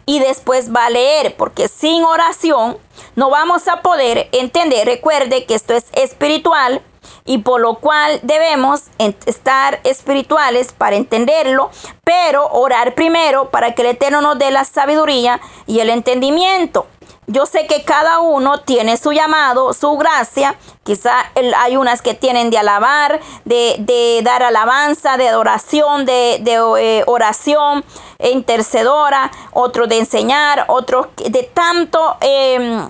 y 0.06 0.20
después 0.20 0.74
va 0.74 0.86
a 0.86 0.90
leer, 0.90 1.36
porque 1.36 1.68
sin 1.68 2.04
oración 2.04 2.78
no 3.16 3.30
vamos 3.30 3.68
a 3.68 3.82
poder 3.82 4.30
entender. 4.32 4.86
Recuerde 4.86 5.46
que 5.46 5.56
esto 5.56 5.74
es 5.74 5.86
espiritual 5.94 6.82
y 7.26 7.40
por 7.40 7.60
lo 7.60 7.76
cual 7.76 8.20
debemos 8.22 8.84
estar 9.00 9.80
espirituales 9.84 10.72
para 10.74 10.96
entenderlo, 10.96 11.72
pero 12.04 12.48
orar 12.52 12.94
primero 12.94 13.50
para 13.50 13.74
que 13.74 13.82
el 13.82 13.90
Eterno 13.90 14.22
nos 14.22 14.38
dé 14.38 14.52
la 14.52 14.64
sabiduría 14.64 15.42
y 15.66 15.80
el 15.80 15.90
entendimiento. 15.90 16.86
Yo 17.28 17.48
sé 17.48 17.66
que 17.66 17.84
cada 17.84 18.20
uno 18.20 18.62
tiene 18.62 18.98
su 18.98 19.12
llamado, 19.12 19.74
su 19.74 19.98
gracia. 19.98 20.56
Quizá 20.84 21.32
hay 21.58 21.76
unas 21.76 22.04
que 22.04 22.14
tienen 22.14 22.52
de 22.52 22.60
alabar, 22.60 23.20
de, 23.46 24.22
dar 24.24 24.44
alabanza, 24.44 25.18
de 25.18 25.28
adoración, 25.30 26.06
de, 26.06 26.44
eh, 26.46 27.04
oración 27.08 27.84
intercedora, 28.20 29.32
otros 29.54 29.90
de 29.90 29.98
enseñar, 29.98 30.66
otros 30.68 31.08
de 31.18 31.44
tanto 31.44 32.18
em, 32.22 32.90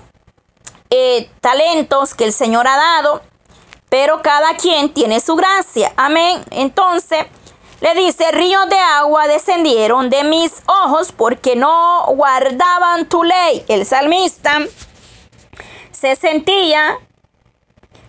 eh, 0.90 1.30
talentos 1.40 2.14
que 2.14 2.24
el 2.24 2.32
Señor 2.32 2.66
ha 2.68 2.76
dado. 2.76 3.22
Pero 3.88 4.20
cada 4.20 4.56
quien 4.56 4.92
tiene 4.92 5.20
su 5.20 5.34
gracia. 5.34 5.94
Amén. 5.96 6.44
Entonces, 6.50 7.24
le 7.80 7.94
dice, 7.94 8.32
ríos 8.32 8.68
de 8.68 8.78
agua 8.78 9.28
descendieron 9.28 10.08
de 10.10 10.24
mis 10.24 10.52
ojos 10.66 11.12
porque 11.12 11.56
no 11.56 12.06
guardaban 12.06 13.08
tu 13.08 13.22
ley. 13.22 13.64
El 13.68 13.84
salmista 13.84 14.60
se 15.92 16.16
sentía 16.16 16.98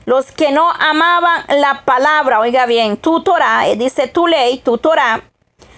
los 0.05 0.31
que 0.31 0.51
no 0.51 0.71
amaban 0.71 1.43
la 1.49 1.83
palabra, 1.83 2.39
oiga 2.39 2.65
bien, 2.65 2.95
tu 2.95 3.23
Torah, 3.23 3.65
dice 3.75 4.07
tu 4.07 4.25
ley, 4.25 4.59
tu 4.59 4.77
Torah, 4.77 5.21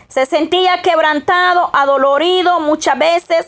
se 0.08 0.28
sentía 0.28 0.84
quebrantado, 0.84 1.72
adolorido 1.74 2.60
muchas 2.60 2.98
veces. 2.98 3.48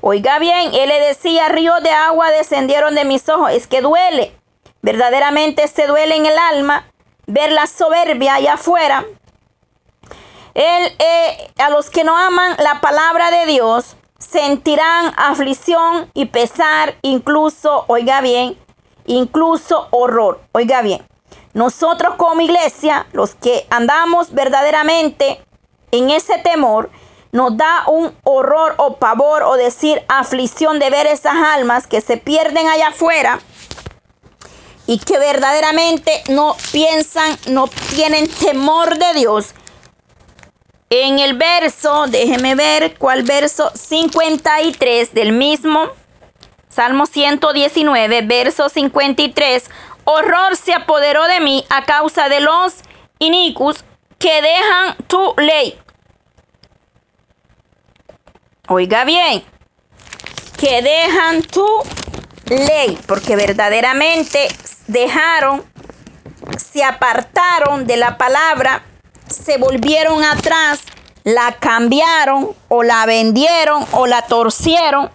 Oiga 0.00 0.38
bien, 0.38 0.74
él 0.74 0.88
le 0.88 1.00
decía, 1.00 1.48
ríos 1.48 1.82
de 1.82 1.90
agua 1.90 2.30
descendieron 2.30 2.94
de 2.94 3.04
mis 3.04 3.28
ojos. 3.28 3.50
Es 3.50 3.66
que 3.66 3.80
duele, 3.80 4.38
verdaderamente 4.82 5.66
se 5.66 5.88
duele 5.88 6.14
en 6.14 6.26
el 6.26 6.38
alma 6.38 6.86
ver 7.26 7.50
la 7.50 7.66
soberbia 7.66 8.34
allá 8.34 8.54
afuera, 8.54 9.04
él, 10.56 10.96
eh, 10.98 11.50
a 11.58 11.68
los 11.68 11.90
que 11.90 12.02
no 12.02 12.16
aman 12.16 12.56
la 12.58 12.80
palabra 12.80 13.30
de 13.30 13.44
Dios 13.44 13.94
sentirán 14.18 15.12
aflicción 15.18 16.10
y 16.14 16.26
pesar, 16.26 16.96
incluso, 17.02 17.84
oiga 17.88 18.22
bien, 18.22 18.58
incluso 19.04 19.88
horror. 19.90 20.40
Oiga 20.52 20.80
bien, 20.80 21.06
nosotros 21.52 22.14
como 22.16 22.40
iglesia, 22.40 23.06
los 23.12 23.34
que 23.34 23.66
andamos 23.68 24.32
verdaderamente 24.32 25.44
en 25.90 26.08
ese 26.08 26.38
temor, 26.38 26.88
nos 27.32 27.54
da 27.58 27.84
un 27.88 28.16
horror 28.24 28.76
o 28.78 28.96
pavor 28.96 29.42
o 29.42 29.56
decir 29.56 30.02
aflicción 30.08 30.78
de 30.78 30.88
ver 30.88 31.06
esas 31.06 31.34
almas 31.34 31.86
que 31.86 32.00
se 32.00 32.16
pierden 32.16 32.66
allá 32.66 32.88
afuera 32.88 33.40
y 34.86 35.00
que 35.00 35.18
verdaderamente 35.18 36.22
no 36.28 36.56
piensan, 36.72 37.36
no 37.48 37.68
tienen 37.94 38.26
temor 38.26 38.96
de 38.96 39.12
Dios 39.12 39.54
en 40.90 41.18
el 41.18 41.36
verso, 41.36 42.06
déjeme 42.06 42.54
ver 42.54 42.96
cuál 42.96 43.22
verso 43.24 43.72
53 43.74 45.12
del 45.14 45.32
mismo 45.32 45.90
Salmo 46.68 47.06
119, 47.06 48.22
verso 48.22 48.68
53. 48.68 49.70
Horror 50.04 50.56
se 50.56 50.74
apoderó 50.74 51.24
de 51.24 51.40
mí 51.40 51.64
a 51.70 51.84
causa 51.84 52.28
de 52.28 52.40
los 52.40 52.74
iniquos 53.18 53.84
que 54.18 54.42
dejan 54.42 54.96
tu 55.06 55.34
ley. 55.38 55.78
Oiga 58.68 59.04
bien, 59.04 59.42
que 60.58 60.82
dejan 60.82 61.42
tu 61.42 61.66
ley, 62.46 62.98
porque 63.06 63.36
verdaderamente 63.36 64.48
dejaron, 64.86 65.64
se 66.58 66.84
apartaron 66.84 67.86
de 67.86 67.96
la 67.96 68.18
palabra 68.18 68.82
se 69.28 69.58
volvieron 69.58 70.24
atrás, 70.24 70.80
la 71.24 71.52
cambiaron 71.52 72.50
o 72.68 72.82
la 72.82 73.06
vendieron 73.06 73.84
o 73.92 74.06
la 74.06 74.22
torcieron. 74.22 75.10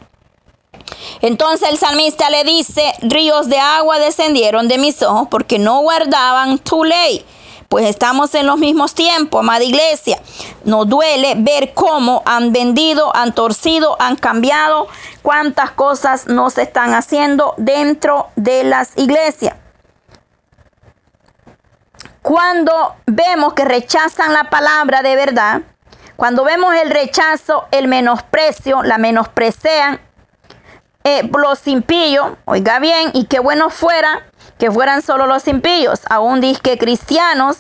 Entonces 1.22 1.70
el 1.70 1.78
salmista 1.78 2.30
le 2.30 2.44
dice, 2.44 2.94
ríos 3.02 3.48
de 3.48 3.60
agua 3.60 4.00
descendieron 4.00 4.68
de 4.68 4.78
mis 4.78 5.02
ojos 5.04 5.28
porque 5.30 5.60
no 5.60 5.82
guardaban 5.82 6.58
tu 6.60 6.84
ley. 6.84 7.26
Pues 7.70 7.86
estamos 7.86 8.36
en 8.36 8.48
los 8.48 8.58
mismos 8.58 8.94
tiempos, 8.94 9.40
amada 9.40 9.64
iglesia. 9.64 10.22
Nos 10.66 10.90
duele 10.90 11.36
ver 11.38 11.74
cómo 11.74 12.22
han 12.26 12.52
vendido, 12.52 13.16
han 13.16 13.34
torcido, 13.34 13.96
han 14.02 14.18
cambiado, 14.18 14.88
cuántas 15.22 15.72
cosas 15.72 16.28
no 16.28 16.50
se 16.50 16.64
están 16.64 16.94
haciendo 16.94 17.54
dentro 17.56 18.28
de 18.36 18.66
las 18.66 18.90
iglesias. 18.98 19.56
Cuando 22.32 22.96
vemos 23.08 23.56
que 23.56 23.66
rechazan 23.66 24.32
la 24.32 24.46
palabra 24.46 25.02
de 25.02 25.18
verdad, 25.18 25.64
cuando 26.16 26.46
vemos 26.46 26.74
el 26.76 26.90
rechazo, 26.90 27.68
el 27.72 27.90
menosprecio, 27.90 28.84
la 28.84 28.98
menosprecian, 28.98 30.00
eh, 31.04 31.30
los 31.30 31.68
impíos, 31.68 32.32
oiga 32.46 32.80
bien, 32.80 33.12
y 33.14 33.26
qué 33.26 33.40
bueno 33.40 33.70
fuera 33.70 34.26
que 34.58 34.72
fueran 34.72 35.02
solo 35.02 35.26
los 35.26 35.46
impíos, 35.50 36.00
aún 36.10 36.40
dice 36.40 36.62
que 36.62 36.78
cristianos 36.78 37.58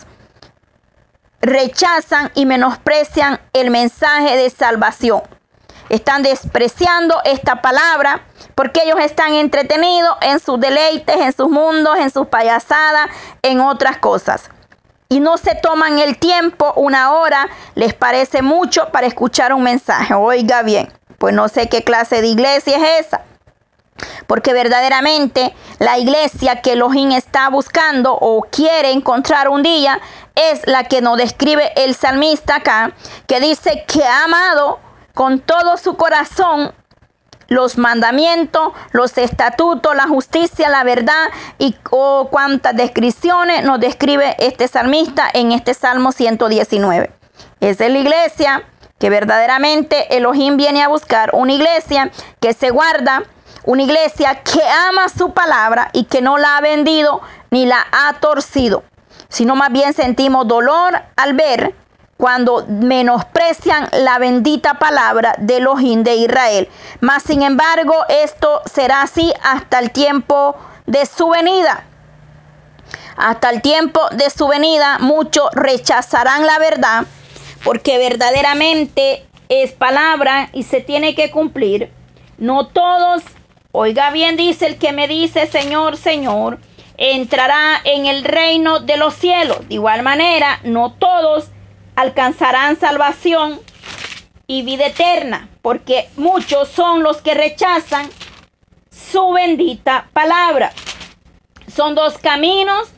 rechazan 1.42 2.32
y 2.34 2.46
menosprecian 2.46 3.42
el 3.52 3.72
mensaje 3.72 4.38
de 4.38 4.50
salvación. 4.50 5.22
Están 5.90 6.24
despreciando 6.24 7.20
esta 7.26 7.62
palabra 7.62 8.24
porque 8.56 8.84
ellos 8.86 9.02
están 9.02 9.34
entretenidos 9.34 10.16
en 10.22 10.40
sus 10.40 10.58
deleites, 10.62 11.18
en 11.18 11.34
sus 11.34 11.50
mundos, 11.50 11.98
en 11.98 12.10
sus 12.10 12.28
payasadas, 12.28 13.10
en 13.42 13.60
otras 13.60 13.98
cosas. 13.98 14.50
Y 15.12 15.20
no 15.20 15.38
se 15.38 15.56
toman 15.56 16.00
el 16.00 16.18
tiempo, 16.18 16.72
una 16.78 17.12
hora, 17.12 17.50
les 17.76 17.94
parece 17.94 18.42
mucho 18.42 18.94
para 18.94 19.08
escuchar 19.08 19.52
un 19.52 19.62
mensaje. 19.62 20.14
Oiga 20.14 20.62
bien, 20.62 20.90
pues 21.18 21.36
no 21.36 21.50
sé 21.50 21.68
qué 21.68 21.84
clase 21.84 22.22
de 22.22 22.30
iglesia 22.30 22.78
es 22.78 23.08
esa. 23.08 23.26
Porque 24.26 24.54
verdaderamente 24.54 25.54
la 25.80 25.98
iglesia 25.98 26.62
que 26.62 26.72
Elohim 26.72 27.12
está 27.12 27.50
buscando 27.50 28.14
o 28.14 28.44
quiere 28.44 28.92
encontrar 28.92 29.50
un 29.50 29.64
día 29.64 30.00
es 30.34 30.66
la 30.66 30.86
que 30.86 31.02
nos 31.02 31.18
describe 31.18 31.74
el 31.76 31.94
salmista 31.94 32.56
acá, 32.56 32.94
que 33.28 33.42
dice 33.42 33.84
que 33.90 34.06
ha 34.06 34.24
amado 34.24 34.80
con 35.14 35.42
todo 35.42 35.76
su 35.76 35.98
corazón 35.98 36.74
los 37.52 37.78
mandamientos, 37.78 38.72
los 38.94 39.18
estatutos, 39.18 39.94
la 39.94 40.08
justicia, 40.08 40.70
la 40.70 40.86
verdad 40.86 41.26
y 41.60 41.76
oh, 41.90 42.30
cuántas 42.32 42.78
descripciones 42.78 43.66
nos 43.66 43.82
describe 43.82 44.38
este 44.40 44.70
salmista 44.70 45.30
en 45.34 45.52
este 45.52 45.74
Salmo 45.74 46.14
119. 46.14 47.12
Esa 47.60 47.86
es 47.86 47.92
la 47.92 47.98
iglesia 47.98 48.64
que 48.98 49.10
verdaderamente 49.10 50.16
Elohim 50.16 50.56
viene 50.56 50.82
a 50.82 50.88
buscar, 50.88 51.32
una 51.34 51.52
iglesia 51.52 52.10
que 52.40 52.54
se 52.54 52.70
guarda, 52.70 53.24
una 53.66 53.84
iglesia 53.84 54.42
que 54.44 54.62
ama 54.88 55.10
su 55.10 55.34
palabra 55.34 55.90
y 55.92 56.06
que 56.06 56.22
no 56.22 56.38
la 56.38 56.56
ha 56.56 56.62
vendido 56.62 57.20
ni 57.50 57.66
la 57.66 57.86
ha 57.92 58.14
torcido, 58.22 58.86
sino 59.28 59.58
más 59.58 59.74
bien 59.74 59.94
sentimos 59.94 60.48
dolor 60.48 60.94
al 61.18 61.34
ver 61.34 61.76
cuando 62.22 62.68
menosprecian 62.68 63.90
la 63.94 64.20
bendita 64.20 64.76
palabra 64.76 65.34
de 65.40 65.58
Elohim 65.58 66.04
de 66.04 66.18
Israel. 66.18 66.70
Mas 67.00 67.24
sin 67.24 67.42
embargo, 67.42 67.96
esto 68.10 68.62
será 68.72 69.02
así 69.02 69.34
hasta 69.42 69.80
el 69.80 69.90
tiempo 69.90 70.56
de 70.86 71.08
su 71.08 71.30
venida. 71.30 71.84
Hasta 73.18 73.50
el 73.50 73.64
tiempo 73.64 74.08
de 74.12 74.30
su 74.30 74.48
venida, 74.48 75.00
muchos 75.00 75.50
rechazarán 75.54 76.46
la 76.46 76.60
verdad, 76.60 77.06
porque 77.64 77.98
verdaderamente 77.98 79.26
es 79.50 79.72
palabra 79.72 80.50
y 80.54 80.62
se 80.62 80.80
tiene 80.80 81.16
que 81.16 81.32
cumplir. 81.32 81.92
No 82.38 82.68
todos, 82.68 83.24
oiga 83.72 84.12
bien, 84.12 84.38
dice 84.38 84.68
el 84.68 84.78
que 84.78 84.92
me 84.92 85.08
dice, 85.08 85.48
Señor, 85.48 85.98
Señor, 85.98 86.60
entrará 86.98 87.82
en 87.84 88.06
el 88.06 88.24
reino 88.24 88.80
de 88.80 88.98
los 88.98 89.16
cielos. 89.16 89.68
De 89.68 89.74
igual 89.74 90.04
manera, 90.04 90.60
no 90.64 90.92
todos 90.92 91.50
alcanzarán 92.02 92.80
salvación 92.80 93.60
y 94.48 94.64
vida 94.64 94.88
eterna, 94.88 95.50
porque 95.62 96.10
muchos 96.18 96.68
son 96.68 97.04
los 97.04 97.22
que 97.22 97.34
rechazan 97.34 98.10
su 98.90 99.32
bendita 99.32 100.10
palabra. 100.12 100.74
Son 101.68 101.96
dos 101.96 102.18
caminos, 102.18 102.92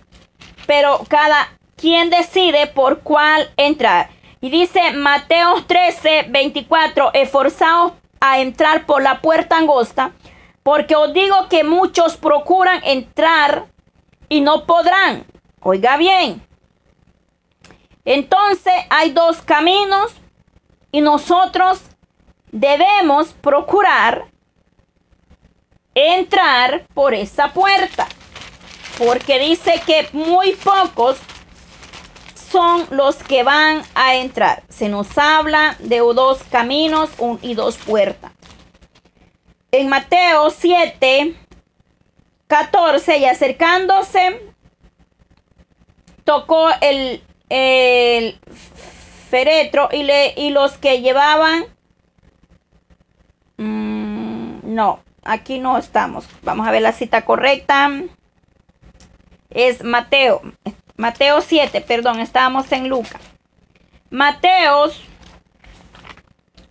pero 0.66 1.02
cada 1.10 1.50
quien 1.76 2.10
decide 2.10 2.68
por 2.68 3.02
cuál 3.02 3.52
entrar. 3.58 4.10
Y 4.40 4.50
dice 4.50 4.94
Mateo 4.94 5.64
13, 5.68 6.28
24, 6.30 7.12
esforzaos 7.14 7.94
a 8.22 8.40
entrar 8.40 8.86
por 8.86 9.04
la 9.04 9.20
puerta 9.22 9.58
angosta, 9.58 10.12
porque 10.64 10.96
os 10.96 11.14
digo 11.14 11.50
que 11.50 11.66
muchos 11.66 12.16
procuran 12.16 12.80
entrar 12.84 13.66
y 14.30 14.40
no 14.42 14.66
podrán. 14.66 15.26
Oiga 15.60 15.98
bien, 15.98 16.42
entonces 18.06 18.74
hay 18.90 19.12
dos 19.12 19.42
caminos 19.42 20.14
y 20.92 21.02
nosotros 21.02 21.82
debemos 22.52 23.34
procurar 23.34 24.26
entrar 25.96 26.86
por 26.94 27.14
esa 27.14 27.54
puerta. 27.54 28.08
porque 28.98 29.40
dice 29.40 29.82
que 29.88 30.08
muy 30.14 30.52
pocos 30.52 31.18
son 32.52 32.86
los 32.92 33.16
que 33.16 33.42
van 33.42 33.82
a 33.96 34.16
entrar. 34.16 34.62
Se 34.70 34.88
nos 34.88 35.18
habla 35.18 35.76
de 35.80 35.98
dos 35.98 36.44
caminos 36.52 37.10
y 37.42 37.56
dos 37.56 37.78
puertas. 37.78 38.32
En 39.72 39.90
Mateo 39.90 40.52
7, 40.52 41.36
14, 42.46 43.18
y 43.18 43.26
acercándose, 43.26 44.54
tocó 46.24 46.70
el, 46.82 47.24
el 47.56 48.40
féretro 49.30 49.90
y, 49.92 50.02
le, 50.02 50.34
y 50.36 50.50
los 50.50 50.78
que 50.80 51.02
llevaban... 51.02 51.66
Mm, 53.58 54.74
no, 54.74 55.04
aquí 55.24 55.60
no 55.60 55.78
estamos. 55.78 56.26
Vamos 56.42 56.68
a 56.68 56.72
ver 56.72 56.82
la 56.82 56.94
cita 56.94 57.26
correcta. 57.26 57.92
Es 59.52 59.84
Mateo. 59.84 60.42
Mateo 60.98 61.42
7, 61.42 61.82
perdón, 61.82 62.20
estábamos 62.20 62.72
en 62.72 62.90
Lucas. 62.90 63.22
Mateo 64.10 64.92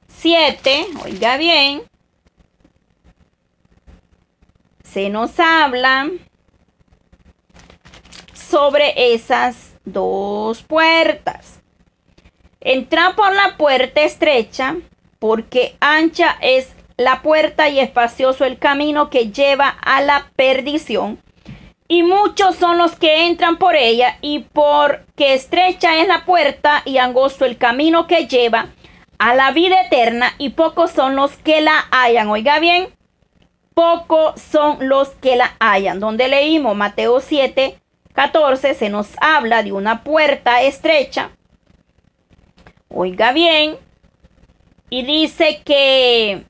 7, 0.09 0.87
oiga 1.05 1.37
bien, 1.37 1.83
se 4.85 5.11
nos 5.11 5.39
habla 5.41 6.09
sobre 8.33 9.15
esas 9.15 9.72
dos 9.85 10.63
puertas. 10.63 11.61
Entra 12.61 13.15
por 13.17 13.33
la 13.35 13.57
puerta 13.57 14.03
estrecha, 14.03 14.77
porque 15.19 15.77
ancha 15.81 16.37
es 16.41 16.73
la 16.97 17.23
puerta 17.23 17.69
y 17.69 17.81
espacioso 17.81 18.45
el 18.45 18.59
camino 18.59 19.11
que 19.11 19.33
lleva 19.33 19.69
a 19.69 20.01
la 20.01 20.31
perdición 20.37 21.19
y 21.93 22.03
muchos 22.03 22.57
son 22.57 22.79
los 22.79 22.97
que 22.97 23.27
entran 23.27 23.59
por 23.59 23.77
ella, 23.77 24.17
y 24.23 24.39
porque 24.39 25.35
estrecha 25.35 25.99
es 25.99 26.09
la 26.09 26.25
puerta 26.25 26.81
y 26.87 26.97
angosto 26.97 27.45
el 27.45 27.59
camino 27.59 28.07
que 28.07 28.27
lleva 28.27 28.69
a 29.19 29.35
la 29.35 29.51
vida 29.51 29.83
eterna, 29.83 30.33
y 30.39 30.51
pocos 30.51 30.91
son 30.91 31.17
los 31.17 31.33
que 31.33 31.61
la 31.61 31.85
hallan. 31.91 32.31
Oiga 32.31 32.61
bien, 32.61 32.89
pocos 33.75 34.41
son 34.41 34.89
los 34.89 35.11
que 35.11 35.37
la 35.37 35.55
hallan. 35.61 36.01
Donde 36.01 36.29
leímos 36.29 36.75
Mateo 36.75 37.21
7, 37.21 37.79
14, 38.15 38.75
se 38.75 38.89
nos 38.89 39.09
habla 39.21 39.63
de 39.63 39.73
una 39.73 40.05
puerta 40.05 40.63
estrecha. 40.63 41.31
Oiga 42.89 43.33
bien, 43.33 43.77
y 44.91 45.03
dice 45.05 45.63
que 45.65 46.45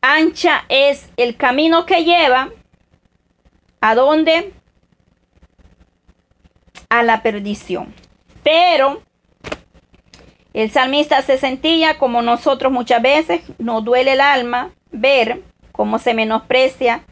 ancha 0.00 0.64
es 0.68 1.08
el 1.16 1.36
camino 1.36 1.86
que 1.86 2.04
lleva 2.04 2.50
¿A 3.86 3.94
dónde? 3.94 4.54
A 6.88 7.02
la 7.02 7.22
perdición. 7.22 7.92
Pero 8.42 9.02
el 10.54 10.70
salmista 10.70 11.20
se 11.20 11.36
sentía 11.36 11.98
como 11.98 12.22
nosotros 12.22 12.72
muchas 12.72 13.02
veces, 13.02 13.42
nos 13.58 13.84
duele 13.84 14.14
el 14.14 14.22
alma 14.22 14.70
ver 14.90 15.42
cómo 15.70 15.98
se 15.98 16.14
menosprecia 16.14 17.04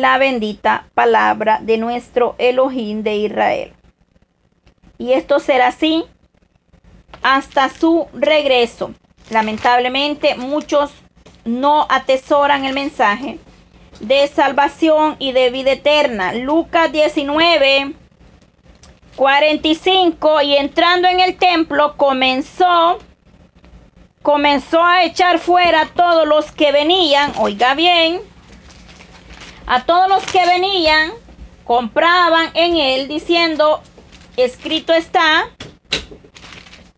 la 0.00 0.16
bendita 0.18 0.86
palabra 0.94 1.58
de 1.60 1.76
nuestro 1.76 2.34
Elohim 2.38 3.02
de 3.02 3.16
Israel. 3.16 3.72
Y 4.98 5.12
esto 5.12 5.38
será 5.38 5.68
así 5.68 6.04
hasta 7.22 7.68
su 7.68 8.08
regreso. 8.14 8.92
Lamentablemente 9.30 10.34
muchos 10.34 10.92
no 11.44 11.86
atesoran 11.90 12.64
el 12.64 12.74
mensaje 12.74 13.38
de 14.00 14.26
salvación 14.28 15.16
y 15.18 15.32
de 15.32 15.50
vida 15.50 15.72
eterna. 15.72 16.32
Lucas 16.32 16.90
19, 16.90 17.92
45 19.16 20.42
y 20.42 20.56
entrando 20.56 21.08
en 21.08 21.20
el 21.20 21.36
templo 21.36 21.96
comenzó 21.96 22.98
comenzó 24.22 24.82
a 24.82 25.04
echar 25.04 25.38
fuera 25.38 25.82
a 25.82 25.86
todos 25.88 26.26
los 26.26 26.52
que 26.52 26.70
venían, 26.70 27.32
oiga 27.38 27.74
bien, 27.74 28.20
a 29.66 29.84
todos 29.84 30.08
los 30.08 30.24
que 30.24 30.44
venían, 30.46 31.12
compraban 31.64 32.50
en 32.54 32.76
él 32.76 33.08
diciendo, 33.08 33.82
escrito 34.36 34.92
está, 34.92 35.50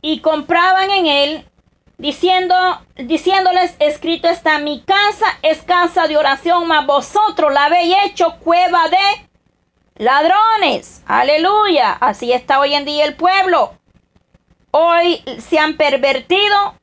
y 0.01 0.21
compraban 0.21 0.91
en 0.91 1.07
él 1.07 1.49
diciendo, 1.97 2.55
diciéndoles, 2.97 3.75
escrito 3.79 4.29
está, 4.29 4.59
mi 4.59 4.83
casa 4.83 5.27
es 5.43 5.62
casa 5.62 6.07
de 6.07 6.17
oración, 6.17 6.67
mas 6.67 6.87
vosotros 6.87 7.53
la 7.53 7.67
habéis 7.67 7.97
hecho 8.05 8.37
cueva 8.41 8.89
de 8.89 9.29
ladrones. 9.97 11.03
Aleluya. 11.07 11.93
Así 11.93 12.33
está 12.33 12.61
hoy 12.61 12.75
en 12.75 12.85
día 12.85 13.05
el 13.05 13.15
pueblo. 13.15 13.75
Hoy 14.71 15.23
se 15.39 15.59
han 15.59 15.77
pervertido 15.77 16.75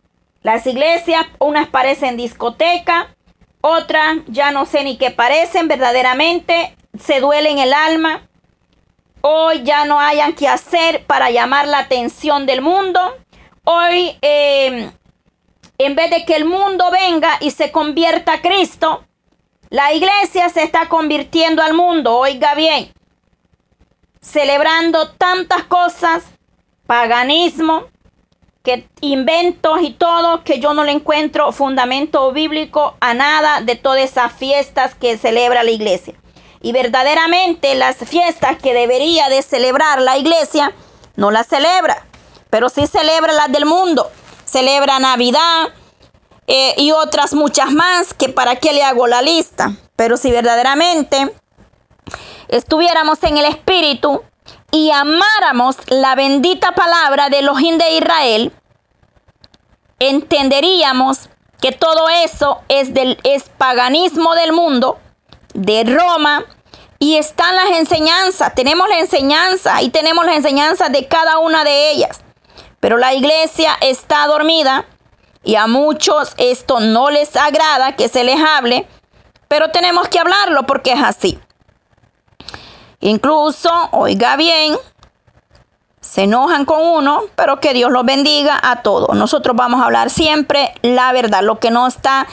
las 0.42 0.66
iglesias, 0.66 1.26
unas 1.40 1.68
parecen 1.68 2.18
discoteca, 2.18 3.16
otras 3.62 4.18
ya 4.28 4.52
no 4.52 4.66
sé 4.66 4.84
ni 4.84 4.98
qué 4.98 5.12
parecen 5.12 5.68
verdaderamente, 5.68 6.76
se 7.00 7.20
duelen 7.20 7.60
el 7.60 7.74
alma. 7.74 8.28
Hoy 9.22 9.64
ya 9.64 9.86
no 9.86 10.00
hayan 10.00 10.34
que 10.34 10.48
hacer 10.48 11.06
para 11.06 11.30
llamar 11.30 11.68
la 11.68 11.80
atención 11.80 12.46
del 12.46 12.62
mundo. 12.62 13.00
Hoy 13.64 14.18
eh, 14.22 14.92
en 15.86 15.96
vez 15.96 16.12
de 16.12 16.26
que 16.26 16.36
el 16.36 16.46
mundo 16.46 16.92
venga 16.92 17.38
y 17.40 17.52
se 17.52 17.72
convierta 17.72 18.34
a 18.34 18.42
Cristo, 18.42 19.04
la 19.70 19.94
iglesia 19.94 20.50
se 20.50 20.64
está 20.64 20.88
convirtiendo 20.90 21.64
al 21.64 21.74
mundo, 21.74 22.18
oiga 22.18 22.54
bien, 22.54 22.94
celebrando 24.22 25.10
tantas 25.12 25.64
cosas, 25.64 26.24
paganismo, 26.86 27.86
que 28.64 28.88
inventos 29.02 29.82
y 29.82 29.92
todo, 29.92 30.44
que 30.44 30.60
yo 30.60 30.74
no 30.74 30.84
le 30.84 30.92
encuentro 30.92 31.52
fundamento 31.52 32.32
bíblico 32.32 32.96
a 33.00 33.14
nada 33.14 33.62
de 33.62 33.76
todas 33.76 34.02
esas 34.02 34.32
fiestas 34.34 34.96
que 34.96 35.18
celebra 35.18 35.64
la 35.64 35.72
iglesia. 35.72 36.14
Y 36.62 36.72
verdaderamente 36.72 37.74
las 37.76 37.98
fiestas 37.98 38.58
que 38.58 38.74
debería 38.74 39.30
de 39.30 39.42
celebrar 39.42 40.02
la 40.02 40.18
iglesia, 40.18 40.74
no 41.16 41.32
las 41.32 41.48
celebra, 41.48 42.06
pero 42.50 42.70
sí 42.70 42.86
celebra 42.86 43.34
las 43.34 43.52
del 43.52 43.66
mundo 43.66 44.12
celebra 44.52 45.00
Navidad 45.00 45.70
eh, 46.48 46.74
y 46.78 46.92
otras 46.92 47.34
muchas 47.34 47.72
más 47.72 48.14
que 48.14 48.30
para 48.30 48.58
qué 48.58 48.74
le 48.74 48.84
hago 48.84 49.08
la 49.08 49.22
lista. 49.22 49.72
Pero 49.96 50.18
si 50.18 50.32
verdaderamente 50.32 51.34
estuviéramos 52.50 53.24
en 53.24 53.38
el 53.38 53.46
Espíritu 53.46 54.24
y 54.72 54.92
amáramos 54.92 55.76
la 55.88 56.16
bendita 56.16 56.72
palabra 56.72 57.30
de 57.30 57.40
Elohim 57.40 57.78
de 57.78 57.98
Israel, 57.98 58.54
entenderíamos 60.00 61.30
que 61.62 61.72
todo 61.72 62.10
eso 62.24 62.62
es, 62.70 62.94
del, 62.94 63.20
es 63.24 63.44
paganismo 63.50 64.34
del 64.34 64.54
mundo, 64.54 64.98
de 65.54 65.84
Roma, 65.84 66.46
y 66.98 67.18
están 67.18 67.56
las 67.56 67.72
enseñanzas. 67.80 68.56
Tenemos 68.56 68.88
la 68.88 69.00
enseñanza 69.00 69.82
y 69.82 69.90
tenemos 69.90 70.26
las 70.26 70.36
enseñanzas 70.38 70.92
de 70.92 71.08
cada 71.08 71.40
una 71.40 71.64
de 71.64 71.92
ellas. 71.92 72.22
Pero 72.80 72.98
la 72.98 73.14
iglesia 73.14 73.78
está 73.82 74.26
dormida 74.28 74.86
y 75.44 75.56
a 75.56 75.68
muchos 75.68 76.34
esto 76.38 76.80
no 76.80 77.10
les 77.10 77.36
agrada 77.36 77.96
que 77.96 78.08
se 78.08 78.24
les 78.24 78.40
hable, 78.40 78.88
pero 79.48 79.72
tenemos 79.72 80.08
que 80.08 80.20
hablarlo 80.20 80.66
porque 80.66 80.94
es 80.94 81.02
así. 81.02 81.40
Incluso, 83.02 83.70
oiga 83.92 84.36
bien, 84.36 84.78
se 86.00 86.24
enojan 86.24 86.66
con 86.66 86.82
uno, 86.82 87.22
pero 87.36 87.60
que 87.60 87.74
Dios 87.74 87.92
los 87.92 88.06
bendiga 88.06 88.60
a 88.62 88.82
todos. 88.82 89.16
Nosotros 89.16 89.56
vamos 89.56 89.82
a 89.82 89.86
hablar 89.86 90.10
siempre 90.10 90.74
la 90.82 91.12
verdad, 91.12 91.42
lo 91.42 91.60
que 91.60 91.72
no 91.72 91.88
está 91.88 92.28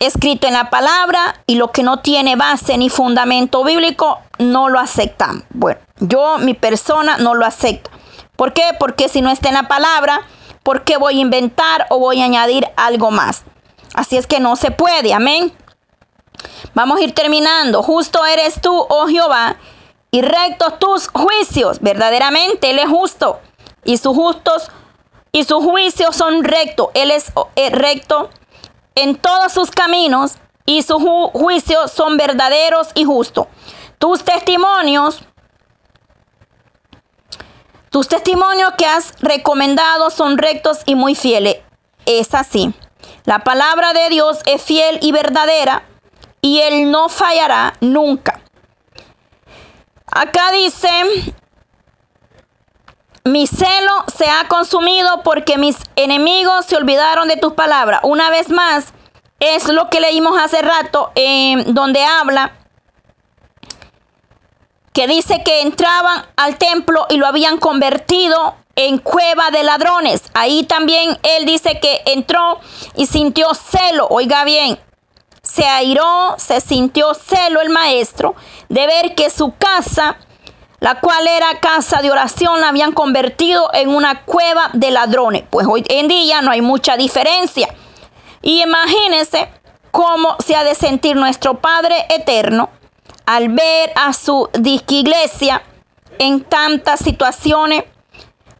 escrito 0.00 0.46
en 0.46 0.54
la 0.54 0.70
palabra 0.70 1.42
y 1.46 1.56
lo 1.56 1.70
que 1.70 1.82
no 1.82 1.98
tiene 1.98 2.34
base 2.34 2.76
ni 2.78 2.88
fundamento 2.88 3.62
bíblico, 3.62 4.18
no 4.38 4.68
lo 4.68 4.80
aceptamos. 4.80 5.44
Bueno, 5.50 5.80
yo, 5.98 6.38
mi 6.38 6.54
persona, 6.54 7.18
no 7.18 7.34
lo 7.34 7.44
acepto. 7.44 7.90
¿Por 8.34 8.52
qué? 8.52 8.62
Porque 8.78 9.08
si 9.08 9.20
no 9.20 9.30
está 9.30 9.48
en 9.48 9.54
la 9.54 9.68
palabra, 9.68 10.22
¿por 10.62 10.84
qué 10.84 10.96
voy 10.96 11.18
a 11.18 11.22
inventar 11.22 11.86
o 11.90 11.98
voy 11.98 12.22
a 12.22 12.24
añadir 12.24 12.66
algo 12.76 13.10
más? 13.10 13.44
Así 13.94 14.16
es 14.16 14.26
que 14.26 14.40
no 14.40 14.56
se 14.56 14.70
puede, 14.70 15.12
amén. 15.12 15.52
Vamos 16.74 16.98
a 16.98 17.02
ir 17.02 17.14
terminando. 17.14 17.82
Justo 17.82 18.24
eres 18.24 18.60
tú, 18.62 18.86
oh 18.88 19.06
Jehová, 19.08 19.56
y 20.10 20.22
rectos 20.22 20.78
tus 20.78 21.08
juicios. 21.08 21.80
Verdaderamente 21.80 22.70
Él 22.70 22.78
es 22.78 22.88
justo. 22.88 23.40
Y 23.84 23.96
sus 23.96 24.14
justos 24.14 24.70
y 25.32 25.44
sus 25.44 25.64
juicios 25.64 26.16
son 26.16 26.44
rectos. 26.44 26.88
Él 26.94 27.10
es 27.10 27.32
eh, 27.56 27.70
recto 27.70 28.30
en 28.94 29.16
todos 29.16 29.52
sus 29.52 29.70
caminos 29.70 30.34
y 30.66 30.82
sus 30.82 31.02
juicios 31.32 31.90
son 31.90 32.16
verdaderos 32.16 32.88
y 32.94 33.04
justos. 33.04 33.46
Tus 33.98 34.24
testimonios 34.24 35.22
tus 37.90 38.06
testimonios 38.06 38.74
que 38.78 38.86
has 38.86 39.14
recomendado 39.20 40.10
son 40.10 40.38
rectos 40.38 40.78
y 40.86 40.94
muy 40.94 41.16
fieles. 41.16 41.56
Es 42.06 42.34
así. 42.34 42.72
La 43.24 43.40
palabra 43.40 43.92
de 43.92 44.08
Dios 44.10 44.38
es 44.46 44.62
fiel 44.62 45.00
y 45.02 45.10
verdadera 45.10 45.82
y 46.40 46.60
Él 46.60 46.92
no 46.92 47.08
fallará 47.08 47.74
nunca. 47.80 48.40
Acá 50.10 50.50
dice, 50.52 50.88
mi 53.24 53.46
celo 53.46 54.04
se 54.16 54.28
ha 54.28 54.48
consumido 54.48 55.22
porque 55.22 55.56
mis 55.56 55.76
enemigos 55.94 56.66
se 56.66 56.76
olvidaron 56.76 57.28
de 57.28 57.36
tus 57.36 57.52
palabras. 57.52 58.00
Una 58.02 58.28
vez 58.30 58.48
más, 58.50 58.92
es 59.38 59.68
lo 59.68 59.88
que 59.88 60.00
leímos 60.00 60.38
hace 60.38 60.62
rato, 60.62 61.12
donde 61.66 62.04
habla 62.04 62.52
que 64.92 65.06
dice 65.06 65.42
que 65.44 65.62
entraban 65.62 66.26
al 66.36 66.58
templo 66.58 67.06
y 67.08 67.16
lo 67.16 67.26
habían 67.26 67.58
convertido 67.58 68.56
en 68.74 68.98
cueva 68.98 69.50
de 69.50 69.62
ladrones. 69.62 70.22
Ahí 70.34 70.64
también 70.64 71.16
él 71.22 71.46
dice 71.46 71.78
que 71.78 72.02
entró 72.06 72.60
y 72.96 73.06
sintió 73.06 73.54
celo. 73.54 74.08
Oiga 74.10 74.44
bien, 74.44 74.80
se 75.42 75.64
airó, 75.64 76.34
se 76.38 76.60
sintió 76.60 77.14
celo 77.14 77.60
el 77.60 77.70
maestro 77.70 78.34
de 78.70 78.86
ver 78.86 79.14
que 79.14 79.28
su 79.28 79.52
casa, 79.56 80.16
la 80.78 81.00
cual 81.00 81.26
era 81.26 81.60
casa 81.60 82.00
de 82.00 82.10
oración, 82.10 82.60
la 82.60 82.68
habían 82.68 82.92
convertido 82.92 83.68
en 83.74 83.90
una 83.90 84.22
cueva 84.22 84.70
de 84.72 84.90
ladrones. 84.90 85.44
Pues 85.50 85.66
hoy 85.66 85.84
en 85.88 86.08
día 86.08 86.40
no 86.40 86.52
hay 86.52 86.62
mucha 86.62 86.96
diferencia. 86.96 87.68
Y 88.40 88.62
imagínense 88.62 89.50
cómo 89.90 90.36
se 90.44 90.54
ha 90.56 90.64
de 90.64 90.74
sentir 90.74 91.16
nuestro 91.16 91.60
Padre 91.60 92.06
Eterno 92.08 92.70
al 93.26 93.48
ver 93.48 93.92
a 93.96 94.12
su 94.12 94.48
iglesia 94.88 95.62
en 96.18 96.44
tantas 96.44 97.00
situaciones. 97.00 97.84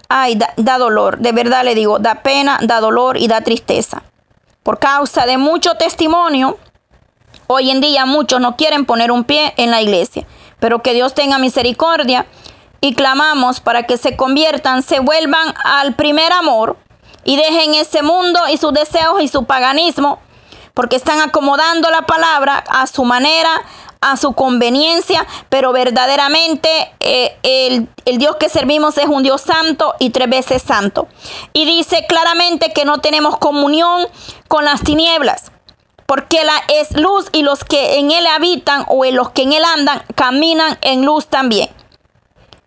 Ay, 0.08 0.34
da, 0.34 0.52
da 0.56 0.76
dolor, 0.76 1.18
de 1.18 1.30
verdad 1.30 1.62
le 1.62 1.76
digo, 1.76 2.00
da 2.00 2.16
pena, 2.16 2.58
da 2.62 2.80
dolor 2.80 3.16
y 3.16 3.28
da 3.28 3.42
tristeza. 3.42 4.02
Por 4.64 4.80
causa 4.80 5.24
de 5.24 5.38
mucho 5.38 5.74
testimonio, 5.74 6.58
hoy 7.52 7.70
en 7.70 7.80
día 7.80 8.06
muchos 8.06 8.40
no 8.40 8.56
quieren 8.56 8.86
poner 8.86 9.10
un 9.10 9.24
pie 9.24 9.54
en 9.56 9.72
la 9.72 9.82
iglesia, 9.82 10.24
pero 10.60 10.82
que 10.82 10.94
Dios 10.94 11.14
tenga 11.14 11.36
misericordia 11.38 12.26
y 12.80 12.94
clamamos 12.94 13.58
para 13.58 13.82
que 13.82 13.96
se 13.96 14.16
conviertan, 14.16 14.84
se 14.84 15.00
vuelvan 15.00 15.52
al 15.64 15.94
primer 15.94 16.32
amor 16.32 16.76
y 17.24 17.36
dejen 17.36 17.74
ese 17.74 18.02
mundo 18.02 18.38
y 18.48 18.56
sus 18.56 18.72
deseos 18.72 19.20
y 19.20 19.26
su 19.26 19.46
paganismo, 19.46 20.20
porque 20.74 20.94
están 20.94 21.20
acomodando 21.20 21.90
la 21.90 22.02
palabra 22.02 22.62
a 22.68 22.86
su 22.86 23.04
manera, 23.04 23.50
a 24.00 24.16
su 24.16 24.32
conveniencia, 24.32 25.26
pero 25.48 25.72
verdaderamente 25.72 26.92
eh, 27.00 27.36
el, 27.42 27.88
el, 28.04 28.18
Dios 28.18 28.36
que 28.36 28.48
servimos 28.48 28.96
es 28.96 29.06
un 29.06 29.24
Dios 29.24 29.40
santo 29.40 29.94
y 29.98 30.10
tres 30.10 30.30
veces 30.30 30.62
santo. 30.62 31.08
Y 31.52 31.64
dice 31.64 32.06
claramente 32.08 32.72
que 32.72 32.84
no 32.84 32.98
tenemos 32.98 33.36
comunión 33.38 34.06
con 34.46 34.64
las 34.64 34.82
tinieblas, 34.82 35.50
porque 36.10 36.42
la 36.42 36.60
es 36.66 36.90
luz 36.96 37.26
y 37.30 37.42
los 37.42 37.62
que 37.62 38.00
en 38.00 38.10
él 38.10 38.26
habitan 38.26 38.84
o 38.88 39.04
en 39.04 39.14
los 39.14 39.30
que 39.30 39.42
en 39.42 39.52
él 39.52 39.62
andan 39.64 40.02
caminan 40.16 40.76
en 40.80 41.06
luz 41.06 41.28
también. 41.28 41.70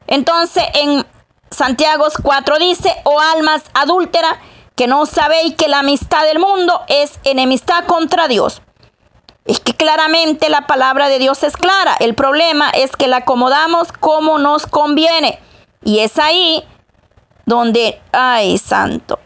Entonces 0.07 0.63
en 0.75 1.05
Santiago 1.51 2.05
4 2.23 2.57
dice, 2.59 2.95
oh 3.03 3.19
almas 3.19 3.63
adúlteras, 3.73 4.37
que 4.77 4.87
no 4.87 5.05
sabéis 5.05 5.55
que 5.55 5.67
la 5.67 5.79
amistad 5.79 6.23
del 6.23 6.39
mundo 6.39 6.83
es 6.87 7.19
enemistad 7.25 7.83
contra 7.85 8.29
Dios. 8.29 8.61
Es 9.43 9.59
que 9.59 9.73
claramente 9.73 10.47
la 10.47 10.65
palabra 10.65 11.09
de 11.09 11.19
Dios 11.19 11.43
es 11.43 11.57
clara. 11.57 11.97
El 11.99 12.15
problema 12.15 12.69
es 12.69 12.95
que 12.95 13.09
la 13.09 13.17
acomodamos 13.17 13.91
como 13.91 14.39
nos 14.39 14.65
conviene. 14.67 15.37
Y 15.83 15.99
es 15.99 16.17
ahí 16.17 16.63
donde, 17.45 17.99
ay, 18.13 18.57
santo. 18.57 19.19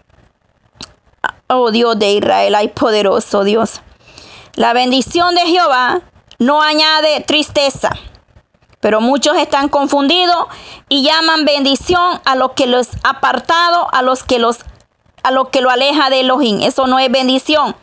Oh 1.46 1.70
Dios 1.70 2.00
de 2.00 2.14
Israel, 2.14 2.56
ay, 2.56 2.70
poderoso 2.70 3.44
Dios. 3.44 3.84
La 4.58 4.74
bendición 4.74 5.36
de 5.36 5.42
Jehová 5.42 6.02
no 6.40 6.64
añade 6.64 7.22
tristeza. 7.22 7.92
Pero 8.80 9.02
muchos 9.02 9.38
están 9.38 9.70
confundidos 9.70 10.48
y 10.90 11.04
llaman 11.04 11.46
bendición 11.46 12.20
a 12.26 12.36
lo 12.36 12.56
que 12.56 12.66
los 12.66 12.88
apartado, 13.04 13.88
a 13.94 14.02
los 14.02 14.24
que 14.24 14.40
los 14.40 14.58
a 15.22 15.30
lo 15.30 15.52
que 15.52 15.62
lo 15.62 15.70
aleja 15.70 16.10
de 16.10 16.22
Elohim. 16.22 16.64
Eso 16.64 16.88
no 16.88 16.98
es 16.98 17.12
bendición. 17.12 17.76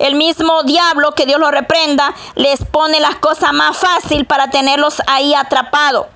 El 0.00 0.16
mismo 0.16 0.64
diablo, 0.64 1.12
que 1.12 1.26
Dios 1.26 1.38
lo 1.38 1.52
reprenda, 1.52 2.12
les 2.34 2.64
pone 2.64 2.98
las 2.98 3.14
cosas 3.16 3.52
más 3.52 3.76
fácil 3.76 4.24
para 4.24 4.50
tenerlos 4.50 5.00
ahí 5.06 5.32
atrapados. 5.32 6.08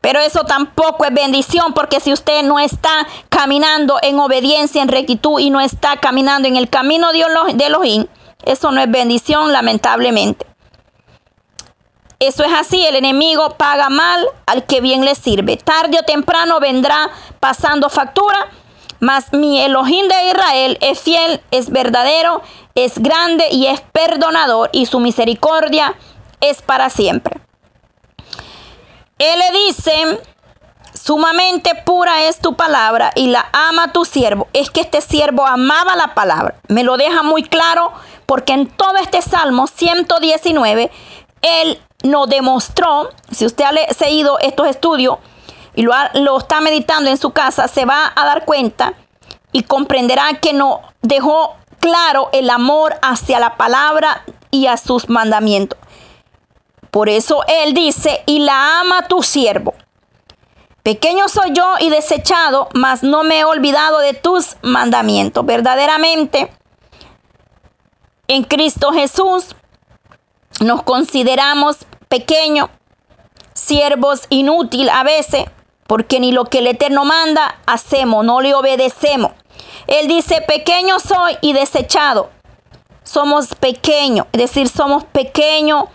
Pero 0.00 0.20
eso 0.20 0.44
tampoco 0.44 1.04
es 1.04 1.12
bendición, 1.12 1.72
porque 1.74 1.98
si 1.98 2.12
usted 2.12 2.44
no 2.44 2.60
está 2.60 3.08
caminando 3.30 3.98
en 4.02 4.20
obediencia, 4.20 4.80
en 4.80 4.86
rectitud 4.86 5.40
y 5.40 5.50
no 5.50 5.60
está 5.60 5.96
caminando 5.96 6.46
en 6.46 6.54
el 6.54 6.70
camino 6.70 7.10
de 7.10 7.66
Elohim, 7.66 8.06
eso 8.46 8.70
no 8.70 8.80
es 8.80 8.90
bendición, 8.90 9.52
lamentablemente. 9.52 10.46
Eso 12.18 12.44
es 12.44 12.52
así, 12.52 12.86
el 12.86 12.96
enemigo 12.96 13.50
paga 13.58 13.90
mal 13.90 14.26
al 14.46 14.64
que 14.64 14.80
bien 14.80 15.04
le 15.04 15.14
sirve. 15.14 15.58
Tarde 15.58 15.98
o 16.00 16.02
temprano 16.02 16.60
vendrá 16.60 17.10
pasando 17.40 17.90
factura, 17.90 18.48
mas 19.00 19.34
mi 19.34 19.60
Elohim 19.60 20.08
de 20.08 20.30
Israel 20.30 20.78
es 20.80 21.00
fiel, 21.00 21.42
es 21.50 21.68
verdadero, 21.68 22.40
es 22.74 22.98
grande 22.98 23.44
y 23.50 23.66
es 23.66 23.82
perdonador 23.92 24.70
y 24.72 24.86
su 24.86 24.98
misericordia 24.98 25.94
es 26.40 26.62
para 26.62 26.88
siempre. 26.88 27.38
Él 29.18 29.38
le 29.38 29.58
dice, 29.66 30.20
sumamente 31.06 31.76
pura 31.84 32.24
es 32.24 32.40
tu 32.40 32.56
palabra 32.56 33.12
y 33.14 33.28
la 33.28 33.48
ama 33.52 33.92
tu 33.92 34.04
siervo. 34.04 34.48
Es 34.52 34.70
que 34.70 34.80
este 34.80 35.00
siervo 35.00 35.46
amaba 35.46 35.94
la 35.94 36.14
palabra. 36.14 36.56
Me 36.66 36.82
lo 36.82 36.96
deja 36.96 37.22
muy 37.22 37.44
claro 37.44 37.92
porque 38.26 38.52
en 38.52 38.66
todo 38.66 38.96
este 38.96 39.22
Salmo 39.22 39.68
119, 39.68 40.90
él 41.42 41.80
nos 42.02 42.28
demostró, 42.28 43.10
si 43.30 43.46
usted 43.46 43.64
ha 43.64 43.94
seguido 43.94 44.40
estos 44.40 44.66
estudios 44.66 45.18
y 45.76 45.82
lo, 45.82 46.38
está 46.38 46.60
meditando 46.60 47.08
en 47.08 47.18
su 47.18 47.30
casa, 47.30 47.68
se 47.68 47.84
va 47.84 48.12
a 48.14 48.24
dar 48.24 48.44
cuenta 48.44 48.94
y 49.52 49.62
comprenderá 49.62 50.40
que 50.40 50.52
no 50.52 50.80
dejó 51.02 51.54
claro 51.78 52.30
el 52.32 52.50
amor 52.50 52.96
hacia 53.00 53.38
la 53.38 53.56
palabra 53.56 54.24
y 54.50 54.66
a 54.66 54.76
sus 54.76 55.08
mandamientos. 55.08 55.78
Por 56.90 57.08
eso 57.08 57.44
él 57.46 57.74
dice, 57.74 58.24
y 58.26 58.40
la 58.40 58.80
ama 58.80 59.06
tu 59.06 59.22
siervo. 59.22 59.74
Pequeño 60.86 61.28
soy 61.28 61.50
yo 61.52 61.64
y 61.80 61.90
desechado, 61.90 62.68
mas 62.72 63.02
no 63.02 63.24
me 63.24 63.40
he 63.40 63.44
olvidado 63.44 63.98
de 63.98 64.14
tus 64.14 64.54
mandamientos. 64.62 65.44
Verdaderamente, 65.44 66.52
en 68.28 68.44
Cristo 68.44 68.92
Jesús 68.92 69.56
nos 70.60 70.84
consideramos 70.84 71.78
pequeños, 72.06 72.70
siervos 73.52 74.26
inútiles 74.28 74.94
a 74.94 75.02
veces, 75.02 75.46
porque 75.88 76.20
ni 76.20 76.30
lo 76.30 76.44
que 76.44 76.58
el 76.58 76.68
Eterno 76.68 77.04
manda 77.04 77.58
hacemos, 77.66 78.24
no 78.24 78.40
le 78.40 78.54
obedecemos. 78.54 79.32
Él 79.88 80.06
dice, 80.06 80.40
pequeño 80.42 81.00
soy 81.00 81.36
y 81.40 81.52
desechado. 81.52 82.30
Somos 83.02 83.56
pequeños, 83.56 84.28
es 84.30 84.40
decir, 84.40 84.68
somos 84.68 85.02
pequeños, 85.02 85.86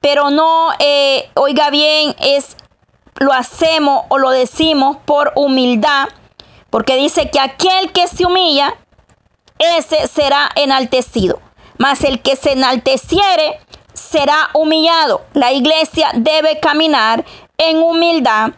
pero 0.00 0.30
no, 0.30 0.68
eh, 0.78 1.28
oiga 1.34 1.70
bien, 1.70 2.14
es 2.20 2.56
lo 3.16 3.32
hacemos 3.32 4.04
o 4.08 4.18
lo 4.18 4.30
decimos 4.30 4.96
por 5.04 5.32
humildad, 5.36 6.08
porque 6.70 6.96
dice 6.96 7.30
que 7.30 7.40
aquel 7.40 7.92
que 7.92 8.06
se 8.06 8.24
humilla, 8.24 8.74
ese 9.58 10.08
será 10.08 10.48
enaltecido. 10.54 11.40
Mas 11.78 12.04
el 12.04 12.20
que 12.22 12.36
se 12.36 12.52
enalteciere 12.52 13.60
será 13.92 14.50
humillado. 14.54 15.22
La 15.32 15.52
iglesia 15.52 16.10
debe 16.14 16.60
caminar 16.60 17.24
en 17.58 17.78
humildad, 17.78 18.52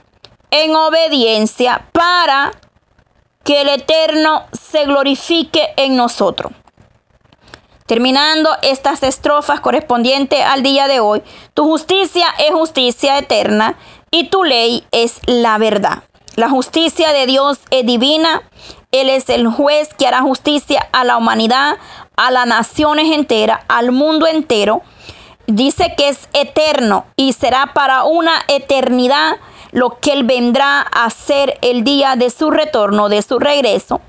en 0.50 0.74
obediencia, 0.74 1.86
para 1.92 2.53
que 3.44 3.62
el 3.62 3.68
Eterno 3.68 4.46
se 4.53 4.84
glorifique 4.84 5.72
en 5.76 5.96
nosotros. 5.96 6.53
Terminando 7.86 8.50
estas 8.62 9.03
estrofas 9.03 9.61
correspondientes 9.61 10.40
al 10.44 10.62
día 10.62 10.86
de 10.86 11.00
hoy, 11.00 11.22
tu 11.53 11.64
justicia 11.64 12.26
es 12.38 12.53
justicia 12.53 13.18
eterna 13.18 13.76
y 14.12 14.28
tu 14.28 14.44
ley 14.44 14.84
es 14.92 15.18
la 15.26 15.58
verdad. 15.58 16.04
La 16.36 16.48
justicia 16.48 17.12
de 17.12 17.26
Dios 17.26 17.58
es 17.70 17.84
divina. 17.84 18.42
Él 18.92 19.08
es 19.08 19.28
el 19.30 19.48
juez 19.48 19.88
que 19.94 20.06
hará 20.06 20.20
justicia 20.20 20.86
a 20.92 21.02
la 21.02 21.16
humanidad, 21.16 21.78
a 22.16 22.30
las 22.30 22.46
naciones 22.46 23.10
enteras, 23.10 23.60
al 23.68 23.90
mundo 23.90 24.26
entero. 24.26 24.82
Dice 25.46 25.94
que 25.96 26.10
es 26.10 26.28
eterno 26.34 27.06
y 27.16 27.32
será 27.32 27.72
para 27.74 28.04
una 28.04 28.32
eternidad 28.48 29.36
lo 29.72 29.98
que 29.98 30.12
Él 30.12 30.24
vendrá 30.24 30.80
a 30.80 31.06
hacer 31.06 31.58
el 31.62 31.82
día 31.82 32.14
de 32.14 32.28
su 32.28 32.50
retorno, 32.50 33.08
de 33.08 33.22
su 33.22 33.38
regreso. 33.38 34.02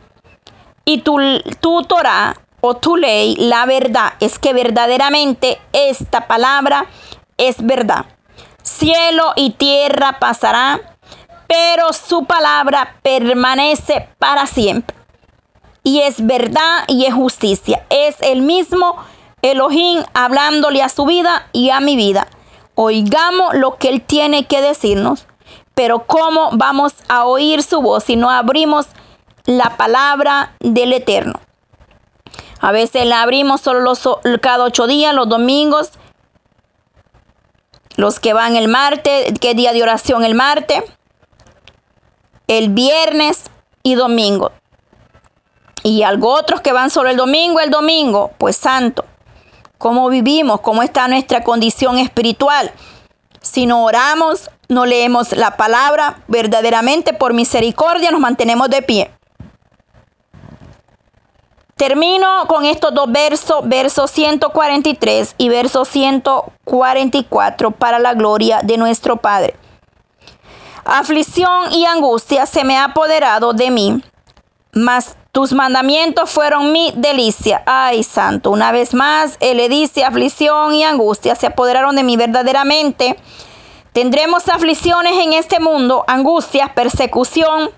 Y 0.84 1.00
tu, 1.00 1.18
tu 1.62 1.84
Torah 1.84 2.36
o 2.60 2.76
tu 2.76 2.98
ley, 2.98 3.38
la 3.38 3.66
verdad 3.66 4.14
es 4.20 4.38
que 4.38 4.52
verdaderamente 4.52 5.62
esta 5.72 6.28
palabra 6.28 6.88
es 7.38 7.56
verdad. 7.66 8.06
Cielo 8.64 9.34
y 9.36 9.52
tierra 9.52 10.20
pasará, 10.20 10.82
pero 11.48 11.94
su 11.94 12.26
palabra 12.26 12.96
permanece 13.04 14.10
para 14.18 14.48
siempre. 14.48 14.96
Y 15.84 16.00
es 16.00 16.26
verdad 16.26 16.86
y 16.88 17.06
es 17.06 17.14
justicia. 17.14 17.86
Es 17.90 18.16
el 18.22 18.42
mismo 18.42 18.96
Elohim 19.42 20.04
hablándole 20.14 20.82
a 20.82 20.90
su 20.90 21.06
vida 21.06 21.48
y 21.52 21.70
a 21.70 21.82
mi 21.82 21.98
vida. 21.98 22.28
Oigamos 22.76 23.54
lo 23.54 23.76
que 23.76 23.90
Él 23.90 24.02
tiene 24.02 24.48
que 24.48 24.62
decirnos, 24.62 25.28
pero 25.76 26.06
¿cómo 26.08 26.50
vamos 26.54 26.94
a 27.10 27.26
oír 27.26 27.62
su 27.62 27.82
voz 27.82 28.06
si 28.06 28.16
no 28.16 28.30
abrimos 28.30 28.88
la 29.46 29.76
palabra 29.76 30.56
del 30.60 30.94
Eterno? 30.94 31.40
A 32.62 32.72
veces 32.72 33.06
la 33.06 33.22
abrimos 33.22 33.60
solo 33.60 33.82
los, 33.82 34.08
cada 34.42 34.64
ocho 34.64 34.88
días, 34.88 35.14
los 35.14 35.28
domingos, 35.28 35.92
los 37.96 38.20
que 38.20 38.34
van 38.34 38.56
el 38.56 38.68
martes, 38.68 39.34
que 39.40 39.54
día 39.54 39.74
de 39.74 39.84
oración 39.84 40.24
el 40.24 40.36
martes, 40.36 40.84
el 42.48 42.70
viernes 42.70 43.44
y 43.84 43.96
domingo. 43.96 44.52
Y 45.84 46.04
algo 46.04 46.34
otros 46.34 46.62
que 46.62 46.72
van 46.72 46.90
solo 46.90 47.10
el 47.10 47.18
domingo, 47.18 47.60
el 47.60 47.70
domingo, 47.70 48.32
pues 48.38 48.56
santo. 48.56 49.06
¿Cómo 49.78 50.08
vivimos? 50.10 50.62
¿Cómo 50.62 50.82
está 50.82 51.08
nuestra 51.08 51.44
condición 51.44 51.98
espiritual? 51.98 52.72
Si 53.42 53.66
no 53.66 53.84
oramos, 53.84 54.50
no 54.70 54.86
leemos 54.86 55.34
la 55.34 55.58
palabra, 55.58 56.24
verdaderamente 56.28 57.14
por 57.14 57.34
misericordia 57.34 58.12
nos 58.12 58.22
mantenemos 58.22 58.70
de 58.70 58.82
pie. 58.82 59.12
Termino 61.76 62.46
con 62.48 62.66
estos 62.66 62.94
dos 62.94 63.12
versos, 63.12 63.68
verso 63.68 64.08
143 64.08 65.36
y 65.38 65.50
verso 65.50 65.86
144 65.86 67.72
para 67.72 67.98
la 67.98 68.14
gloria 68.14 68.62
de 68.64 68.78
nuestro 68.78 69.18
Padre. 69.18 69.56
Aflicción 70.86 71.72
y 71.72 71.86
angustia 71.86 72.46
se 72.46 72.64
me 72.64 72.78
ha 72.78 72.84
apoderado 72.86 73.54
de 73.54 73.72
mí, 73.72 74.04
mas 74.72 75.16
tus 75.32 75.52
mandamientos 75.52 76.30
fueron 76.30 76.72
mi 76.72 76.94
delicia. 76.96 77.64
Ay, 77.66 78.04
santo, 78.04 78.52
una 78.52 78.72
vez 78.72 78.94
más, 78.94 79.38
Él 79.40 79.58
le 79.58 79.68
dice, 79.68 80.04
aflicción 80.04 80.74
y 80.74 80.84
angustia 80.84 81.34
se 81.34 81.48
apoderaron 81.48 81.96
de 81.96 82.04
mí 82.04 82.18
verdaderamente. 82.18 83.18
Tendremos 83.94 84.48
aflicciones 84.48 85.14
en 85.18 85.34
este 85.34 85.60
mundo, 85.60 86.04
angustias, 86.08 86.70
persecución, 86.74 87.72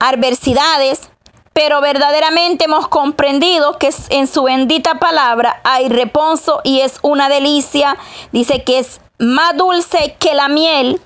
adversidades, 0.00 1.11
pero 1.52 1.80
verdaderamente 1.80 2.64
hemos 2.64 2.88
comprendido 2.88 3.78
que 3.78 3.92
en 4.10 4.26
su 4.26 4.44
bendita 4.44 4.98
palabra 4.98 5.60
hay 5.64 5.88
reposo 5.88 6.60
y 6.64 6.80
es 6.80 6.98
una 7.02 7.28
delicia. 7.28 7.96
Dice 8.32 8.64
que 8.64 8.78
es 8.78 9.00
más 9.18 9.56
dulce 9.56 10.16
que 10.18 10.34
la 10.34 10.48
miel 10.48 11.00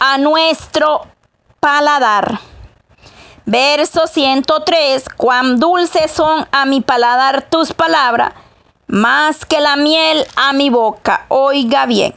a 0.00 0.18
nuestro 0.18 1.06
paladar. 1.60 2.40
Verso 3.46 4.06
103, 4.06 5.04
cuán 5.16 5.58
dulces 5.58 6.10
son 6.10 6.46
a 6.52 6.66
mi 6.66 6.80
paladar 6.80 7.42
tus 7.48 7.72
palabras, 7.72 8.32
más 8.86 9.44
que 9.44 9.60
la 9.60 9.76
miel 9.76 10.24
a 10.36 10.52
mi 10.52 10.70
boca. 10.70 11.26
Oiga 11.28 11.86
bien. 11.86 12.14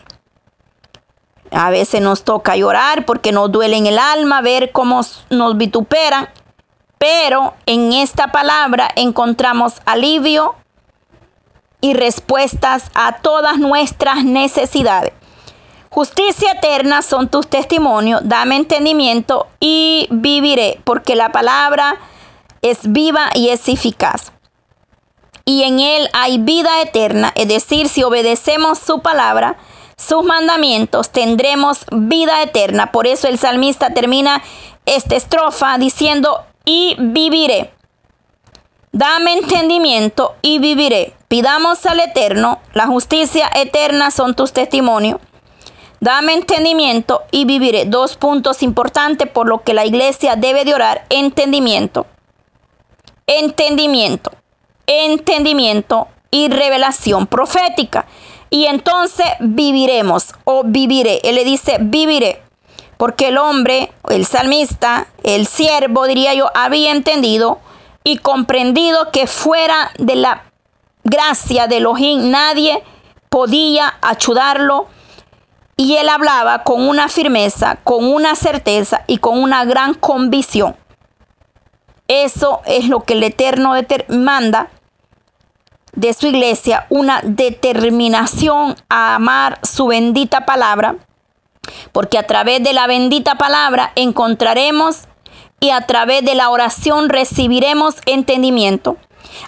A 1.52 1.70
veces 1.70 2.02
nos 2.02 2.24
toca 2.24 2.56
llorar 2.56 3.06
porque 3.06 3.32
nos 3.32 3.52
duele 3.52 3.78
en 3.78 3.86
el 3.86 4.00
alma 4.00 4.42
ver 4.42 4.72
cómo 4.72 5.02
nos 5.30 5.58
vituperan 5.58 6.30
pero 7.04 7.54
en 7.66 7.92
esta 7.92 8.32
palabra 8.32 8.88
encontramos 8.96 9.74
alivio 9.84 10.56
y 11.82 11.96
respuestas 11.96 12.90
a 12.96 13.18
todas 13.18 13.60
nuestras 13.60 14.24
necesidades. 14.24 15.12
Justicia 15.90 16.54
eterna 16.54 17.02
son 17.02 17.28
tus 17.28 17.50
testimonios, 17.50 18.22
dame 18.24 18.56
entendimiento 18.56 19.48
y 19.60 20.08
viviré, 20.12 20.80
porque 20.86 21.18
la 21.18 21.34
palabra 21.34 21.98
es 22.62 22.78
viva 22.84 23.32
y 23.34 23.50
es 23.50 23.68
eficaz. 23.68 24.32
Y 25.44 25.64
en 25.64 25.82
él 25.82 26.08
hay 26.14 26.38
vida 26.38 26.82
eterna, 26.82 27.34
es 27.36 27.50
decir, 27.50 27.90
si 27.90 28.04
obedecemos 28.04 28.80
su 28.80 29.02
palabra, 29.02 29.58
sus 29.98 30.24
mandamientos, 30.24 31.10
tendremos 31.10 31.80
vida 31.92 32.42
eterna. 32.42 32.94
Por 32.94 33.08
eso 33.08 33.28
el 33.28 33.38
salmista 33.38 33.94
termina 33.94 34.42
esta 34.86 35.18
estrofa 35.18 35.78
diciendo, 35.78 36.46
y 36.66 36.96
viviré. 37.00 37.72
Dame 38.92 39.34
entendimiento 39.34 40.36
y 40.42 40.60
viviré. 40.60 41.14
Pidamos 41.28 41.86
al 41.86 42.00
Eterno, 42.00 42.60
la 42.74 42.86
justicia 42.86 43.50
eterna 43.56 44.12
son 44.12 44.36
tus 44.36 44.54
testimonios. 44.54 45.20
Dame 46.00 46.34
entendimiento 46.34 47.24
y 47.32 47.46
viviré. 47.46 47.86
Dos 47.86 48.18
puntos 48.18 48.62
importantes 48.62 49.30
por 49.30 49.48
lo 49.48 49.64
que 49.64 49.74
la 49.74 49.86
iglesia 49.86 50.36
debe 50.36 50.66
de 50.66 50.76
orar. 50.76 51.06
Entendimiento. 51.10 52.06
Entendimiento. 53.26 54.32
Entendimiento 54.86 56.10
y 56.30 56.50
revelación 56.50 57.26
profética. 57.26 58.06
Y 58.50 58.66
entonces 58.66 59.26
viviremos 59.40 60.34
o 60.44 60.64
viviré. 60.66 61.22
Él 61.24 61.36
le 61.36 61.46
dice 61.46 61.78
viviré 61.80 62.44
porque 62.98 63.30
el 63.30 63.38
hombre, 63.38 63.92
el 64.10 64.26
salmista, 64.26 65.08
el 65.24 65.48
siervo, 65.48 66.06
diría 66.06 66.34
yo, 66.34 66.50
había 66.54 66.92
entendido 66.92 67.60
y 68.04 68.18
comprendido 68.18 69.12
que 69.12 69.28
fuera 69.28 69.92
de 69.98 70.16
la 70.16 70.44
gracia 71.04 71.68
de 71.68 71.78
Elohim 71.78 72.32
nadie 72.32 72.84
podía 73.30 73.96
ayudarlo. 74.02 74.88
Y 75.76 75.96
él 75.96 76.08
hablaba 76.08 76.64
con 76.64 76.88
una 76.88 77.10
firmeza, 77.10 77.80
con 77.84 78.06
una 78.06 78.36
certeza 78.36 79.04
y 79.08 79.18
con 79.18 79.42
una 79.42 79.66
gran 79.66 79.96
convicción. 79.96 80.76
Eso 82.08 82.62
es 82.66 82.88
lo 82.90 83.02
que 83.02 83.14
el 83.14 83.24
Eterno 83.24 83.74
manda 84.10 84.70
de 85.94 86.14
su 86.14 86.28
iglesia, 86.28 86.86
una 86.90 87.22
determinación 87.24 88.76
a 88.90 89.16
amar 89.16 89.60
su 89.64 89.88
bendita 89.88 90.46
palabra 90.46 90.96
porque 91.92 92.18
a 92.18 92.28
través 92.28 92.64
de 92.64 92.74
la 92.74 92.88
bendita 92.88 93.36
palabra 93.36 93.92
encontraremos 93.96 95.04
y 95.60 95.70
a 95.70 95.86
través 95.88 96.26
de 96.26 96.36
la 96.36 96.50
oración 96.50 97.10
recibiremos 97.10 97.96
entendimiento. 98.06 98.98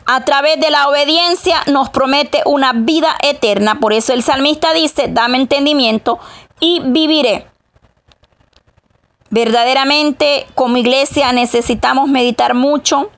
A 0.06 0.24
través 0.24 0.60
de 0.60 0.70
la 0.70 0.88
obediencia 0.88 1.62
nos 1.68 1.90
promete 1.90 2.42
una 2.46 2.74
vida 2.74 3.16
eterna. 3.22 3.80
Por 3.80 3.94
eso 3.94 4.14
el 4.14 4.24
salmista 4.24 4.74
dice, 4.74 5.08
dame 5.10 5.38
entendimiento 5.38 6.20
y 6.60 6.82
viviré. 6.84 7.48
Verdaderamente 9.30 10.48
como 10.56 10.78
iglesia 10.78 11.34
necesitamos 11.34 12.08
meditar 12.08 12.54
mucho 12.54 13.10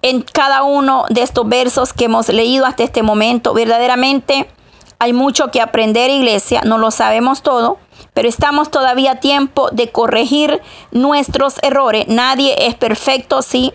en 0.00 0.22
cada 0.22 0.62
uno 0.62 1.04
de 1.10 1.22
estos 1.22 1.48
versos 1.48 1.92
que 1.92 2.06
hemos 2.06 2.28
leído 2.28 2.64
hasta 2.64 2.84
este 2.84 3.02
momento. 3.02 3.52
Verdaderamente 3.52 4.48
hay 5.02 5.12
mucho 5.12 5.50
que 5.50 5.60
aprender, 5.60 6.10
iglesia, 6.10 6.60
no 6.64 6.78
lo 6.78 6.92
sabemos 6.92 7.42
todo, 7.42 7.78
pero 8.14 8.28
estamos 8.28 8.70
todavía 8.70 9.12
a 9.12 9.20
tiempo 9.20 9.68
de 9.72 9.90
corregir 9.90 10.62
nuestros 10.92 11.56
errores. 11.62 12.06
Nadie 12.06 12.68
es 12.68 12.76
perfecto, 12.76 13.42
sí, 13.42 13.74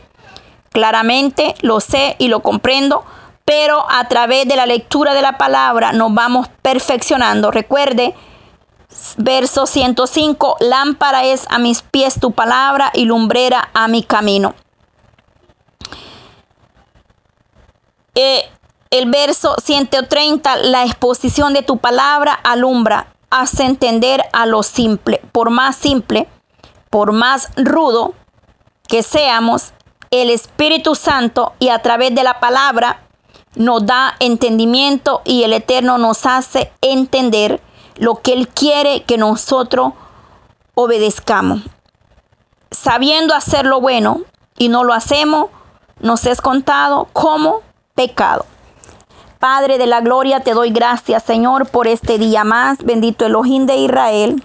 claramente 0.72 1.54
lo 1.60 1.82
sé 1.82 2.16
y 2.18 2.30
lo 2.30 2.40
comprendo, 2.40 3.04
pero 3.44 3.86
a 3.90 4.08
través 4.08 4.48
de 4.48 4.56
la 4.56 4.66
lectura 4.66 5.14
de 5.14 5.22
la 5.22 5.38
palabra 5.38 5.92
nos 5.92 6.14
vamos 6.14 6.48
perfeccionando. 6.62 7.52
Recuerde, 7.52 8.16
verso 9.18 9.66
105, 9.66 10.56
lámpara 10.62 11.26
es 11.26 11.46
a 11.50 11.60
mis 11.60 11.82
pies 11.82 12.22
tu 12.22 12.32
palabra 12.32 12.90
y 12.94 13.04
lumbrera 13.04 13.68
a 13.74 13.90
mi 13.90 14.02
camino. 14.02 14.56
Eh, 18.16 18.50
el 18.90 19.10
verso 19.10 19.56
130, 19.64 20.56
la 20.58 20.84
exposición 20.84 21.54
de 21.54 21.64
tu 21.64 21.78
palabra 21.78 22.34
alumbra, 22.34 23.14
hace 23.30 23.64
entender 23.64 24.24
a 24.32 24.46
lo 24.46 24.64
simple. 24.64 25.22
Por 25.32 25.50
más 25.50 25.76
simple, 25.76 26.28
por 26.90 27.12
más 27.12 27.50
rudo 27.58 28.14
que 28.88 29.04
seamos, 29.04 29.74
el 30.12 30.30
Espíritu 30.30 30.96
Santo 30.96 31.54
y 31.60 31.70
a 31.70 31.82
través 31.82 32.16
de 32.16 32.24
la 32.24 32.40
palabra 32.40 33.02
nos 33.56 33.86
da 33.86 34.16
entendimiento 34.20 35.22
y 35.26 35.44
el 35.44 35.52
Eterno 35.52 35.98
nos 35.98 36.26
hace 36.26 36.72
entender 36.82 37.62
lo 37.98 38.16
que 38.16 38.34
Él 38.34 38.48
quiere 38.48 39.04
que 39.04 39.18
nosotros 39.18 39.94
obedezcamos. 40.76 41.62
Sabiendo 42.72 43.34
hacer 43.34 43.66
lo 43.66 43.82
bueno 43.82 44.22
y 44.58 44.70
no 44.70 44.84
lo 44.84 44.94
hacemos, 44.94 45.48
nos 46.00 46.26
es 46.26 46.40
contado 46.40 47.08
como 47.12 47.62
pecado. 47.96 48.46
Padre 49.40 49.78
de 49.78 49.86
la 49.86 50.02
gloria, 50.02 50.40
te 50.40 50.54
doy 50.54 50.72
gracias, 50.72 51.24
Señor, 51.24 51.68
por 51.68 51.88
este 51.88 52.18
día 52.18 52.44
más. 52.44 52.80
Bendito 52.80 53.26
Elohim 53.26 53.68
de 53.68 53.78
Israel. 53.78 54.44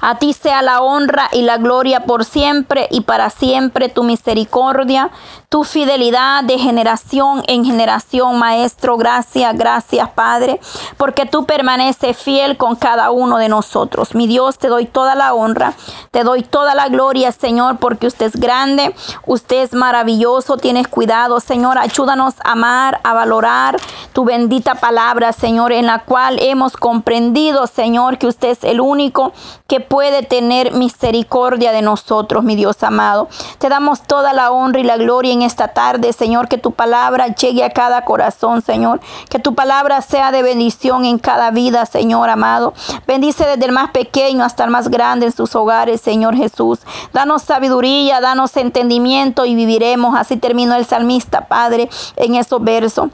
A 0.00 0.18
ti 0.18 0.34
sea 0.34 0.62
la 0.62 0.82
honra 0.82 1.28
y 1.32 1.42
la 1.42 1.56
gloria 1.56 2.04
por 2.04 2.24
siempre 2.24 2.86
y 2.90 3.00
para 3.00 3.28
siempre 3.30 3.88
tu 3.88 4.04
misericordia, 4.04 5.10
tu 5.48 5.62
fidelidad 5.62 6.42
de 6.44 6.58
generación 6.58 7.42
en 7.46 7.64
generación, 7.64 8.38
Maestro. 8.38 8.96
Gracias, 8.96 9.56
gracias, 9.56 10.08
Padre, 10.10 10.60
porque 10.96 11.26
tú 11.26 11.46
permaneces 11.46 12.16
fiel 12.16 12.56
con 12.56 12.74
cada 12.74 13.10
uno 13.10 13.38
de 13.38 13.48
nosotros. 13.48 14.14
Mi 14.14 14.26
Dios, 14.26 14.58
te 14.58 14.68
doy 14.68 14.86
toda 14.86 15.14
la 15.14 15.34
honra, 15.34 15.74
te 16.10 16.24
doy 16.24 16.42
toda 16.42 16.74
la 16.74 16.88
gloria, 16.88 17.30
Señor, 17.30 17.78
porque 17.78 18.08
usted 18.08 18.26
es 18.26 18.36
grande, 18.36 18.94
usted 19.26 19.62
es 19.62 19.72
maravilloso, 19.72 20.56
tienes 20.56 20.88
cuidado, 20.88 21.38
Señor. 21.40 21.78
Ayúdanos 21.78 22.34
a 22.44 22.52
amar, 22.52 23.00
a 23.04 23.12
valorar 23.12 23.76
tu 24.12 24.24
bendita 24.24 24.74
palabra, 24.74 25.32
Señor, 25.32 25.72
en 25.72 25.86
la 25.86 26.00
cual 26.00 26.38
hemos 26.40 26.76
comprendido, 26.76 27.66
Señor, 27.66 28.18
que 28.18 28.26
usted 28.26 28.48
es 28.48 28.64
el 28.64 28.80
único 28.80 29.32
que 29.68 29.80
puede 29.80 30.22
tener 30.22 30.72
misericordia 30.72 31.72
de 31.72 31.82
nosotros, 31.82 32.42
mi 32.42 32.56
Dios 32.56 32.82
amado. 32.82 33.28
Te 33.58 33.68
damos 33.68 34.02
toda 34.02 34.32
la 34.32 34.50
honra 34.50 34.80
y 34.80 34.84
la 34.84 34.96
gloria 34.96 35.35
en 35.36 35.42
esta 35.42 35.68
tarde, 35.68 36.12
Señor, 36.12 36.48
que 36.48 36.58
tu 36.58 36.72
palabra 36.72 37.28
llegue 37.28 37.62
a 37.62 37.70
cada 37.70 38.04
corazón, 38.04 38.62
Señor, 38.62 39.00
que 39.28 39.38
tu 39.38 39.54
palabra 39.54 40.02
sea 40.02 40.32
de 40.32 40.42
bendición 40.42 41.04
en 41.04 41.18
cada 41.18 41.50
vida, 41.50 41.86
Señor 41.86 42.28
amado. 42.30 42.74
Bendice 43.06 43.46
desde 43.46 43.66
el 43.66 43.72
más 43.72 43.90
pequeño 43.90 44.44
hasta 44.44 44.64
el 44.64 44.70
más 44.70 44.88
grande 44.88 45.26
en 45.26 45.32
sus 45.32 45.54
hogares, 45.54 46.00
Señor 46.00 46.34
Jesús. 46.36 46.80
Danos 47.12 47.42
sabiduría, 47.42 48.20
danos 48.20 48.56
entendimiento 48.56 49.44
y 49.44 49.54
viviremos. 49.54 50.16
Así 50.16 50.36
terminó 50.36 50.74
el 50.74 50.86
salmista, 50.86 51.46
Padre, 51.46 51.88
en 52.16 52.34
esos 52.34 52.62
versos. 52.62 53.10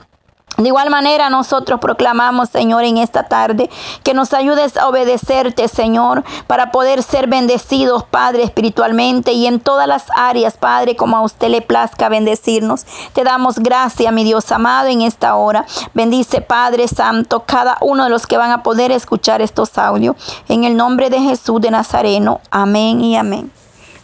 De 0.63 0.69
igual 0.69 0.91
manera 0.91 1.29
nosotros 1.29 1.81
proclamamos, 1.81 2.49
Señor, 2.49 2.85
en 2.85 2.97
esta 2.97 3.25
tarde, 3.25 3.69
que 4.05 4.15
nos 4.15 4.33
ayudes 4.33 4.77
a 4.77 4.89
obedecerte, 4.89 5.67
Señor, 5.67 6.23
para 6.47 6.71
poder 6.71 7.03
ser 7.03 7.27
bendecidos, 7.27 8.05
Padre, 8.05 8.45
espiritualmente 8.45 9.33
y 9.33 9.47
en 9.47 9.59
todas 9.59 9.89
las 9.89 10.05
áreas, 10.15 10.57
Padre, 10.57 10.95
como 10.95 11.17
a 11.17 11.23
usted 11.23 11.49
le 11.49 11.63
plazca 11.63 12.09
bendecirnos. 12.09 12.87
Te 13.13 13.25
damos 13.25 13.59
gracias, 13.59 14.13
mi 14.13 14.23
Dios 14.23 14.53
amado, 14.53 14.89
en 14.89 15.03
esta 15.03 15.35
hora. 15.35 15.67
Bendice, 15.95 16.41
Padre 16.41 16.87
Santo, 16.87 17.45
cada 17.45 17.77
uno 17.81 18.05
de 18.05 18.11
los 18.11 18.27
que 18.27 18.37
van 18.37 18.53
a 18.53 18.63
poder 18.63 18.93
escuchar 18.93 19.43
estos 19.43 19.77
audios. 19.79 20.17
En 20.49 20.65
el 20.65 20.77
nombre 20.77 21.11
de 21.11 21.21
Jesús 21.21 21.61
de 21.61 21.71
Nazareno. 21.73 22.41
Amén 22.51 23.01
y 23.01 23.17
amén. 23.17 23.51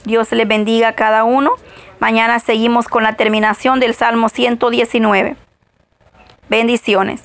Dios 0.04 0.32
les 0.32 0.48
bendiga 0.48 0.88
a 0.88 0.94
cada 0.94 1.24
uno. 1.24 1.52
Mañana 2.00 2.40
seguimos 2.40 2.88
con 2.88 3.02
la 3.02 3.16
terminación 3.16 3.80
del 3.80 3.94
Salmo 3.94 4.28
119. 4.28 5.47
Bendiciones. 6.49 7.22